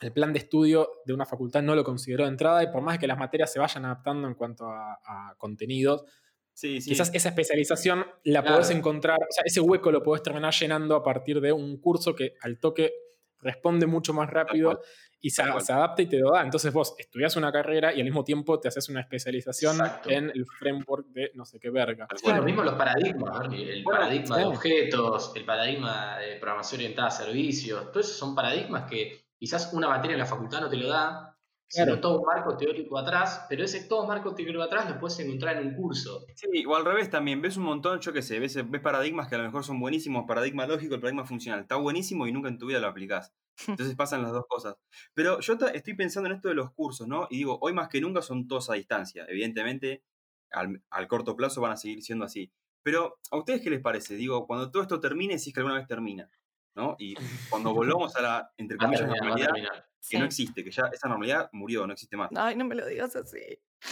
el 0.00 0.12
plan 0.12 0.32
de 0.32 0.38
estudio 0.38 0.88
de 1.06 1.12
una 1.14 1.26
facultad 1.26 1.62
no 1.62 1.74
lo 1.74 1.82
consideró 1.82 2.24
de 2.24 2.30
entrada 2.30 2.62
y 2.62 2.68
por 2.68 2.82
más 2.82 2.98
que 2.98 3.06
las 3.08 3.18
materias 3.18 3.52
se 3.52 3.58
vayan 3.58 3.84
adaptando 3.84 4.28
en 4.28 4.34
cuanto 4.34 4.66
a, 4.66 4.92
a 5.04 5.34
contenidos, 5.38 6.04
Sí, 6.52 6.80
sí. 6.80 6.90
quizás 6.90 7.10
esa 7.14 7.28
especialización 7.28 8.04
la 8.24 8.42
Claro. 8.42 8.56
podés 8.56 8.70
encontrar, 8.70 9.16
o 9.18 9.26
sea, 9.32 9.44
ese 9.46 9.60
hueco 9.60 9.92
lo 9.92 10.02
podés 10.02 10.22
terminar 10.24 10.52
llenando 10.52 10.96
a 10.96 11.02
partir 11.04 11.40
de 11.40 11.52
un 11.52 11.80
curso 11.80 12.14
que 12.16 12.34
al 12.42 12.58
toque 12.58 12.92
responde 13.40 13.86
mucho 13.86 14.12
más 14.12 14.28
rápido 14.30 14.80
y 15.20 15.30
se, 15.30 15.42
adapta 15.42 16.02
y 16.02 16.06
te 16.06 16.18
lo 16.18 16.32
da. 16.32 16.42
Entonces 16.42 16.72
vos 16.72 16.94
estudias 16.98 17.36
una 17.36 17.50
carrera 17.50 17.92
y 17.92 17.98
al 17.98 18.04
mismo 18.04 18.24
tiempo 18.24 18.60
te 18.60 18.68
haces 18.68 18.88
una 18.88 19.00
especialización 19.00 19.76
Exacto. 19.76 20.10
en 20.10 20.30
el 20.30 20.46
framework 20.46 21.06
de 21.08 21.30
no 21.34 21.44
sé 21.44 21.58
qué 21.58 21.70
verga. 21.70 22.06
Bueno, 22.22 22.38
lo 22.38 22.44
mismo 22.44 22.62
los 22.62 22.74
paradigmas, 22.74 23.46
el 23.52 23.82
Bueno, 23.82 24.00
paradigma 24.00 24.38
de 24.38 24.44
objetos, 24.44 25.32
el 25.34 25.44
paradigma 25.44 26.18
de 26.18 26.36
programación 26.36 26.80
orientada 26.80 27.08
a 27.08 27.10
servicios, 27.10 27.90
todos 27.92 28.06
esos 28.06 28.18
son 28.18 28.34
paradigmas 28.34 28.88
que 28.88 29.28
quizás 29.36 29.72
una 29.72 29.88
materia 29.88 30.14
en 30.14 30.20
la 30.20 30.26
facultad 30.26 30.60
no 30.60 30.68
te 30.68 30.76
lo 30.76 30.88
da, 30.88 31.27
Claro. 31.70 31.92
sino 31.92 32.00
todo 32.00 32.20
un 32.20 32.26
marco 32.26 32.56
teórico 32.56 32.96
atrás, 32.96 33.44
pero 33.48 33.62
ese 33.62 33.84
todo 33.84 34.06
marco 34.06 34.34
teórico 34.34 34.62
atrás 34.62 34.88
lo 34.88 34.98
puedes 34.98 35.18
encontrar 35.20 35.58
en 35.58 35.68
un 35.68 35.74
curso. 35.74 36.24
Sí, 36.34 36.64
o 36.66 36.74
al 36.74 36.84
revés 36.84 37.10
también, 37.10 37.42
ves 37.42 37.58
un 37.58 37.64
montón, 37.64 38.00
yo 38.00 38.12
qué 38.12 38.22
sé, 38.22 38.38
ves, 38.38 38.58
ves 38.70 38.80
paradigmas 38.80 39.28
que 39.28 39.34
a 39.34 39.38
lo 39.38 39.44
mejor 39.44 39.64
son 39.64 39.78
buenísimos, 39.78 40.24
paradigma 40.26 40.66
lógico, 40.66 40.94
el 40.94 41.00
paradigma 41.00 41.26
funcional, 41.26 41.60
está 41.60 41.76
buenísimo 41.76 42.26
y 42.26 42.32
nunca 42.32 42.48
en 42.48 42.58
tu 42.58 42.66
vida 42.66 42.80
lo 42.80 42.88
aplicás. 42.88 43.34
Entonces 43.68 43.94
pasan 43.96 44.22
las 44.22 44.32
dos 44.32 44.46
cosas. 44.48 44.76
Pero 45.14 45.40
yo 45.40 45.58
estoy 45.74 45.94
pensando 45.94 46.30
en 46.30 46.36
esto 46.36 46.48
de 46.48 46.54
los 46.54 46.72
cursos, 46.72 47.06
¿no? 47.06 47.26
Y 47.30 47.38
digo, 47.38 47.58
hoy 47.60 47.74
más 47.74 47.88
que 47.88 48.00
nunca 48.00 48.22
son 48.22 48.48
todos 48.48 48.70
a 48.70 48.74
distancia. 48.74 49.26
Evidentemente, 49.28 50.04
al, 50.52 50.82
al 50.90 51.08
corto 51.08 51.36
plazo 51.36 51.60
van 51.60 51.72
a 51.72 51.76
seguir 51.76 52.02
siendo 52.02 52.24
así. 52.24 52.50
Pero, 52.82 53.18
¿a 53.30 53.36
ustedes 53.36 53.60
qué 53.60 53.70
les 53.70 53.80
parece? 53.80 54.14
Digo, 54.14 54.46
cuando 54.46 54.70
todo 54.70 54.82
esto 54.82 55.00
termine, 55.00 55.38
si 55.38 55.50
es 55.50 55.54
que 55.54 55.60
alguna 55.60 55.76
vez 55.76 55.86
termina, 55.86 56.30
¿no? 56.74 56.96
Y 56.98 57.14
cuando 57.50 57.74
volvamos 57.74 58.16
a 58.16 58.22
la, 58.22 58.52
entre 58.56 58.76
a 58.76 58.78
comillas, 58.78 59.00
terminar, 59.00 59.22
a 59.22 59.26
normalidad, 59.26 59.87
que 60.08 60.18
no 60.18 60.24
existe, 60.24 60.62
que 60.64 60.70
ya 60.70 60.84
esa 60.92 61.08
normalidad 61.08 61.48
murió, 61.52 61.86
no 61.86 61.92
existe 61.92 62.16
más. 62.16 62.30
Ay, 62.36 62.56
no 62.56 62.64
me 62.64 62.74
lo 62.74 62.86
digas 62.86 63.14
así. 63.16 63.38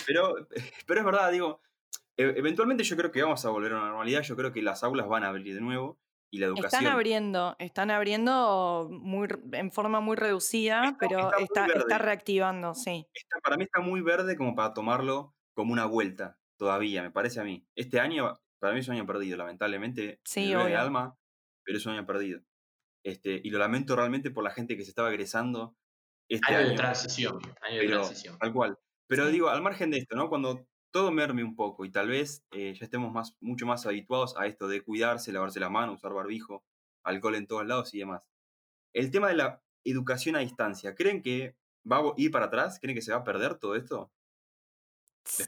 Pero, 0.06 0.34
pero 0.86 1.00
es 1.00 1.06
verdad, 1.06 1.32
digo, 1.32 1.60
e- 2.16 2.34
eventualmente 2.36 2.84
yo 2.84 2.96
creo 2.96 3.10
que 3.10 3.22
vamos 3.22 3.44
a 3.44 3.50
volver 3.50 3.72
a 3.72 3.76
la 3.80 3.86
normalidad, 3.86 4.22
yo 4.22 4.36
creo 4.36 4.52
que 4.52 4.62
las 4.62 4.82
aulas 4.84 5.08
van 5.08 5.24
a 5.24 5.28
abrir 5.28 5.54
de 5.54 5.60
nuevo 5.60 5.98
y 6.30 6.38
la 6.38 6.46
educación... 6.46 6.82
Están 6.82 6.92
abriendo, 6.92 7.56
están 7.58 7.90
abriendo 7.90 8.88
muy, 8.90 9.28
en 9.52 9.70
forma 9.72 10.00
muy 10.00 10.16
reducida, 10.16 10.84
Está- 10.84 10.98
pero 10.98 11.30
está 11.38 11.66
está, 11.66 11.98
reactivando, 11.98 12.74
sí. 12.74 13.06
para 13.42 13.56
mí 13.56 13.64
está 13.64 13.80
muy 13.80 14.00
verde 14.00 14.36
como 14.36 14.54
para 14.54 14.74
tomarlo 14.74 15.34
como 15.54 15.72
una 15.72 15.86
vuelta 15.86 16.38
todavía, 16.58 17.02
me 17.02 17.10
parece 17.10 17.40
a 17.40 17.44
mí. 17.44 17.66
Este 17.74 18.00
año, 18.00 18.38
para 18.58 18.72
mí 18.74 18.80
es 18.80 18.88
un 18.88 18.94
año 18.94 19.06
perdido, 19.06 19.36
lamentablemente. 19.36 20.20
Sí, 20.24 20.48
me 20.48 20.56
obvio. 20.56 20.80
alma, 20.80 21.16
pero 21.64 21.78
es 21.78 21.86
un 21.86 21.92
año 21.92 22.06
perdido. 22.06 22.40
Este, 23.04 23.40
y 23.42 23.50
lo 23.50 23.58
lamento 23.58 23.94
realmente 23.94 24.30
por 24.30 24.42
la 24.42 24.50
gente 24.50 24.76
que 24.76 24.82
se 24.84 24.90
estaba 24.90 25.10
egresando 25.10 25.76
este 26.28 26.46
Año 26.52 26.58
año. 26.58 26.68
de 26.70 26.76
transición, 26.76 27.38
año 27.62 27.74
de 27.80 27.86
pero, 27.86 28.00
transición. 28.02 28.38
tal 28.38 28.52
cual. 28.52 28.78
Pero 29.08 29.26
Sí. 29.26 29.32
digo, 29.32 29.48
al 29.48 29.62
margen 29.62 29.90
de 29.90 29.98
esto, 29.98 30.16
¿no? 30.16 30.28
Cuando 30.28 30.66
todo 30.92 31.10
merme 31.12 31.44
un 31.44 31.54
poco 31.56 31.84
y 31.84 31.90
tal 31.90 32.08
vez 32.08 32.44
eh, 32.52 32.74
ya 32.74 32.84
estemos 32.84 33.12
más, 33.12 33.36
mucho 33.40 33.66
más 33.66 33.86
habituados 33.86 34.36
a 34.36 34.46
esto 34.46 34.66
de 34.68 34.80
cuidarse, 34.82 35.32
lavarse 35.32 35.60
las 35.60 35.70
manos, 35.70 35.96
usar 35.96 36.12
barbijo, 36.14 36.64
alcohol 37.04 37.34
en 37.36 37.46
todos 37.46 37.66
lados 37.66 37.92
y 37.94 37.98
demás. 37.98 38.22
El 38.94 39.10
tema 39.10 39.28
de 39.28 39.34
la 39.34 39.62
educación 39.84 40.36
a 40.36 40.40
distancia, 40.40 40.94
¿creen 40.94 41.22
que 41.22 41.54
va 41.90 41.98
a 41.98 42.12
ir 42.16 42.30
para 42.30 42.46
atrás? 42.46 42.78
¿Creen 42.80 42.96
que 42.96 43.02
se 43.02 43.12
va 43.12 43.18
a 43.18 43.24
perder 43.24 43.56
todo 43.58 43.76
esto? 43.76 44.10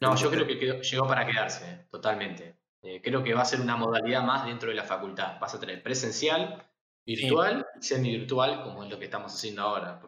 No, 0.00 0.14
yo 0.16 0.30
creo 0.30 0.46
que 0.46 0.58
quedó- 0.58 0.80
llegó 0.82 1.06
para 1.06 1.24
quedarse, 1.26 1.86
totalmente. 1.90 2.56
Eh, 2.82 3.00
creo 3.02 3.22
que 3.24 3.34
va 3.34 3.42
a 3.42 3.44
ser 3.44 3.60
una 3.60 3.76
modalidad 3.76 4.22
más 4.22 4.44
dentro 4.46 4.68
de 4.68 4.74
la 4.76 4.84
facultad. 4.84 5.40
Vas 5.40 5.54
a 5.54 5.60
tener 5.60 5.82
presencial, 5.82 6.64
virtual 7.06 7.66
y 7.80 7.82
semi-virtual, 7.82 8.62
como 8.62 8.84
es 8.84 8.90
lo 8.90 8.98
que 8.98 9.06
estamos 9.06 9.32
haciendo 9.34 9.62
ahora. 9.62 10.00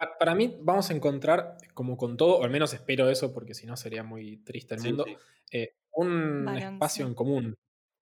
Pa- 0.00 0.18
Para 0.18 0.34
mí 0.34 0.56
vamos 0.62 0.90
a 0.90 0.94
encontrar, 0.94 1.58
como 1.74 1.96
con 1.96 2.16
todo, 2.16 2.38
o 2.38 2.44
al 2.44 2.50
menos 2.50 2.72
espero 2.74 3.10
eso, 3.10 3.32
porque 3.34 3.54
si 3.54 3.66
no 3.66 3.76
sería 3.76 4.02
muy 4.02 4.38
triste 4.44 4.74
el 4.74 4.80
Sí, 4.80 4.88
mundo, 4.88 5.04
sí. 5.04 5.16
eh, 5.52 5.76
un 5.92 6.44
Balance. 6.46 6.66
espacio 6.74 7.06
en 7.06 7.14
común. 7.14 7.54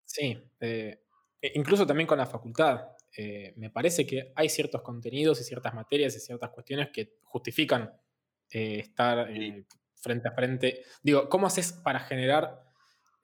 Sí, 0.05 0.37
eh, 0.61 1.03
e- 1.41 1.51
incluso 1.55 1.85
también 1.85 2.07
con 2.07 2.17
la 2.17 2.25
facultad. 2.25 2.89
Eh, 3.17 3.53
me 3.57 3.69
parece 3.71 4.05
que 4.07 4.31
hay 4.35 4.49
ciertos 4.49 4.81
contenidos 4.81 5.41
y 5.41 5.43
ciertas 5.43 5.73
materias 5.73 6.15
y 6.15 6.19
ciertas 6.19 6.51
cuestiones 6.51 6.89
que 6.93 7.17
justifican 7.23 7.91
eh, 8.51 8.79
estar 8.79 9.29
eh, 9.31 9.65
frente 9.95 10.27
a 10.29 10.31
frente. 10.33 10.83
Digo, 11.03 11.29
¿cómo 11.29 11.47
haces 11.47 11.73
para 11.73 11.99
generar... 12.01 12.68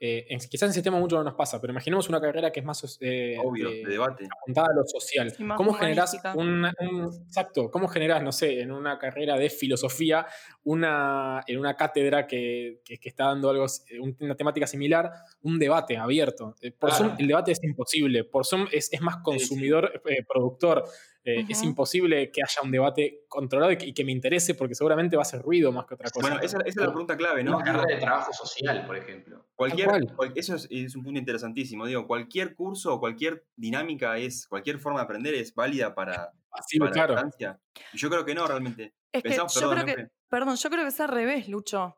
eh, 0.08 0.26
en- 0.30 0.40
quizás 0.40 0.70
en 0.70 0.74
sistema 0.74 1.00
mucho 1.00 1.16
no 1.18 1.24
nos 1.24 1.34
pasa, 1.34 1.60
pero 1.60 1.72
imaginemos 1.72 2.08
una 2.10 2.22
carrera 2.22 2.52
que 2.52 2.60
es 2.60 2.66
más 2.66 2.98
eh, 3.02 3.38
Obvio, 3.44 3.70
de- 3.70 3.84
de 3.84 3.92
debate. 3.92 4.28
apuntada 4.42 4.68
a 4.72 4.76
lo 4.76 4.86
social. 4.86 5.34
¿Cómo 5.58 5.74
generás 5.74 6.16
una, 6.36 6.74
un, 6.80 7.06
exacto, 7.28 7.72
cómo 7.72 7.88
generás, 7.88 8.22
no 8.22 8.32
sé, 8.32 8.62
en 8.62 8.72
una 8.72 9.00
carrera 9.00 9.38
de 9.38 9.50
filosofía, 9.50 10.26
una, 10.64 11.44
en 11.48 11.60
una 11.60 11.76
cátedra 11.76 12.28
que, 12.28 12.82
que- 12.86 12.98
que 12.98 13.10
está 13.10 13.26
dando 13.26 13.50
algo, 13.50 13.66
un- 14.02 14.16
una 14.20 14.36
temática 14.36 14.68
similar, 14.68 15.12
un 15.42 15.58
debate 15.60 15.98
abierto? 15.98 16.56
Eh, 16.62 16.72
Por 16.72 16.90
Claro. 16.90 17.06
Zoom 17.06 17.16
el 17.20 17.28
debate 17.28 17.52
es 17.52 17.64
imposible, 17.64 18.24
por 18.24 18.46
Zoom 18.46 18.68
es, 18.72 18.92
es 18.92 19.02
más 19.02 19.18
consumidor, 19.18 20.02
eh, 20.06 20.24
productor. 20.28 20.86
Eh, 21.28 21.44
Es 21.50 21.64
imposible 21.64 22.32
que 22.32 22.42
haya 22.44 22.62
un 22.64 22.70
debate 22.70 23.26
controlado 23.28 23.72
y 23.72 23.78
que, 23.78 23.86
y 23.88 23.94
que 23.94 24.06
me 24.06 24.12
interese 24.12 24.54
porque 24.54 24.76
seguramente 24.76 25.16
va 25.16 25.22
a 25.22 25.26
hacer 25.26 25.42
ruido 25.42 25.72
más 25.72 25.86
que 25.88 25.96
otra 25.96 26.10
cosa. 26.12 26.22
Bueno, 26.28 26.42
esa, 26.44 26.60
esa 26.60 26.68
es 26.68 26.76
la 26.76 26.86
pregunta 26.88 27.18
clave, 27.18 27.44
¿no? 27.44 27.56
Una 27.58 27.66
carrera 27.66 27.96
de 27.96 28.02
trabajo 28.02 28.32
social, 28.32 28.86
por 28.86 28.96
ejemplo. 28.96 29.48
cualquier, 29.56 29.88
cual. 29.90 30.14
cual- 30.16 30.34
eso 30.36 30.56
es, 30.56 30.68
es 30.70 30.96
un 30.96 31.04
punto 31.04 31.18
interesantísimo. 31.20 31.86
Digo, 31.88 32.06
cualquier 32.06 32.54
curso 32.56 32.94
o 32.94 33.00
cualquier 33.00 33.48
dinámica 33.56 34.18
es, 34.20 34.48
cualquier 34.48 34.78
forma 34.80 35.00
de 35.00 35.06
aprender 35.06 35.34
es 35.34 35.54
válida 35.56 35.96
para, 35.96 36.32
Así, 36.52 36.78
para 36.78 36.92
claro. 36.92 37.14
distancia. 37.16 37.60
Y 37.92 37.98
yo 37.98 38.10
creo 38.10 38.24
que 38.24 38.36
no, 38.36 38.46
realmente. 38.48 38.94
Es 39.12 39.24
que 39.24 39.30
Pensamos, 39.30 39.54
yo 39.56 39.62
perdón, 39.62 39.76
creo 39.76 39.86
que, 39.96 40.02
Neufe. 40.04 40.16
perdón, 40.30 40.56
yo 40.58 40.70
creo 40.70 40.82
que 40.84 40.90
es 40.90 41.00
al 41.02 41.10
revés, 41.10 41.48
Lucho. 41.50 41.98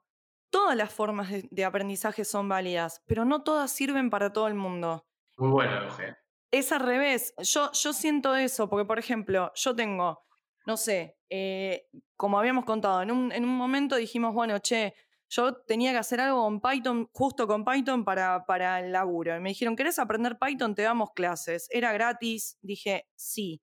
Todas 0.50 0.78
las 0.78 0.94
formas 0.94 1.30
de, 1.30 1.46
de 1.52 1.66
aprendizaje 1.66 2.24
son 2.24 2.48
válidas, 2.48 3.02
pero 3.06 3.26
no 3.26 3.44
todas 3.44 3.72
sirven 3.72 4.10
para 4.10 4.32
todo 4.32 4.48
el 4.48 4.54
mundo. 4.54 5.06
Muy 5.38 5.50
bueno, 5.50 5.84
Euge. 5.84 6.16
Es 6.52 6.72
al 6.72 6.82
revés. 6.82 7.34
Yo, 7.40 7.72
yo 7.74 7.94
siento 7.94 8.36
eso, 8.36 8.70
porque, 8.70 8.86
por 8.86 9.00
ejemplo, 9.00 9.52
yo 9.56 9.76
tengo, 9.76 10.24
no 10.66 10.78
sé, 10.78 11.18
eh, 11.30 11.88
como 12.16 12.40
habíamos 12.40 12.66
contado, 12.66 13.02
en 13.02 13.12
un, 13.12 13.32
en 13.32 13.44
un 13.44 13.56
momento 13.56 13.96
dijimos, 13.96 14.34
bueno, 14.34 14.60
che, 14.60 14.94
yo 15.30 15.58
tenía 15.64 15.92
que 15.92 15.98
hacer 15.98 16.22
algo 16.22 16.44
con 16.44 16.62
Python, 16.62 17.10
justo 17.12 17.48
con 17.48 17.66
Python 17.66 18.06
para, 18.06 18.46
para 18.46 18.80
el 18.80 18.92
laburo. 18.92 19.36
Y 19.36 19.40
me 19.42 19.50
dijeron, 19.50 19.76
¿querés 19.76 20.00
aprender 20.00 20.38
Python? 20.40 20.74
Te 20.74 20.84
damos 20.84 21.12
clases. 21.14 21.68
Era 21.70 21.92
gratis. 21.92 22.58
Dije, 22.62 23.08
sí. 23.16 23.62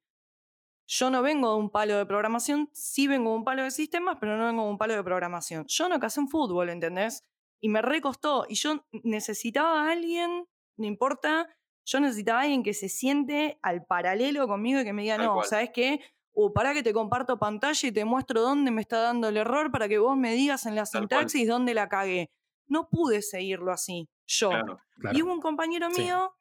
Yo 0.87 1.09
no 1.09 1.23
vengo 1.23 1.55
de 1.55 1.61
un 1.61 1.71
palo 1.71 1.97
de 1.97 2.05
programación, 2.05 2.69
sí 2.75 3.07
vengo 3.07 3.31
de 3.31 3.37
un 3.37 3.45
palo 3.45 3.63
de 3.63 3.71
sistemas, 3.71 4.19
pero 4.21 4.37
no 4.37 4.45
vengo 4.45 4.65
de 4.65 4.71
un 4.71 4.77
palo 4.77 4.95
de 4.95 5.03
programación. 5.03 5.65
Yo 5.67 5.89
no 5.89 5.99
casé 5.99 6.21
en 6.21 6.29
fútbol, 6.29 6.69
¿entendés? 6.69 7.23
Y 7.61 7.71
me 7.71 7.81
recostó. 7.81 8.45
Y 8.47 8.57
yo 8.57 8.85
necesitaba 9.03 9.89
a 9.89 9.93
alguien, 9.93 10.47
no 10.77 10.87
importa, 10.87 11.49
yo 11.85 12.01
necesitaba 12.01 12.41
a 12.41 12.43
alguien 12.43 12.63
que 12.63 12.75
se 12.75 12.89
siente 12.89 13.59
al 13.63 13.85
paralelo 13.85 14.47
conmigo 14.49 14.81
y 14.81 14.85
que 14.85 14.93
me 14.93 15.03
diga, 15.03 15.17
Tal 15.17 15.27
no, 15.27 15.35
cual. 15.35 15.47
¿sabes 15.47 15.71
qué? 15.75 16.01
Uh, 16.33 16.53
para 16.53 16.75
que 16.75 16.83
te 16.83 16.93
comparto 16.93 17.39
pantalla 17.39 17.89
y 17.89 17.93
te 17.93 18.05
muestro 18.05 18.41
dónde 18.43 18.71
me 18.71 18.81
está 18.81 18.99
dando 18.99 19.29
el 19.29 19.37
error 19.37 19.71
para 19.71 19.89
que 19.89 19.99
vos 19.99 20.17
me 20.17 20.33
digas 20.35 20.67
en 20.67 20.75
la 20.75 20.83
Tal 20.85 20.91
cual. 20.93 21.03
sintaxis 21.21 21.47
dónde 21.49 21.75
la 21.75 21.89
cagué. 21.89 22.31
No 22.67 22.89
pude 22.89 23.23
seguirlo 23.23 23.73
así, 23.73 24.09
yo. 24.27 24.49
Claro. 24.51 24.81
Claro. 24.99 25.19
Y 25.19 25.23
hubo 25.23 25.33
un 25.33 25.41
compañero 25.41 25.89
Sí. 25.93 26.03
mío, 26.03 26.35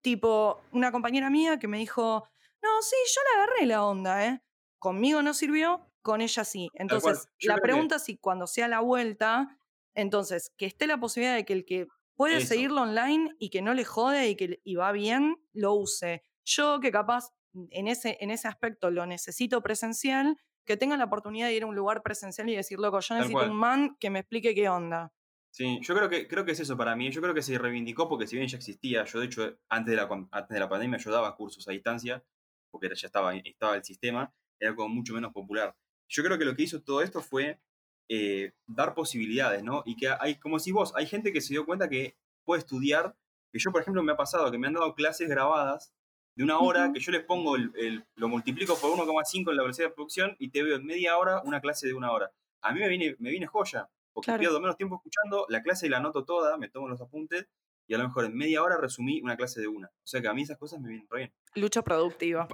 tipo, 0.00 0.60
una 0.72 0.92
compañera 0.92 1.30
mía 1.30 1.58
que 1.58 1.68
me 1.68 1.78
dijo, 1.78 2.24
no, 2.62 2.82
sí, 2.82 2.96
yo 3.06 3.20
le 3.22 3.42
agarré 3.42 3.66
la 3.66 3.84
onda, 3.84 4.26
¿eh? 4.26 4.42
Conmigo 4.78 5.22
no 5.22 5.32
sirvió, 5.34 5.86
con 6.02 6.20
ella 6.20 6.44
sí. 6.44 6.68
Entonces, 6.74 7.28
la 7.40 7.54
que- 7.56 7.60
pregunta 7.62 7.96
es 7.96 8.04
si 8.04 8.16
cuando 8.18 8.46
sea 8.46 8.68
la 8.68 8.80
vuelta, 8.80 9.58
entonces, 9.94 10.52
que 10.56 10.66
esté 10.66 10.86
la 10.86 10.98
posibilidad 10.98 11.34
de 11.34 11.44
que 11.44 11.52
el 11.52 11.64
que 11.64 11.86
puede 12.22 12.36
Eso. 12.36 12.46
seguirlo 12.46 12.82
online 12.82 13.34
y 13.40 13.50
que 13.50 13.62
no 13.62 13.74
le 13.74 13.84
jode 13.84 14.28
y 14.28 14.36
que 14.36 14.60
y 14.62 14.76
va 14.76 14.92
bien, 14.92 15.34
lo 15.52 15.74
use. 15.74 16.22
Yo 16.44 16.78
que 16.78 16.92
capaz 16.92 17.30
en 17.52 17.88
ese, 17.88 18.16
en 18.20 18.30
ese 18.30 18.46
aspecto 18.46 18.92
lo 18.92 19.06
necesito 19.06 19.60
presencial, 19.60 20.36
que 20.64 20.76
tenga 20.76 20.96
la 20.96 21.06
oportunidad 21.06 21.48
de 21.48 21.54
ir 21.54 21.64
a 21.64 21.66
un 21.66 21.74
lugar 21.74 22.04
presencial 22.04 22.48
y 22.48 22.54
decir, 22.54 22.78
loco, 22.78 23.00
yo 23.00 23.16
necesito 23.16 23.42
un 23.42 23.56
man 23.56 23.96
que 23.98 24.08
me 24.08 24.20
explique 24.20 24.54
qué 24.54 24.68
onda. 24.68 25.12
Sí, 25.50 25.80
yo 25.82 25.96
creo 25.96 26.08
que, 26.08 26.28
creo 26.28 26.44
que 26.44 26.52
es 26.52 26.60
eso 26.60 26.76
para 26.76 26.94
mí. 26.94 27.10
Yo 27.10 27.20
creo 27.20 27.34
que 27.34 27.42
se 27.42 27.58
reivindicó 27.58 28.08
porque 28.08 28.28
si 28.28 28.36
bien 28.36 28.46
ya 28.46 28.56
existía, 28.56 29.04
yo 29.04 29.18
de 29.18 29.26
hecho 29.26 29.58
antes 29.68 29.90
de 29.90 29.96
la, 29.96 30.08
antes 30.30 30.54
de 30.54 30.60
la 30.60 30.68
pandemia 30.68 30.98
yo 30.98 31.10
daba 31.10 31.34
cursos 31.34 31.66
a 31.66 31.72
distancia, 31.72 32.24
porque 32.70 32.88
ya 32.94 33.06
estaba, 33.08 33.34
estaba 33.34 33.74
el 33.74 33.82
sistema, 33.82 34.32
era 34.60 34.76
como 34.76 34.94
mucho 34.94 35.12
menos 35.12 35.32
popular. 35.32 35.74
Yo 36.08 36.22
creo 36.22 36.38
que 36.38 36.44
lo 36.44 36.54
que 36.54 36.62
hizo 36.62 36.84
todo 36.84 37.02
esto 37.02 37.20
fue 37.20 37.60
eh, 38.08 38.52
dar 38.66 38.94
posibilidades, 38.94 39.62
¿no? 39.62 39.82
Y 39.86 39.96
que 39.96 40.08
hay, 40.20 40.36
como 40.38 40.58
si 40.58 40.72
vos, 40.72 40.92
hay 40.96 41.06
gente 41.06 41.32
que 41.32 41.40
se 41.40 41.54
dio 41.54 41.64
cuenta 41.66 41.88
que 41.88 42.16
puede 42.44 42.60
estudiar, 42.60 43.16
que 43.52 43.58
yo 43.58 43.70
por 43.72 43.80
ejemplo 43.82 44.02
me 44.02 44.12
ha 44.12 44.16
pasado 44.16 44.50
que 44.50 44.58
me 44.58 44.66
han 44.66 44.74
dado 44.74 44.94
clases 44.94 45.28
grabadas 45.28 45.92
de 46.34 46.44
una 46.44 46.58
hora, 46.58 46.92
que 46.92 47.00
yo 47.00 47.12
les 47.12 47.24
pongo, 47.24 47.56
el, 47.56 47.72
el- 47.76 48.04
lo 48.16 48.28
multiplico 48.28 48.76
por 48.78 48.90
1,5 48.90 49.50
en 49.50 49.56
la 49.56 49.62
velocidad 49.62 49.88
de 49.88 49.94
producción 49.94 50.36
y 50.38 50.50
te 50.50 50.62
veo 50.62 50.76
en 50.76 50.86
media 50.86 51.18
hora 51.18 51.42
una 51.44 51.60
clase 51.60 51.86
de 51.86 51.94
una 51.94 52.10
hora. 52.12 52.32
A 52.62 52.72
mí 52.72 52.80
me 52.80 52.88
viene, 52.88 53.16
me 53.18 53.30
viene 53.30 53.46
joya, 53.46 53.90
porque 54.12 54.26
Claro. 54.26 54.40
pierdo 54.40 54.60
menos 54.60 54.76
tiempo 54.76 54.96
escuchando, 54.96 55.46
la 55.48 55.62
clase 55.62 55.88
la 55.90 55.98
anoto 55.98 56.24
toda, 56.24 56.56
me 56.58 56.68
tomo 56.70 56.88
los 56.88 57.00
apuntes 57.00 57.46
y 57.92 57.94
a 57.94 57.98
lo 57.98 58.04
mejor 58.04 58.24
en 58.24 58.34
media 58.34 58.62
hora 58.62 58.78
resumí 58.80 59.20
una 59.20 59.36
clase 59.36 59.60
de 59.60 59.68
una. 59.68 59.86
O 59.88 60.06
sea 60.06 60.22
que 60.22 60.28
a 60.28 60.32
mí 60.32 60.40
esas 60.40 60.56
cosas 60.56 60.80
me 60.80 60.88
vienen 60.88 61.06
re 61.10 61.18
bien. 61.18 61.32
Lucha 61.56 61.82
productiva. 61.82 62.48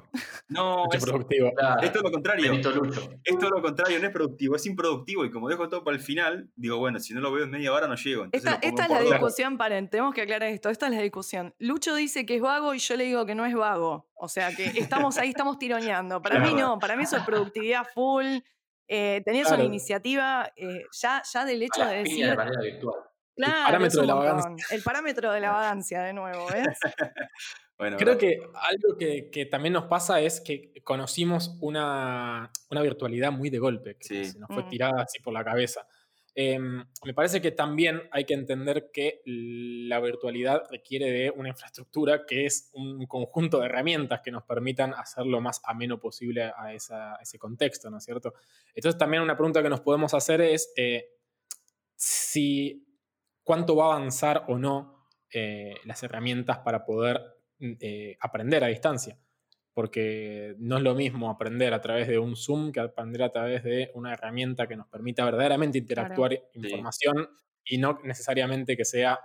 No, 0.48 0.86
Mucho 0.86 0.98
es, 0.98 1.04
productivo. 1.04 1.52
Claro. 1.54 1.80
es 1.80 1.92
todo 1.92 2.02
lo 2.02 2.10
contrario. 2.10 2.52
Lucho. 2.52 2.72
Es 3.22 3.38
todo 3.38 3.50
lo 3.50 3.62
contrario, 3.62 4.00
no 4.00 4.06
es 4.08 4.12
productivo, 4.12 4.56
es 4.56 4.66
improductivo. 4.66 5.24
Y 5.24 5.30
como 5.30 5.48
dejo 5.48 5.68
todo 5.68 5.84
para 5.84 5.96
el 5.96 6.02
final, 6.02 6.50
digo, 6.56 6.78
bueno, 6.78 6.98
si 6.98 7.14
no 7.14 7.20
lo 7.20 7.30
veo 7.30 7.44
en 7.44 7.50
media 7.52 7.72
hora 7.72 7.86
no 7.86 7.94
llego. 7.94 8.24
Entonces 8.24 8.52
Esta, 8.62 8.84
es 8.84 8.90
la 8.90 9.00
dos. 9.00 9.10
discusión, 9.10 9.56
paren, 9.58 9.88
tenemos 9.88 10.12
que 10.12 10.22
aclarar 10.22 10.48
esto. 10.50 10.70
Esta 10.70 10.86
es 10.88 10.92
la 10.92 11.00
discusión. 11.02 11.54
Lucho 11.60 11.94
dice 11.94 12.26
que 12.26 12.34
es 12.34 12.42
vago 12.42 12.74
y 12.74 12.78
yo 12.80 12.96
le 12.96 13.04
digo 13.04 13.24
que 13.24 13.36
no 13.36 13.46
es 13.46 13.54
vago. 13.54 14.08
O 14.16 14.26
sea 14.26 14.50
que 14.56 14.64
estamos 14.80 15.16
ahí, 15.18 15.28
estamos 15.28 15.56
tironeando. 15.60 16.20
Para 16.20 16.40
mí 16.40 16.52
no, 16.54 16.80
para 16.80 16.96
mí 16.96 17.04
eso 17.04 17.16
es 17.16 17.22
productividad 17.22 17.86
full. 17.94 18.26
Eh, 18.88 19.22
tenías 19.24 19.46
Claro. 19.46 19.62
una 19.62 19.66
iniciativa, 19.66 20.50
eh, 20.56 20.82
ya, 21.00 21.22
ya 21.32 21.44
del 21.44 21.62
hecho 21.62 21.82
A 21.82 21.88
de 21.88 21.98
decir. 21.98 22.26
de 22.26 22.34
manera 22.36 22.60
virtual. 22.60 22.96
Claro, 23.38 23.64
parámetro 23.64 23.86
es 23.86 23.94
un 23.96 24.00
de 24.02 24.06
la 24.06 24.34
montón. 24.34 24.56
El 24.70 24.82
parámetro 24.82 25.32
de 25.32 25.40
la 25.40 25.50
vagancia, 25.52 26.02
de 26.02 26.12
nuevo, 26.12 26.46
¿ves? 26.52 26.78
Bueno, 27.78 27.96
Creo 27.96 28.18
que 28.18 28.40
algo 28.54 28.96
que, 28.98 29.30
que 29.30 29.46
también 29.46 29.72
nos 29.74 29.84
pasa 29.84 30.20
es 30.20 30.40
que 30.40 30.72
conocimos 30.82 31.56
una, 31.60 32.50
una 32.70 32.82
virtualidad 32.82 33.30
muy 33.30 33.50
de 33.50 33.60
golpe, 33.60 33.94
que 33.96 34.04
Sí. 34.08 34.24
se 34.32 34.38
nos 34.40 34.48
fue 34.48 34.64
Mm. 34.64 34.68
tirada 34.68 35.02
así 35.02 35.20
por 35.22 35.32
la 35.32 35.44
cabeza. 35.44 35.86
Em, 36.34 36.84
me 37.04 37.14
parece 37.14 37.40
que 37.40 37.52
también 37.52 38.02
hay 38.10 38.24
que 38.24 38.34
entender 38.34 38.90
que 38.92 39.20
la 39.24 40.00
virtualidad 40.00 40.64
requiere 40.72 41.08
de 41.12 41.30
una 41.30 41.50
infraestructura 41.50 42.26
que 42.26 42.46
es 42.46 42.68
un 42.72 43.06
conjunto 43.06 43.60
de 43.60 43.66
herramientas 43.66 44.22
que 44.24 44.32
nos 44.32 44.42
permitan 44.42 44.92
hacer 44.94 45.24
lo 45.26 45.40
más 45.40 45.60
ameno 45.64 46.00
posible 46.00 46.50
a, 46.56 46.72
esa- 46.74 47.14
a 47.14 47.22
ese 47.22 47.38
contexto, 47.38 47.90
¿no 47.90 47.98
es 47.98 48.04
cierto? 48.04 48.34
Entonces 48.74 48.98
también 48.98 49.22
una 49.22 49.36
pregunta 49.36 49.62
que 49.62 49.68
nos 49.70 49.80
podemos 49.82 50.14
hacer 50.14 50.40
es 50.40 50.72
eh, 50.76 51.10
si 51.94 52.84
cuánto 53.48 53.74
va 53.74 53.84
a 53.94 53.96
avanzar 53.96 54.44
o 54.48 54.58
no 54.58 55.06
eh, 55.32 55.74
las 55.84 56.02
herramientas 56.02 56.58
para 56.58 56.84
poder 56.84 57.18
mm, 57.58 57.72
eh, 57.80 58.16
aprender 58.20 58.62
a 58.62 58.66
distancia. 58.66 59.18
Porque 59.72 60.54
no 60.58 60.76
es 60.76 60.82
lo 60.82 60.94
mismo 60.94 61.30
aprender 61.30 61.72
a 61.72 61.80
través 61.80 62.08
de 62.08 62.18
un 62.18 62.36
Zoom 62.36 62.72
que 62.72 62.80
aprender 62.80 63.22
a 63.22 63.30
través 63.32 63.64
de 63.64 63.90
una 63.94 64.12
herramienta 64.12 64.66
que 64.66 64.76
nos 64.76 64.86
permita 64.88 65.24
verdaderamente 65.24 65.78
interactuar 65.78 66.32
información 66.52 67.30
y 67.64 67.78
no 67.78 68.00
necesariamente 68.04 68.76
que 68.76 68.84
sea 68.84 69.18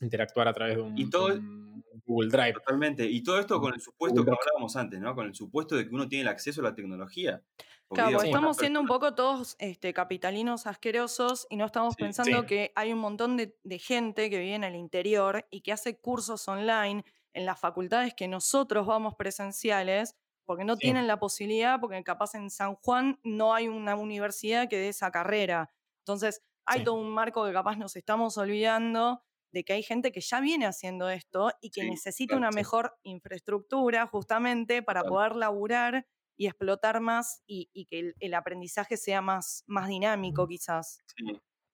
interactuar 0.00 0.48
a 0.48 0.54
través 0.54 0.76
de 0.76 0.82
un, 0.82 0.96
Y 0.96 1.10
todo- 1.10 1.28
de 1.28 1.38
un 1.40 1.69
Google 2.10 2.28
Drive. 2.30 2.52
Totalmente. 2.54 3.04
Y 3.06 3.22
todo 3.22 3.38
esto 3.38 3.60
con 3.60 3.72
el 3.74 3.80
supuesto 3.80 4.24
que 4.24 4.30
hablábamos 4.30 4.76
antes, 4.76 5.00
¿no? 5.00 5.14
Con 5.14 5.26
el 5.26 5.34
supuesto 5.34 5.76
de 5.76 5.88
que 5.88 5.94
uno 5.94 6.08
tiene 6.08 6.22
el 6.22 6.28
acceso 6.28 6.60
a 6.60 6.64
la 6.64 6.74
tecnología. 6.74 7.42
Porque 7.88 8.02
Claro, 8.02 8.22
estamos 8.22 8.56
siendo 8.56 8.80
un 8.80 8.86
poco 8.86 9.14
todos 9.14 9.56
este, 9.58 9.92
capitalinos 9.92 10.66
asquerosos 10.66 11.46
y 11.50 11.56
no 11.56 11.66
estamos 11.66 11.94
Sí. 11.96 12.02
pensando 12.04 12.40
Sí. 12.40 12.46
que 12.46 12.72
hay 12.76 12.92
un 12.92 12.98
montón 13.00 13.36
de, 13.36 13.56
de 13.64 13.78
gente 13.78 14.30
que 14.30 14.38
vive 14.38 14.54
en 14.54 14.64
el 14.64 14.76
interior 14.76 15.46
y 15.50 15.60
que 15.62 15.72
hace 15.72 15.98
cursos 16.00 16.46
online 16.48 17.04
en 17.32 17.46
las 17.46 17.58
facultades 17.58 18.14
que 18.14 18.28
nosotros 18.28 18.86
vamos 18.86 19.14
presenciales 19.16 20.16
porque 20.46 20.64
no 20.64 20.74
Sí. 20.74 20.80
tienen 20.82 21.06
la 21.06 21.18
posibilidad, 21.18 21.80
porque 21.80 22.02
capaz 22.04 22.34
en 22.34 22.50
San 22.50 22.74
Juan 22.76 23.20
no 23.24 23.54
hay 23.54 23.68
una 23.68 23.94
universidad 23.96 24.68
que 24.68 24.76
dé 24.78 24.88
esa 24.88 25.10
carrera. 25.10 25.70
Entonces, 26.04 26.42
hay 26.66 26.80
Sí. 26.80 26.84
todo 26.84 26.94
un 26.96 27.10
marco 27.10 27.44
que 27.46 27.52
capaz 27.52 27.76
nos 27.76 27.94
estamos 27.96 28.36
olvidando 28.38 29.22
de 29.52 29.64
que 29.64 29.72
hay 29.74 29.82
gente 29.82 30.12
que 30.12 30.20
ya 30.20 30.40
viene 30.40 30.66
haciendo 30.66 31.08
esto 31.10 31.50
y 31.60 31.70
que 31.70 31.82
Sí, 31.82 31.90
necesita 31.90 32.32
claro, 32.32 32.38
una 32.40 32.52
sí. 32.52 32.56
mejor 32.56 32.94
infraestructura 33.02 34.06
justamente 34.06 34.82
para 34.82 35.00
Claro. 35.00 35.14
poder 35.14 35.36
laburar 35.36 36.06
y 36.36 36.46
explotar 36.46 37.00
más 37.00 37.42
y, 37.46 37.68
y 37.72 37.86
que 37.86 37.98
el, 38.00 38.14
el 38.20 38.34
aprendizaje 38.34 38.96
sea 38.96 39.20
más, 39.22 39.64
más 39.66 39.88
dinámico 39.88 40.46
quizás. 40.48 41.00
Sí. 41.16 41.24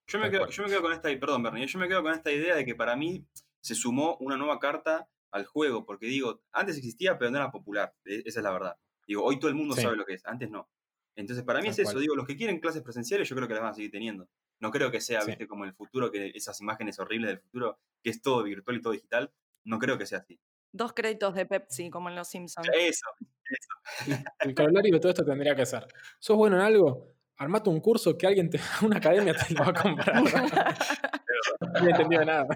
Yo 0.08 0.18
me, 0.20 0.30
quedo, 0.30 0.48
yo 0.48 0.62
me 0.62 0.68
quedo 0.68 0.82
con 0.82 0.92
esta, 0.92 1.08
perdón 1.18 1.42
Bernie, 1.42 1.66
yo 1.66 1.78
me 1.80 1.88
quedo 1.88 2.02
con 2.02 2.12
esta 2.12 2.30
idea 2.30 2.54
de 2.54 2.64
que 2.64 2.74
para 2.76 2.94
mí 2.96 3.26
se 3.60 3.74
sumó 3.74 4.16
una 4.20 4.36
nueva 4.36 4.60
carta 4.60 5.08
al 5.32 5.44
juego, 5.44 5.84
porque 5.84 6.06
digo, 6.06 6.42
antes 6.52 6.76
existía, 6.76 7.18
pero 7.18 7.30
no 7.32 7.38
era 7.38 7.50
popular, 7.50 7.92
e- 8.04 8.22
esa 8.24 8.38
es 8.40 8.44
la 8.44 8.52
verdad. 8.52 8.76
Digo, 9.06 9.24
hoy 9.24 9.38
todo 9.40 9.48
el 9.50 9.56
mundo 9.56 9.74
Sí. 9.74 9.82
sabe 9.82 9.96
lo 9.96 10.04
que 10.06 10.14
es, 10.14 10.24
antes 10.26 10.48
no. 10.50 10.68
Entonces, 11.16 11.44
para 11.44 11.58
mí 11.60 11.64
Tal 11.66 11.72
es 11.72 11.78
eso, 11.80 11.92
cual. 11.92 12.02
digo, 12.02 12.14
los 12.14 12.26
que 12.26 12.36
quieren 12.36 12.60
clases 12.60 12.82
presenciales, 12.82 13.28
yo 13.28 13.34
creo 13.34 13.48
que 13.48 13.54
las 13.54 13.62
van 13.62 13.72
a 13.72 13.74
seguir 13.74 13.90
teniendo. 13.90 14.28
No 14.60 14.70
creo 14.70 14.90
que 14.90 15.00
sea, 15.00 15.20
Sí. 15.22 15.28
viste, 15.28 15.46
como 15.46 15.64
el 15.64 15.74
futuro, 15.74 16.10
que 16.10 16.32
esas 16.34 16.60
imágenes 16.60 16.98
horribles 16.98 17.28
del 17.30 17.40
futuro, 17.40 17.78
que 18.02 18.10
es 18.10 18.22
todo 18.22 18.42
virtual 18.42 18.76
y 18.76 18.80
todo 18.80 18.92
digital, 18.92 19.32
no 19.64 19.78
creo 19.78 19.98
que 19.98 20.06
sea 20.06 20.18
así. 20.18 20.40
Dos 20.72 20.92
créditos 20.92 21.34
de 21.34 21.46
Pepsi, 21.46 21.90
como 21.90 22.08
en 22.08 22.16
Los 22.16 22.28
Simpsons. 22.28 22.68
Eso, 22.74 23.06
El 24.40 24.54
corolario 24.54 24.92
de 24.94 25.00
todo 25.00 25.10
esto 25.10 25.24
tendría 25.24 25.54
que 25.54 25.66
ser, 25.66 25.86
¿sos 26.18 26.36
bueno 26.36 26.56
en 26.56 26.62
algo? 26.62 27.14
Armate 27.38 27.68
un 27.70 27.80
curso 27.80 28.16
que 28.16 28.26
alguien 28.26 28.48
te, 28.50 28.58
una 28.82 28.96
academia 28.96 29.34
te 29.34 29.54
lo 29.54 29.60
va 29.60 29.68
a 29.70 29.74
comprar. 29.74 30.22
no 31.80 31.86
he 31.86 31.90
entendido 31.90 32.24
nada. 32.24 32.46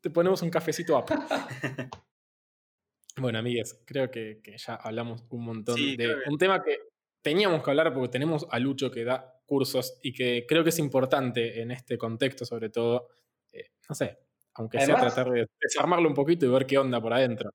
te 0.00 0.10
ponemos 0.10 0.42
un 0.42 0.50
cafecito 0.50 0.98
up. 0.98 1.06
Bueno, 3.16 3.38
amigues, 3.38 3.80
creo 3.86 4.10
que, 4.10 4.40
que 4.42 4.58
ya 4.58 4.74
hablamos 4.74 5.24
un 5.30 5.44
montón 5.44 5.76
Sí, 5.76 5.96
de 5.96 6.14
un 6.28 6.36
tema 6.36 6.62
que 6.62 6.78
teníamos 7.22 7.62
que 7.62 7.70
hablar 7.70 7.94
porque 7.94 8.08
tenemos 8.08 8.46
a 8.50 8.58
Lucho 8.58 8.90
que 8.90 9.04
da 9.04 9.33
cursos 9.44 9.98
y 10.02 10.12
que 10.12 10.44
creo 10.48 10.62
que 10.62 10.70
es 10.70 10.78
importante 10.78 11.60
en 11.60 11.70
este 11.70 11.96
contexto, 11.98 12.44
sobre 12.44 12.70
todo, 12.70 13.08
eh, 13.52 13.70
no 13.88 13.94
sé, 13.94 14.18
aunque 14.54 14.80
sea 14.80 14.96
tratar 14.96 15.30
de 15.30 15.46
desarmarlo 15.60 16.08
un 16.08 16.14
poquito 16.14 16.46
y 16.46 16.48
ver 16.48 16.66
qué 16.66 16.78
onda 16.78 17.00
por 17.00 17.12
adentro. 17.12 17.50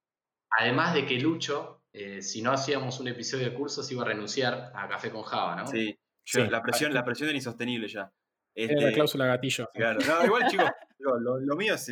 Además 0.51 0.93
de 0.93 1.05
que 1.05 1.19
Lucho, 1.19 1.83
eh, 1.93 2.21
si 2.21 2.41
no 2.41 2.51
hacíamos 2.51 2.99
un 2.99 3.07
episodio 3.07 3.49
de 3.49 3.53
cursos, 3.55 3.91
iba 3.91 4.01
a 4.03 4.05
renunciar 4.05 4.71
a 4.75 4.87
Café 4.87 5.09
con 5.11 5.23
Java, 5.23 5.55
¿no? 5.55 5.67
sí. 5.67 5.87
Yo- 6.25 6.43
Sí. 6.43 6.47
La, 6.51 6.61
presión, 6.61 6.93
la 6.93 7.03
presión 7.03 7.29
era 7.29 7.37
insostenible 7.37 7.87
ya. 7.87 8.11
Era 8.53 8.73
la 8.75 8.79
Este, 8.81 8.93
cláusula 8.93 9.25
gatillo. 9.25 9.67
Claro, 9.73 9.99
no, 10.05 10.25
igual 10.25 10.47
chicos, 10.47 10.69
digo, 10.99 11.17
lo, 11.17 11.39
lo 11.39 11.55
mío 11.55 11.73
es, 11.73 11.91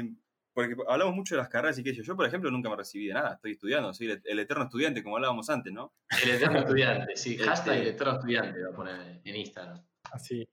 porque 0.57 0.75
hablamos 0.87 1.13
mucho 1.13 1.35
de 1.35 1.41
las 1.41 1.49
carreras 1.49 1.77
y 1.77 1.83
qué 1.83 1.91
sé 1.91 1.97
yo, 1.97 2.03
yo 2.03 2.15
por 2.15 2.25
ejemplo 2.25 2.49
nunca 2.49 2.67
me 2.67 2.75
recibí 2.75 3.05
de 3.05 3.13
nada, 3.13 3.35
estoy 3.35 3.51
estudiando, 3.51 3.93
soy 3.93 4.09
el, 4.09 4.21
el 4.25 4.39
eterno 4.39 4.63
estudiante 4.63 5.03
como 5.03 5.15
hablábamos 5.17 5.47
antes, 5.51 5.71
¿no? 5.71 5.93
El 6.23 6.31
eterno 6.31 6.57
estudiante, 6.57 7.15
sí. 7.15 7.33
Este- 7.35 7.43
Hashtag 7.45 7.77
el 7.77 7.87
eterno 7.89 8.13
estudiante 8.13 8.63
va 8.63 8.69
a 8.71 8.75
poner 8.75 9.21
en 9.23 9.35
Instagram. 9.35 9.85
Así, 10.11 10.49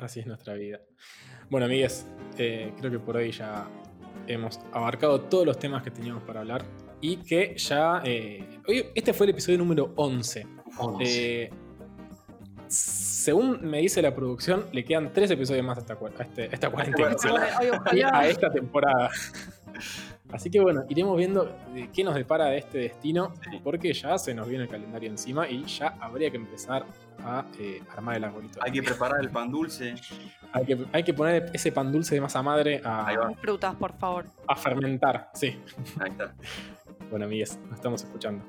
así 0.00 0.18
es 0.18 0.26
nuestra 0.26 0.54
vida. 0.54 0.80
Bueno, 1.50 1.66
amigues, 1.66 2.04
eh, 2.36 2.72
creo 2.78 2.90
que 2.90 2.98
por 2.98 3.16
hoy 3.16 3.30
ya 3.30 3.68
hemos 4.26 4.58
abarcado 4.72 5.20
todos 5.20 5.46
los 5.46 5.56
temas 5.56 5.84
que 5.84 5.92
teníamos 5.92 6.24
para 6.24 6.40
hablar 6.40 6.64
y 7.00 7.18
que 7.18 7.54
ya... 7.56 8.02
eh, 8.04 8.58
hoy, 8.66 8.86
este 8.92 9.12
fue 9.12 9.26
el 9.26 9.30
episodio 9.30 9.58
número 9.58 9.92
11. 9.94 10.46
11. 10.78 11.42
Eh, 11.44 11.50
según 12.68 13.60
me 13.68 13.78
dice 13.78 14.02
la 14.02 14.14
producción, 14.14 14.66
le 14.72 14.84
quedan 14.84 15.12
tres 15.12 15.30
episodios 15.30 15.64
más 15.64 15.78
a 15.78 15.80
esta, 15.80 15.94
a 15.94 16.22
este- 16.22 16.42
a 16.42 16.46
esta 16.46 16.70
cuarentena. 16.70 17.16
A 18.12 18.26
esta 18.26 18.50
temporada. 18.50 19.10
Así 20.32 20.50
que 20.50 20.58
bueno, 20.58 20.82
iremos 20.88 21.16
viendo 21.16 21.44
de 21.72 21.88
qué 21.92 22.02
nos 22.02 22.14
depara 22.16 22.46
de 22.46 22.58
este 22.58 22.78
destino, 22.78 23.34
Sí. 23.50 23.60
porque 23.62 23.92
ya 23.92 24.18
se 24.18 24.34
nos 24.34 24.48
viene 24.48 24.64
el 24.64 24.70
calendario 24.70 25.08
encima 25.08 25.48
y 25.48 25.64
ya 25.64 25.96
habría 26.00 26.30
que 26.30 26.38
empezar 26.38 26.84
a 27.24 27.44
eh, 27.58 27.80
armar 27.94 28.16
el 28.16 28.24
arbolito. 28.24 28.58
Hay 28.62 28.72
que 28.72 28.82
preparar 28.82 29.20
el 29.20 29.30
pan 29.30 29.50
dulce, 29.50 29.94
Hay 30.52 30.64
que, 30.64 30.86
hay 30.92 31.02
que 31.04 31.14
poner 31.14 31.50
ese 31.52 31.70
pan 31.70 31.92
dulce 31.92 32.16
de 32.16 32.20
masa 32.20 32.42
madre 32.42 32.80
Ahí 32.84 33.14
a, 33.14 33.18
va. 33.20 33.30
Frutas, 33.34 33.76
por 33.76 33.92
favor. 33.96 34.26
a 34.48 34.56
fermentar. 34.56 35.30
Sí. 35.34 35.56
ahí 36.00 36.10
está. 36.10 36.34
Bueno, 37.10 37.26
amigues, 37.26 37.56
nos 37.68 37.74
estamos 37.74 38.02
escuchando. 38.02 38.44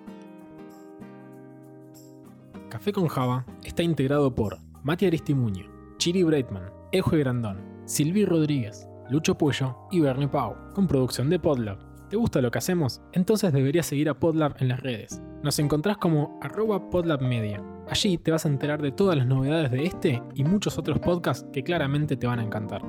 Café 2.70 2.92
con 2.92 3.08
Java 3.08 3.46
está 3.64 3.84
integrado 3.84 4.34
por 4.34 4.58
Mati 4.84 5.06
Aristimuño, 5.06 5.66
Chiri 5.98 6.24
Breitman, 6.24 6.72
Eje 6.92 7.18
Grandón, 7.18 7.62
Silvi 7.86 8.26
Rodríguez, 8.26 8.88
Lucho 9.10 9.38
Puello 9.38 9.78
y 9.92 10.00
Bernie 10.00 10.28
Pau, 10.28 10.56
con 10.74 10.88
producción 10.88 11.30
de 11.30 11.40
Podlab. 11.40 11.78
¿Te 12.10 12.18
gusta 12.18 12.42
lo 12.42 12.52
que 12.52 12.58
hacemos? 12.58 13.02
Entonces 13.14 13.54
deberías 13.54 13.86
seguir 13.86 14.10
a 14.10 14.20
Podlab 14.20 14.56
en 14.60 14.70
las 14.70 14.80
redes. 14.80 15.22
Nos 15.44 15.60
encontrás 15.60 15.98
como 15.98 16.40
arroba 16.42 16.90
podlabmedia. 16.90 17.64
Allí 17.88 18.18
te 18.18 18.32
vas 18.32 18.46
a 18.46 18.50
enterar 18.50 18.82
de 18.82 18.92
todas 18.92 19.16
las 19.16 19.28
novedades 19.28 19.70
de 19.72 19.86
este 19.86 20.24
y 20.34 20.44
muchos 20.44 20.78
otros 20.80 21.00
podcasts 21.00 21.48
que 21.54 21.64
claramente 21.64 22.18
te 22.18 22.26
van 22.26 22.40
a 22.40 22.44
encantar. 22.44 22.82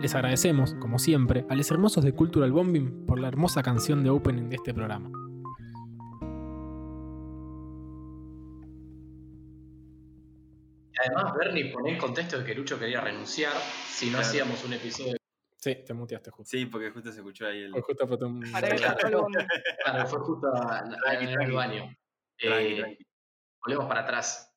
Les 0.00 0.14
agradecemos, 0.14 0.74
como 0.74 0.98
siempre, 0.98 1.44
a 1.48 1.54
los 1.56 1.70
hermosos 1.70 2.04
de 2.04 2.12
Cultural 2.12 2.52
Bombing 2.52 3.06
por 3.06 3.20
la 3.20 3.28
hermosa 3.28 3.62
canción 3.62 4.04
de 4.04 4.10
opening 4.10 4.48
de 4.48 4.56
este 4.56 4.72
programa. 4.72 5.10
Además, 11.00 11.34
Bernie 11.34 11.72
pone 11.72 11.92
en 11.92 11.98
contexto 11.98 12.38
de 12.38 12.44
que 12.44 12.54
Lucho 12.54 12.78
quería 12.78 13.00
renunciar 13.00 13.52
si 13.88 14.06
no 14.06 14.12
Claro. 14.18 14.26
hacíamos 14.28 14.64
un 14.64 14.72
episodio. 14.74 15.16
Sí, 15.56 15.74
te 15.86 15.92
muteaste 15.92 16.30
justo. 16.30 16.50
Sí, 16.56 16.66
porque 16.66 16.90
justo 16.90 17.10
se 17.12 17.18
escuchó 17.18 17.46
ahí 17.46 17.62
el. 17.64 17.70
Fue 17.72 17.82
justo 17.82 18.04
apreté 18.04 18.24
un- 18.24 18.40
Claro. 18.40 20.06
fue 20.06 20.18
justo 20.20 20.48
en 21.10 21.28
el 21.42 21.52
baño. 21.52 21.94
Eh, 22.38 22.98
volvemos 23.64 23.86
para 23.86 24.00
atrás. 24.00 24.49